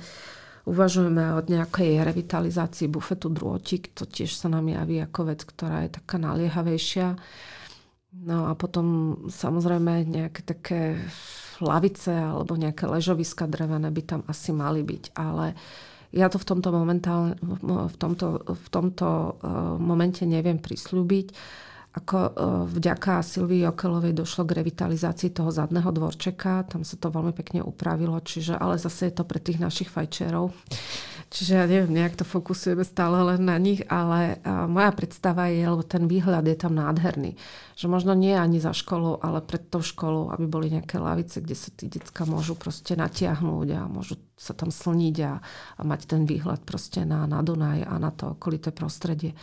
Uvažujeme 0.67 1.31
o 1.31 1.39
nejakej 1.39 2.03
revitalizácii 2.03 2.91
bufetu 2.91 3.31
drôtik. 3.31 3.95
To 3.95 4.03
tiež 4.03 4.35
sa 4.35 4.51
nám 4.51 4.67
javí 4.67 4.99
ako 4.99 5.31
vec, 5.31 5.47
ktorá 5.47 5.87
je 5.87 5.95
taká 5.95 6.19
naliehavejšia. 6.19 7.15
No 8.27 8.51
a 8.51 8.53
potom 8.59 9.15
samozrejme 9.31 10.03
nejaké 10.03 10.43
také 10.43 10.99
lavice 11.63 12.11
alebo 12.11 12.59
nejaké 12.59 12.83
ležoviska 12.83 13.47
drevené 13.47 13.87
by 13.87 14.01
tam 14.03 14.21
asi 14.27 14.51
mali 14.51 14.83
byť. 14.83 15.15
Ale 15.15 15.55
ja 16.11 16.27
to 16.27 16.35
v 16.35 16.47
tomto, 16.51 16.69
momentálne, 16.75 17.39
v 17.63 17.95
tomto, 17.95 18.43
v 18.43 18.67
tomto 18.67 19.07
eh, 19.07 19.31
momente 19.79 20.27
neviem 20.27 20.59
prislúbiť 20.59 21.27
ako 21.93 22.17
e, 22.17 22.31
vďaka 22.77 23.25
Silvii 23.25 23.65
Okelovej 23.71 24.13
došlo 24.13 24.45
k 24.45 24.61
revitalizácii 24.61 25.33
toho 25.33 25.49
zadného 25.49 25.89
dvorčeka, 25.89 26.69
tam 26.69 26.85
sa 26.85 26.99
to 26.99 27.09
veľmi 27.09 27.33
pekne 27.33 27.65
upravilo, 27.65 28.19
čiže, 28.21 28.53
ale 28.53 28.77
zase 28.77 29.09
je 29.09 29.13
to 29.17 29.23
pre 29.25 29.41
tých 29.41 29.57
našich 29.57 29.89
fajčerov. 29.89 30.53
Čiže 31.27 31.59
ja 31.59 31.65
neviem, 31.67 31.91
nejak 31.91 32.23
to 32.23 32.23
fokusujeme 32.23 32.87
stále 32.87 33.19
len 33.19 33.43
na 33.43 33.59
nich, 33.59 33.83
ale 33.91 34.39
e, 34.39 34.51
moja 34.69 34.95
predstava 34.95 35.51
je, 35.51 35.59
lebo 35.59 35.83
ten 35.83 36.07
výhľad 36.07 36.45
je 36.47 36.55
tam 36.55 36.77
nádherný, 36.77 37.35
že 37.75 37.87
možno 37.91 38.15
nie 38.15 38.31
ani 38.31 38.63
za 38.63 38.71
školou, 38.71 39.19
ale 39.19 39.43
pred 39.43 39.67
tou 39.67 39.83
školou, 39.83 40.31
aby 40.31 40.45
boli 40.47 40.71
nejaké 40.71 41.01
lavice, 41.01 41.43
kde 41.43 41.57
sa 41.57 41.73
tí 41.75 41.91
decka 41.91 42.23
môžu 42.23 42.55
proste 42.55 42.95
natiahnuť 42.95 43.67
a 43.75 43.81
môžu 43.91 44.15
sa 44.37 44.53
tam 44.53 44.69
slniť 44.71 45.15
a, 45.25 45.33
a 45.75 45.81
mať 45.81 46.15
ten 46.15 46.23
výhľad 46.23 46.63
proste 46.63 47.03
na, 47.03 47.25
na 47.25 47.41
Dunaj 47.41 47.83
a 47.83 47.93
na 47.97 48.13
to 48.13 48.37
okolité 48.37 48.69
prostredie 48.71 49.33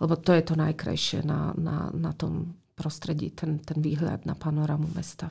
lebo 0.00 0.16
to 0.16 0.32
je 0.32 0.42
to 0.42 0.54
najkrajšie 0.56 1.20
na, 1.22 1.52
na, 1.54 1.92
na 1.92 2.12
tom 2.16 2.56
prostredí, 2.72 3.28
ten, 3.36 3.60
ten 3.60 3.84
výhľad 3.84 4.24
na 4.24 4.32
panorámu 4.32 4.88
mesta. 4.96 5.28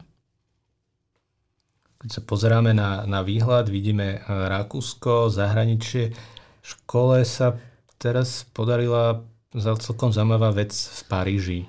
Keď 1.99 2.09
sa 2.15 2.21
pozeráme 2.23 2.71
na, 2.71 3.03
na 3.03 3.25
výhľad, 3.25 3.67
vidíme 3.67 4.07
eh, 4.15 4.23
Rakúsko, 4.23 5.27
zahraničie. 5.33 6.15
Škole 6.63 7.25
sa 7.25 7.57
teraz 7.99 8.47
podarila 8.55 9.25
za 9.51 9.75
celkom 9.81 10.13
zaujímavá 10.13 10.53
vec 10.53 10.71
v 10.71 11.01
Paríži. 11.09 11.59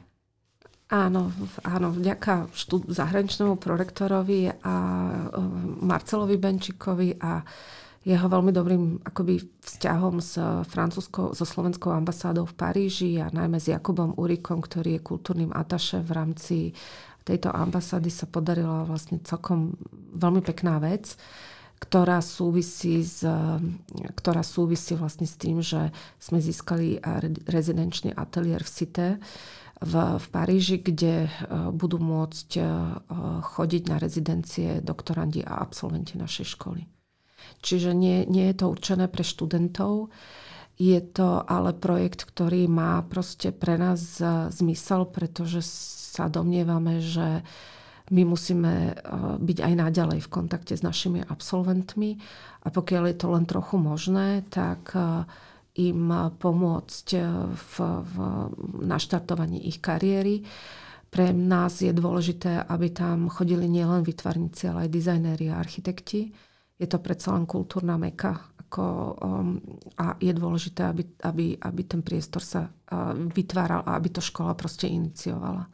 Áno, 0.91 1.31
áno, 1.63 1.95
vďaka 1.95 2.51
štú, 2.51 2.87
zahraničnému 2.91 3.59
prorektorovi 3.59 4.55
a 4.61 4.75
eh, 5.09 5.41
Marcelovi 5.83 6.37
Benčikovi 6.37 7.17
a 7.19 7.43
jeho 8.01 8.27
veľmi 8.33 8.49
dobrým 8.49 9.05
akoby 9.05 9.45
vzťahom 9.61 10.25
s 10.25 10.41
francúzskou, 10.73 11.37
so 11.37 11.45
slovenskou 11.45 11.93
ambasádou 11.93 12.49
v 12.49 12.57
Paríži 12.57 13.21
a 13.21 13.29
najmä 13.29 13.61
s 13.61 13.69
Jakubom 13.69 14.17
Urikom, 14.17 14.65
ktorý 14.65 14.97
je 14.97 15.05
kultúrnym 15.05 15.53
ataše 15.53 16.01
v 16.01 16.11
rámci 16.17 16.57
tejto 17.29 17.53
ambasády 17.53 18.09
sa 18.09 18.25
podarila 18.25 18.89
vlastne 18.89 19.21
celkom 19.21 19.77
veľmi 20.17 20.41
pekná 20.41 20.81
vec, 20.81 21.15
ktorá 21.81 22.25
súvisí, 22.25 23.05
s, 23.05 23.25
ktorá 24.17 24.45
súvisí 24.45 24.97
vlastne 24.97 25.29
s 25.29 25.37
tým, 25.37 25.61
že 25.61 25.93
sme 26.17 26.41
získali 26.41 27.01
rezidenčný 27.49 28.17
ateliér 28.17 28.65
v 28.65 28.73
Cité 28.73 29.09
v, 29.81 29.95
v 30.21 30.27
Paríži, 30.29 30.77
kde 30.81 31.29
budú 31.73 31.97
môcť 32.01 32.49
chodiť 33.45 33.83
na 33.89 33.97
rezidencie 33.97 34.85
doktorandi 34.85 35.41
a 35.45 35.61
absolventi 35.61 36.21
našej 36.21 36.57
školy. 36.57 37.00
Čiže 37.59 37.91
nie, 37.91 38.23
nie 38.31 38.47
je 38.55 38.63
to 38.63 38.67
určené 38.71 39.11
pre 39.11 39.27
študentov. 39.27 40.15
Je 40.81 40.97
to 41.03 41.45
ale 41.45 41.77
projekt, 41.77 42.25
ktorý 42.25 42.65
má 42.71 43.05
proste 43.05 43.53
pre 43.53 43.77
nás 43.77 44.23
zmysel, 44.55 45.05
pretože 45.11 45.61
sa 46.11 46.33
domnievame, 46.33 47.05
že 47.05 47.45
my 48.11 48.23
musíme 48.27 48.75
e, 48.91 48.95
byť 49.39 49.59
aj 49.63 49.75
naďalej 49.79 50.19
v 50.27 50.33
kontakte 50.33 50.75
s 50.75 50.83
našimi 50.83 51.23
absolventmi 51.23 52.19
a 52.67 52.69
pokiaľ 52.69 53.03
je 53.07 53.17
to 53.17 53.27
len 53.31 53.47
trochu 53.47 53.79
možné, 53.79 54.43
tak 54.51 54.91
e, 54.99 55.23
im 55.87 56.11
pomôcť 56.35 57.07
e, 57.15 57.21
v, 57.55 57.75
v 58.03 58.15
naštartovaní 58.83 59.63
ich 59.71 59.79
kariéry. 59.79 60.43
Pre 61.11 61.31
nás 61.31 61.79
je 61.83 61.95
dôležité, 61.95 62.67
aby 62.67 62.91
tam 62.91 63.31
chodili 63.31 63.71
nielen 63.71 64.03
vytvarníci, 64.03 64.71
ale 64.71 64.87
aj 64.87 64.95
dizajnéri 64.95 65.47
a 65.51 65.63
architekti 65.63 66.50
je 66.81 66.89
to 66.89 66.99
predsa 66.99 67.37
len 67.37 67.45
kultúrna 67.45 68.01
meka 68.01 68.51
ako, 68.57 68.87
um, 69.21 69.59
a 69.99 70.15
je 70.17 70.33
dôležité, 70.33 70.89
aby, 70.89 71.03
aby, 71.27 71.47
aby 71.59 71.83
ten 71.85 72.01
priestor 72.07 72.41
sa 72.41 72.71
uh, 72.71 73.13
vytváral 73.13 73.83
a 73.85 73.99
aby 73.99 74.15
to 74.15 74.23
škola 74.23 74.55
proste 74.55 74.87
iniciovala. 74.89 75.67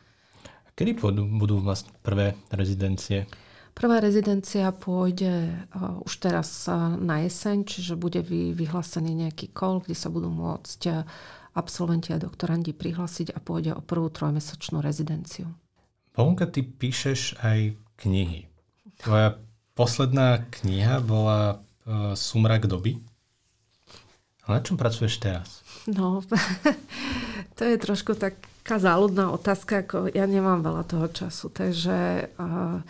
Kedy 0.72 0.96
budú, 0.96 1.22
budú 1.28 1.56
vlastne 1.60 1.92
prvé 2.00 2.34
rezidencie? 2.48 3.28
Prvá 3.76 4.00
rezidencia 4.00 4.72
pôjde 4.72 5.52
uh, 5.76 6.00
už 6.08 6.24
teraz 6.24 6.64
uh, 6.66 6.96
na 6.96 7.20
jeseň, 7.20 7.68
čiže 7.68 8.00
bude 8.00 8.24
vy, 8.24 8.56
vyhlásený 8.56 9.28
nejaký 9.28 9.52
kol, 9.52 9.84
kde 9.84 9.92
sa 9.92 10.08
budú 10.08 10.32
môcť 10.32 10.80
uh, 10.88 11.04
absolventi 11.52 12.16
a 12.16 12.20
doktorandi 12.20 12.72
prihlásiť 12.72 13.36
a 13.36 13.38
pôjde 13.44 13.76
o 13.76 13.84
prvú 13.84 14.08
trojmesačnú 14.08 14.80
rezidenciu. 14.80 15.52
Bonka, 16.16 16.48
ty 16.48 16.64
píšeš 16.64 17.36
aj 17.44 17.76
knihy. 18.00 18.48
Tvoja 18.96 19.36
Posledná 19.76 20.40
kniha 20.40 21.04
bola 21.04 21.60
uh, 21.60 22.16
Sumrak 22.16 22.64
doby. 22.64 22.96
A 24.48 24.56
na 24.56 24.64
čom 24.64 24.80
pracuješ 24.80 25.20
teraz? 25.20 25.60
No, 25.84 26.24
to 27.60 27.62
je 27.68 27.76
trošku 27.76 28.16
taká 28.16 28.80
záľudná 28.80 29.28
otázka, 29.36 29.84
ako 29.84 30.08
ja 30.08 30.24
nemám 30.24 30.64
veľa 30.64 30.80
toho 30.88 31.12
času, 31.12 31.52
takže 31.52 32.32
uh, 32.40 32.80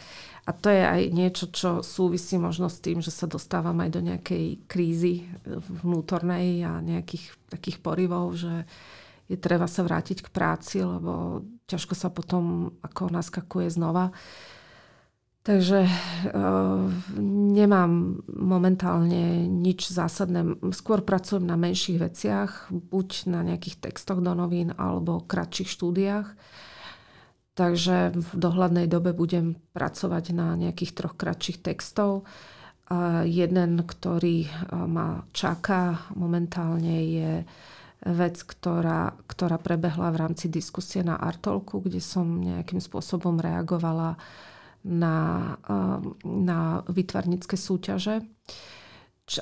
a 0.47 0.51
to 0.55 0.71
je 0.71 0.79
aj 0.79 1.03
niečo, 1.11 1.51
čo 1.51 1.83
súvisí 1.83 2.39
možno 2.39 2.71
s 2.71 2.79
tým, 2.79 3.03
že 3.03 3.11
sa 3.11 3.27
dostávam 3.27 3.75
aj 3.83 3.91
do 3.91 4.01
nejakej 4.07 4.71
krízy 4.71 5.27
vnútornej 5.83 6.63
a 6.63 6.79
nejakých 6.79 7.35
takých 7.51 7.83
porivov, 7.83 8.39
že 8.39 8.63
je 9.27 9.35
treba 9.35 9.67
sa 9.67 9.83
vrátiť 9.83 10.23
k 10.23 10.31
práci, 10.31 10.87
lebo 10.87 11.43
ťažko 11.67 11.99
sa 11.99 12.15
potom 12.15 12.71
ako 12.79 13.11
naskakuje 13.11 13.75
znova. 13.75 14.15
Uh, 14.15 14.55
Takže 15.47 15.87
uh, 15.87 16.91
nemám 17.55 18.19
momentálne 18.27 19.47
nič 19.47 19.87
zásadné. 19.95 20.59
Skôr 20.75 21.07
pracujem 21.07 21.47
na 21.47 21.55
menších 21.55 22.03
veciach, 22.03 22.67
buď 22.75 23.31
na 23.31 23.47
nejakých 23.47 23.79
textoch 23.79 24.19
do 24.19 24.35
novín 24.35 24.75
alebo 24.75 25.23
kratších 25.23 25.71
štúdiách. 25.71 26.35
Takže 27.55 28.19
v 28.19 28.31
dohľadnej 28.35 28.91
dobe 28.91 29.15
budem 29.15 29.55
pracovať 29.71 30.35
na 30.35 30.59
nejakých 30.59 30.99
troch 30.99 31.15
kratších 31.15 31.63
textov. 31.63 32.27
Uh, 32.91 33.23
jeden, 33.23 33.87
ktorý 33.87 34.51
uh, 34.51 34.83
ma 34.91 35.23
čaká 35.31 36.11
momentálne 36.19 37.07
je 37.07 37.33
vec, 38.03 38.43
ktorá, 38.43 39.15
ktorá 39.31 39.63
prebehla 39.63 40.11
v 40.11 40.27
rámci 40.27 40.51
diskusie 40.51 41.07
na 41.07 41.15
Artolku, 41.15 41.79
kde 41.79 42.03
som 42.03 42.43
nejakým 42.43 42.83
spôsobom 42.83 43.39
reagovala 43.39 44.19
na, 44.87 45.17
um, 45.67 46.15
na 46.23 46.87
vytvarnické 46.87 47.59
súťaže. 47.59 48.23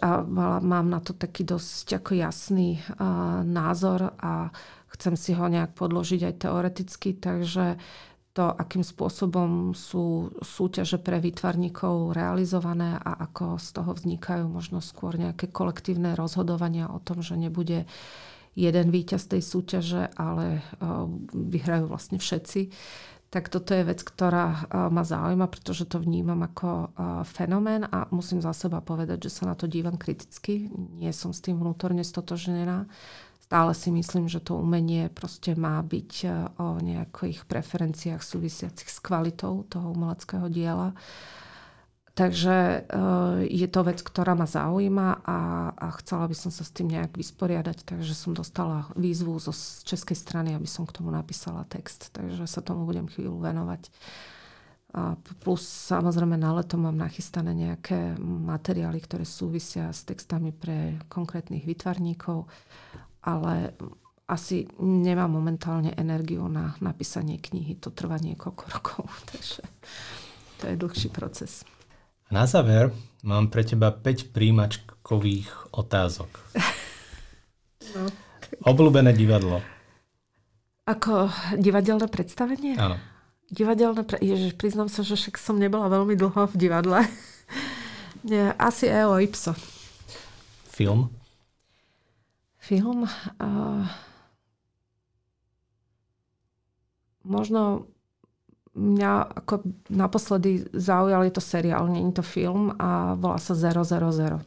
A 0.01 0.25
mám 0.65 0.89
na 0.89 1.05
to 1.05 1.13
taký 1.13 1.45
dosť 1.45 2.01
ako 2.01 2.17
jasný 2.17 2.81
uh, 2.81 3.45
názor 3.45 4.17
a 4.17 4.49
chcem 4.97 5.13
si 5.13 5.37
ho 5.37 5.45
nejak 5.45 5.77
podložiť 5.77 6.25
aj 6.25 6.35
teoreticky, 6.41 7.21
takže 7.21 7.77
to, 8.33 8.49
akým 8.49 8.81
spôsobom 8.83 9.77
sú 9.77 10.33
súťaže 10.41 10.99
pre 10.99 11.21
výtvarníkov 11.21 12.17
realizované 12.17 12.97
a 12.97 13.29
ako 13.29 13.61
z 13.61 13.69
toho 13.77 13.91
vznikajú 13.95 14.49
možno 14.49 14.81
skôr 14.81 15.15
nejaké 15.21 15.53
kolektívne 15.53 16.17
rozhodovania 16.17 16.89
o 16.89 16.99
tom, 16.99 17.21
že 17.21 17.37
nebude 17.37 17.85
jeden 18.57 18.89
víťaz 18.89 19.29
tej 19.31 19.45
súťaže, 19.45 20.11
ale 20.17 20.65
uh, 20.81 21.07
vyhrajú 21.31 21.93
vlastne 21.93 22.17
všetci 22.17 22.73
tak 23.35 23.51
toto 23.51 23.75
je 23.75 23.83
vec, 23.83 23.99
ktorá 24.07 24.71
ma 24.95 25.03
zaujíma, 25.03 25.51
pretože 25.51 25.91
to 25.91 25.99
vnímam 25.99 26.39
ako 26.47 26.95
fenomén 27.27 27.83
a 27.83 28.07
musím 28.15 28.39
za 28.39 28.55
seba 28.55 28.79
povedať, 28.79 29.27
že 29.27 29.43
sa 29.43 29.51
na 29.51 29.59
to 29.59 29.67
dívam 29.67 29.99
kriticky. 29.99 30.71
Nie 31.03 31.11
som 31.11 31.35
s 31.35 31.43
tým 31.43 31.59
vnútorne 31.59 32.07
stotožnená 32.07 32.87
stále 33.45 33.77
si 33.77 33.93
myslím, 33.93 34.27
že 34.27 34.41
to 34.41 34.57
umenie 34.57 35.13
proste 35.13 35.53
má 35.53 35.79
byť 35.85 36.13
e, 36.25 36.29
o 36.59 36.81
nejakých 36.81 37.45
preferenciách 37.45 38.19
súvisiacich 38.19 38.89
s 38.89 38.99
kvalitou 38.99 39.69
toho 39.69 39.93
umeleckého 39.93 40.49
diela. 40.49 40.97
Takže 42.15 42.55
e, 42.55 42.79
je 43.51 43.67
to 43.67 43.83
vec, 43.83 43.99
ktorá 43.99 44.39
ma 44.39 44.47
zaujíma 44.47 45.27
a, 45.27 45.39
a 45.75 45.87
chcela 45.99 46.31
by 46.31 46.37
som 46.39 46.55
sa 46.55 46.63
s 46.63 46.71
tým 46.71 46.95
nejak 46.95 47.19
vysporiadať, 47.19 47.83
takže 47.83 48.15
som 48.15 48.31
dostala 48.31 48.87
výzvu 48.95 49.35
zo 49.43 49.51
českej 49.83 50.15
strany, 50.15 50.55
aby 50.55 50.71
som 50.71 50.87
k 50.87 50.95
tomu 50.95 51.11
napísala 51.11 51.67
text. 51.67 52.15
Takže 52.15 52.47
sa 52.47 52.63
tomu 52.63 52.87
budem 52.87 53.11
chvíľu 53.11 53.43
venovať. 53.43 53.91
A 54.95 55.19
plus 55.43 55.67
samozrejme 55.91 56.39
na 56.39 56.55
leto 56.55 56.79
mám 56.79 56.95
nachystané 56.95 57.51
nejaké 57.51 58.15
materiály, 58.23 59.03
ktoré 59.03 59.27
súvisia 59.27 59.91
s 59.91 60.07
textami 60.07 60.55
pre 60.55 61.03
konkrétnych 61.11 61.67
vytvarníkov, 61.67 62.47
ale 63.27 63.75
asi 64.31 64.71
nemám 64.79 65.35
momentálne 65.35 65.91
energiu 65.99 66.47
na 66.47 66.79
napísanie 66.79 67.43
knihy. 67.43 67.75
To 67.83 67.91
trvá 67.91 68.23
niekoľko 68.23 68.65
rokov, 68.71 69.11
takže 69.35 69.67
to 70.63 70.71
je 70.71 70.79
dlhší 70.79 71.11
proces. 71.11 71.67
Na 72.33 72.45
záver 72.49 72.93
mám 73.25 73.49
pre 73.53 73.65
teba 73.65 73.93
5 73.93 74.33
príjimačkových 74.33 75.75
otázok. 75.75 76.31
No. 77.95 78.09
Obľúbené 78.65 79.13
divadlo. 79.13 79.61
Ako 80.89 81.33
divadelné 81.57 82.09
predstavenie? 82.09 82.77
Áno 82.77 82.97
divadelné... 83.55 84.03
Pre... 84.03 84.19
Ježiš, 84.19 84.59
priznám 84.59 84.89
sa, 84.89 85.07
že 85.07 85.15
však 85.15 85.37
som 85.37 85.61
nebola 85.61 85.87
veľmi 85.87 86.19
dlho 86.19 86.51
v 86.51 86.55
divadle. 86.59 87.01
Nie, 88.29 88.57
asi 88.57 88.89
EO 88.89 89.21
Ipso. 89.21 89.53
Film? 90.67 91.13
Film? 92.59 93.05
Uh, 93.39 93.85
možno 97.23 97.87
mňa 98.75 99.13
ako 99.43 99.63
naposledy 99.91 100.67
zaujal, 100.75 101.23
je 101.25 101.35
to 101.35 101.43
seriál, 101.43 101.87
nie 101.87 102.03
je 102.11 102.19
to 102.19 102.25
film 102.27 102.75
a 102.79 103.15
volá 103.15 103.39
sa 103.39 103.55
000. 103.55 104.43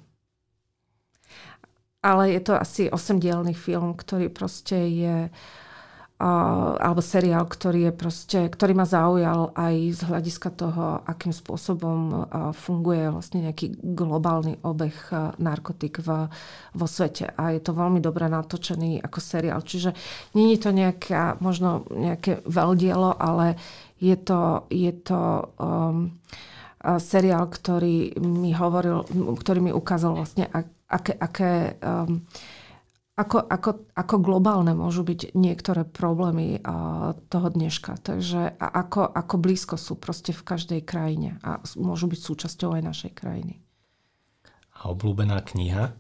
Ale 2.04 2.24
je 2.32 2.42
to 2.44 2.54
asi 2.56 2.88
osemdielný 2.92 3.58
film, 3.58 3.98
ktorý 3.98 4.30
proste 4.30 4.78
je 4.88 5.18
uh, 5.28 5.32
alebo 6.18 6.98
seriál, 6.98 7.46
ktorý, 7.46 7.90
je 7.90 7.94
proste, 7.94 8.40
ktorý 8.50 8.74
ma 8.74 8.90
zaujal 8.90 9.54
aj 9.54 9.76
z 9.94 10.02
hľadiska 10.02 10.50
toho, 10.50 11.06
akým 11.06 11.30
spôsobom 11.30 12.26
funguje 12.58 13.14
vlastne 13.14 13.46
nejaký 13.46 13.78
globálny 13.86 14.58
obeh 14.66 14.98
narkotik 15.38 16.02
v, 16.02 16.26
vo 16.74 16.88
svete. 16.90 17.38
A 17.38 17.54
je 17.54 17.62
to 17.62 17.78
veľmi 17.78 18.02
dobre 18.02 18.26
natočený 18.34 18.98
ako 19.06 19.20
seriál. 19.22 19.62
Čiže 19.62 19.94
je 20.34 20.58
to 20.58 20.74
nejaká, 20.74 21.38
možno 21.38 21.86
nejaké 21.94 22.42
veľdielo, 22.50 23.14
ale 23.14 23.54
je 23.98 24.16
to, 24.16 24.70
je 24.70 24.92
to 25.02 25.22
um, 25.58 26.22
seriál, 27.02 27.50
ktorý 27.50 28.18
mi 28.22 28.54
hovoril, 28.54 29.04
ktorý 29.36 29.60
mi 29.60 29.72
ukázal 29.74 30.14
vlastne, 30.14 30.46
aké, 30.88 31.14
aké 31.18 31.52
um, 31.82 32.24
ako, 33.18 33.50
ako, 33.50 33.72
ako 33.98 34.16
globálne 34.22 34.78
môžu 34.78 35.02
byť 35.02 35.34
niektoré 35.34 35.90
problémy 35.90 36.62
toho 37.34 37.48
dneška. 37.50 37.98
Takže 37.98 38.62
a 38.62 38.68
ako, 38.86 39.10
ako 39.10 39.36
blízko 39.42 39.76
sú 39.82 39.98
proste 39.98 40.30
v 40.38 40.46
každej 40.46 40.82
krajine 40.86 41.42
a 41.42 41.58
môžu 41.82 42.06
byť 42.06 42.20
súčasťou 42.22 42.78
aj 42.78 42.82
našej 42.86 43.12
krajiny. 43.18 43.58
A 44.78 44.94
obľúbená 44.94 45.42
kniha? 45.42 45.98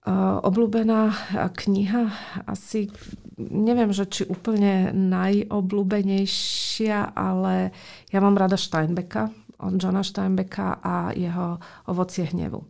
Uh, 0.00 0.40
obľúbená 0.40 1.12
kniha 1.52 2.08
asi, 2.48 2.88
neviem, 3.48 3.96
že 3.96 4.04
či 4.04 4.28
úplne 4.28 4.92
najobľúbenejšia, 4.92 7.16
ale 7.16 7.72
ja 8.12 8.20
mám 8.20 8.36
rada 8.36 8.60
Steinbecka, 8.60 9.32
od 9.60 9.76
Johna 9.76 10.04
Steinbecka 10.04 10.80
a 10.80 11.12
jeho 11.12 11.60
Ovocie 11.88 12.28
hnevu. 12.28 12.64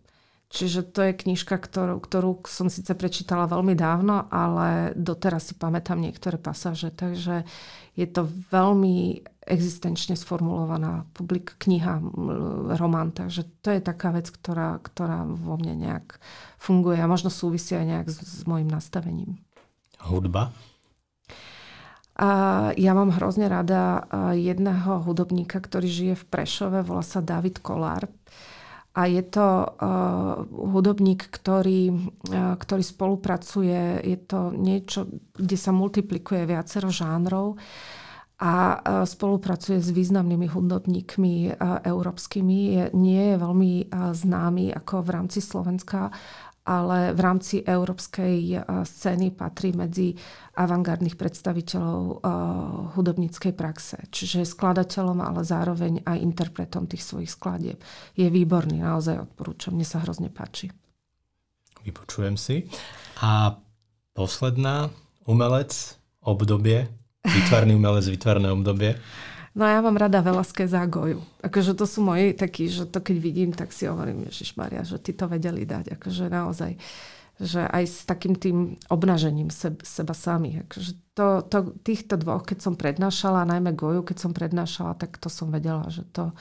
Čiže 0.50 0.90
to 0.90 1.06
je 1.06 1.14
knižka, 1.14 1.62
ktorú, 1.62 2.02
ktorú 2.02 2.42
som 2.50 2.66
síce 2.66 2.90
prečítala 2.98 3.46
veľmi 3.46 3.78
dávno, 3.78 4.26
ale 4.34 4.90
doteraz 4.98 5.46
si 5.46 5.54
pamätám 5.54 6.02
niektoré 6.02 6.42
pasáže. 6.42 6.90
Takže 6.90 7.46
je 7.94 8.06
to 8.10 8.26
veľmi 8.50 9.22
existenčne 9.46 10.18
sformulovaná 10.18 11.06
publik, 11.14 11.54
kniha, 11.62 12.02
román. 12.74 13.14
Takže 13.14 13.46
to 13.62 13.70
je 13.70 13.78
taká 13.78 14.10
vec, 14.10 14.26
ktorá, 14.26 14.82
ktorá 14.82 15.22
vo 15.22 15.54
mne 15.54 15.78
nejak 15.78 16.18
funguje 16.58 16.98
a 16.98 17.06
možno 17.06 17.30
súvisí 17.30 17.78
aj 17.78 17.86
nejak 17.86 18.08
s, 18.10 18.18
s 18.18 18.42
môjim 18.42 18.66
nastavením. 18.66 19.38
Hudba? 20.06 20.52
A 22.20 22.30
ja 22.76 22.92
mám 22.92 23.16
hrozne 23.16 23.48
rada 23.48 24.04
jedného 24.36 25.00
hudobníka, 25.08 25.56
ktorý 25.56 25.88
žije 25.88 26.14
v 26.20 26.28
Prešove, 26.28 26.84
volá 26.84 27.00
sa 27.00 27.24
David 27.24 27.64
Kolár 27.64 28.12
a 28.90 29.06
je 29.06 29.22
to 29.22 29.46
uh, 29.46 30.42
hudobník, 30.50 31.30
ktorý, 31.30 31.94
uh, 31.94 32.58
ktorý 32.58 32.82
spolupracuje, 32.82 34.02
je 34.02 34.18
to 34.18 34.50
niečo, 34.50 35.06
kde 35.38 35.54
sa 35.56 35.70
multiplikuje 35.70 36.42
viacero 36.42 36.90
žánrov 36.90 37.54
a 38.42 38.54
uh, 38.74 39.06
spolupracuje 39.06 39.78
s 39.78 39.94
významnými 39.94 40.50
hudobníkmi 40.50 41.54
uh, 41.54 41.86
európskymi. 41.86 42.58
Je, 42.74 42.84
nie 42.98 43.22
je 43.30 43.36
veľmi 43.38 43.72
uh, 43.86 44.10
známy 44.10 44.74
ako 44.74 45.06
v 45.06 45.10
rámci 45.14 45.38
Slovenska, 45.38 46.10
ale 46.64 47.16
v 47.16 47.20
rámci 47.20 47.56
európskej 47.64 48.36
eh, 48.52 48.60
scény 48.84 49.32
patrí 49.32 49.72
medzi 49.72 50.12
avantgardných 50.56 51.16
predstaviteľov 51.16 52.02
eh, 52.02 52.16
hudobníckej 52.96 53.52
praxe. 53.56 53.96
Čiže 54.12 54.44
skladateľom, 54.44 55.18
ale 55.24 55.40
zároveň 55.46 56.04
aj 56.04 56.18
interpretom 56.20 56.84
tých 56.84 57.04
svojich 57.04 57.32
skladieb. 57.32 57.78
Je 58.14 58.28
výborný, 58.28 58.84
naozaj 58.84 59.30
odporúčam. 59.30 59.72
Mne 59.72 59.88
sa 59.88 60.04
hrozne 60.04 60.28
páči. 60.28 60.68
Vypočujem 61.80 62.36
si. 62.36 62.68
A 63.24 63.56
posledná, 64.12 64.92
umelec, 65.24 65.96
obdobie, 66.20 66.92
výtvarný 67.24 67.72
umelec, 67.76 68.04
výtvarné 68.04 68.52
obdobie. 68.52 69.00
No 69.50 69.66
ja 69.66 69.82
mám 69.82 69.98
rada 69.98 70.22
Velasquez 70.22 70.70
za 70.70 70.86
Goju. 70.86 71.18
Akože 71.42 71.74
to 71.74 71.82
sú 71.82 72.06
moji 72.06 72.38
takí, 72.38 72.70
že 72.70 72.86
to 72.86 73.02
keď 73.02 73.16
vidím, 73.18 73.50
tak 73.50 73.74
si 73.74 73.90
hovorím, 73.90 74.30
Ježiš 74.30 74.54
Maria, 74.54 74.86
že 74.86 75.02
ty 75.02 75.10
to 75.10 75.26
vedeli 75.26 75.66
dať. 75.66 75.98
Akože 75.98 76.30
naozaj 76.30 76.78
že 77.40 77.64
aj 77.64 77.84
s 77.88 77.98
takým 78.04 78.36
tým 78.36 78.76
obnažením 78.92 79.48
seb, 79.48 79.80
seba 79.80 80.12
sami. 80.12 80.60
Akože 80.60 80.92
to, 81.16 81.40
to, 81.48 81.72
týchto 81.80 82.20
dvoch, 82.20 82.44
keď 82.44 82.58
som 82.60 82.74
prednášala, 82.76 83.48
najmä 83.48 83.72
Goju, 83.72 84.04
keď 84.04 84.16
som 84.20 84.36
prednášala, 84.36 84.92
tak 85.00 85.16
to 85.16 85.32
som 85.32 85.48
vedela, 85.48 85.88
že 85.88 86.04
to, 86.12 86.36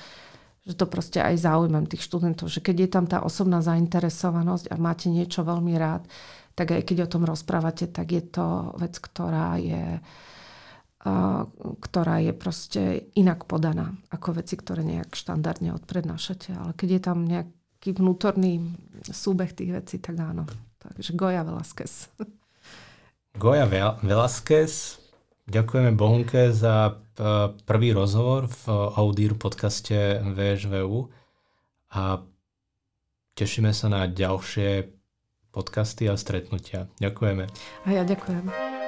že 0.67 0.75
to 0.75 0.85
proste 0.91 1.23
aj 1.23 1.39
zaujímam 1.39 1.87
tých 1.87 2.03
študentov, 2.03 2.51
že 2.51 2.59
keď 2.59 2.75
je 2.83 2.89
tam 2.91 3.05
tá 3.07 3.23
osobná 3.23 3.63
zainteresovanosť 3.63 4.67
a 4.67 4.75
máte 4.75 5.07
niečo 5.07 5.47
veľmi 5.47 5.71
rád, 5.79 6.03
tak 6.51 6.75
aj 6.75 6.83
keď 6.83 7.07
o 7.07 7.11
tom 7.15 7.23
rozprávate, 7.23 7.87
tak 7.87 8.11
je 8.11 8.23
to 8.27 8.75
vec, 8.75 8.99
ktorá 8.99 9.55
je 9.55 10.03
ktorá 11.79 12.19
je 12.19 12.33
proste 12.35 12.81
inak 13.15 13.47
podaná 13.47 13.95
ako 14.11 14.43
veci, 14.43 14.59
ktoré 14.59 14.83
nejak 14.83 15.15
štandardne 15.15 15.71
odprednášate. 15.71 16.51
Ale 16.51 16.71
keď 16.75 16.89
je 16.91 17.01
tam 17.01 17.17
nejaký 17.23 17.89
vnútorný 17.95 18.75
súbeh 19.07 19.55
tých 19.55 19.71
vecí, 19.79 19.95
tak 20.03 20.19
áno. 20.19 20.43
Takže 20.79 21.15
Goja 21.15 21.47
Velasquez. 21.47 22.11
Goja 23.39 23.63
Velasquez, 24.03 24.99
ďakujeme 25.47 25.95
Bohunke 25.95 26.51
za 26.51 26.91
e, 26.91 26.93
prvý 27.63 27.95
rozhovor 27.95 28.51
v 28.51 28.63
Audír 28.99 29.39
podcaste 29.39 30.19
VŠVU 30.19 31.07
a 31.95 32.19
tešíme 33.39 33.71
sa 33.71 33.87
na 33.87 34.03
ďalšie 34.11 34.91
podcasty 35.55 36.11
a 36.11 36.19
stretnutia. 36.19 36.91
Ďakujeme. 36.99 37.47
A 37.85 37.89
ja 37.91 38.03
ďakujem. 38.03 38.78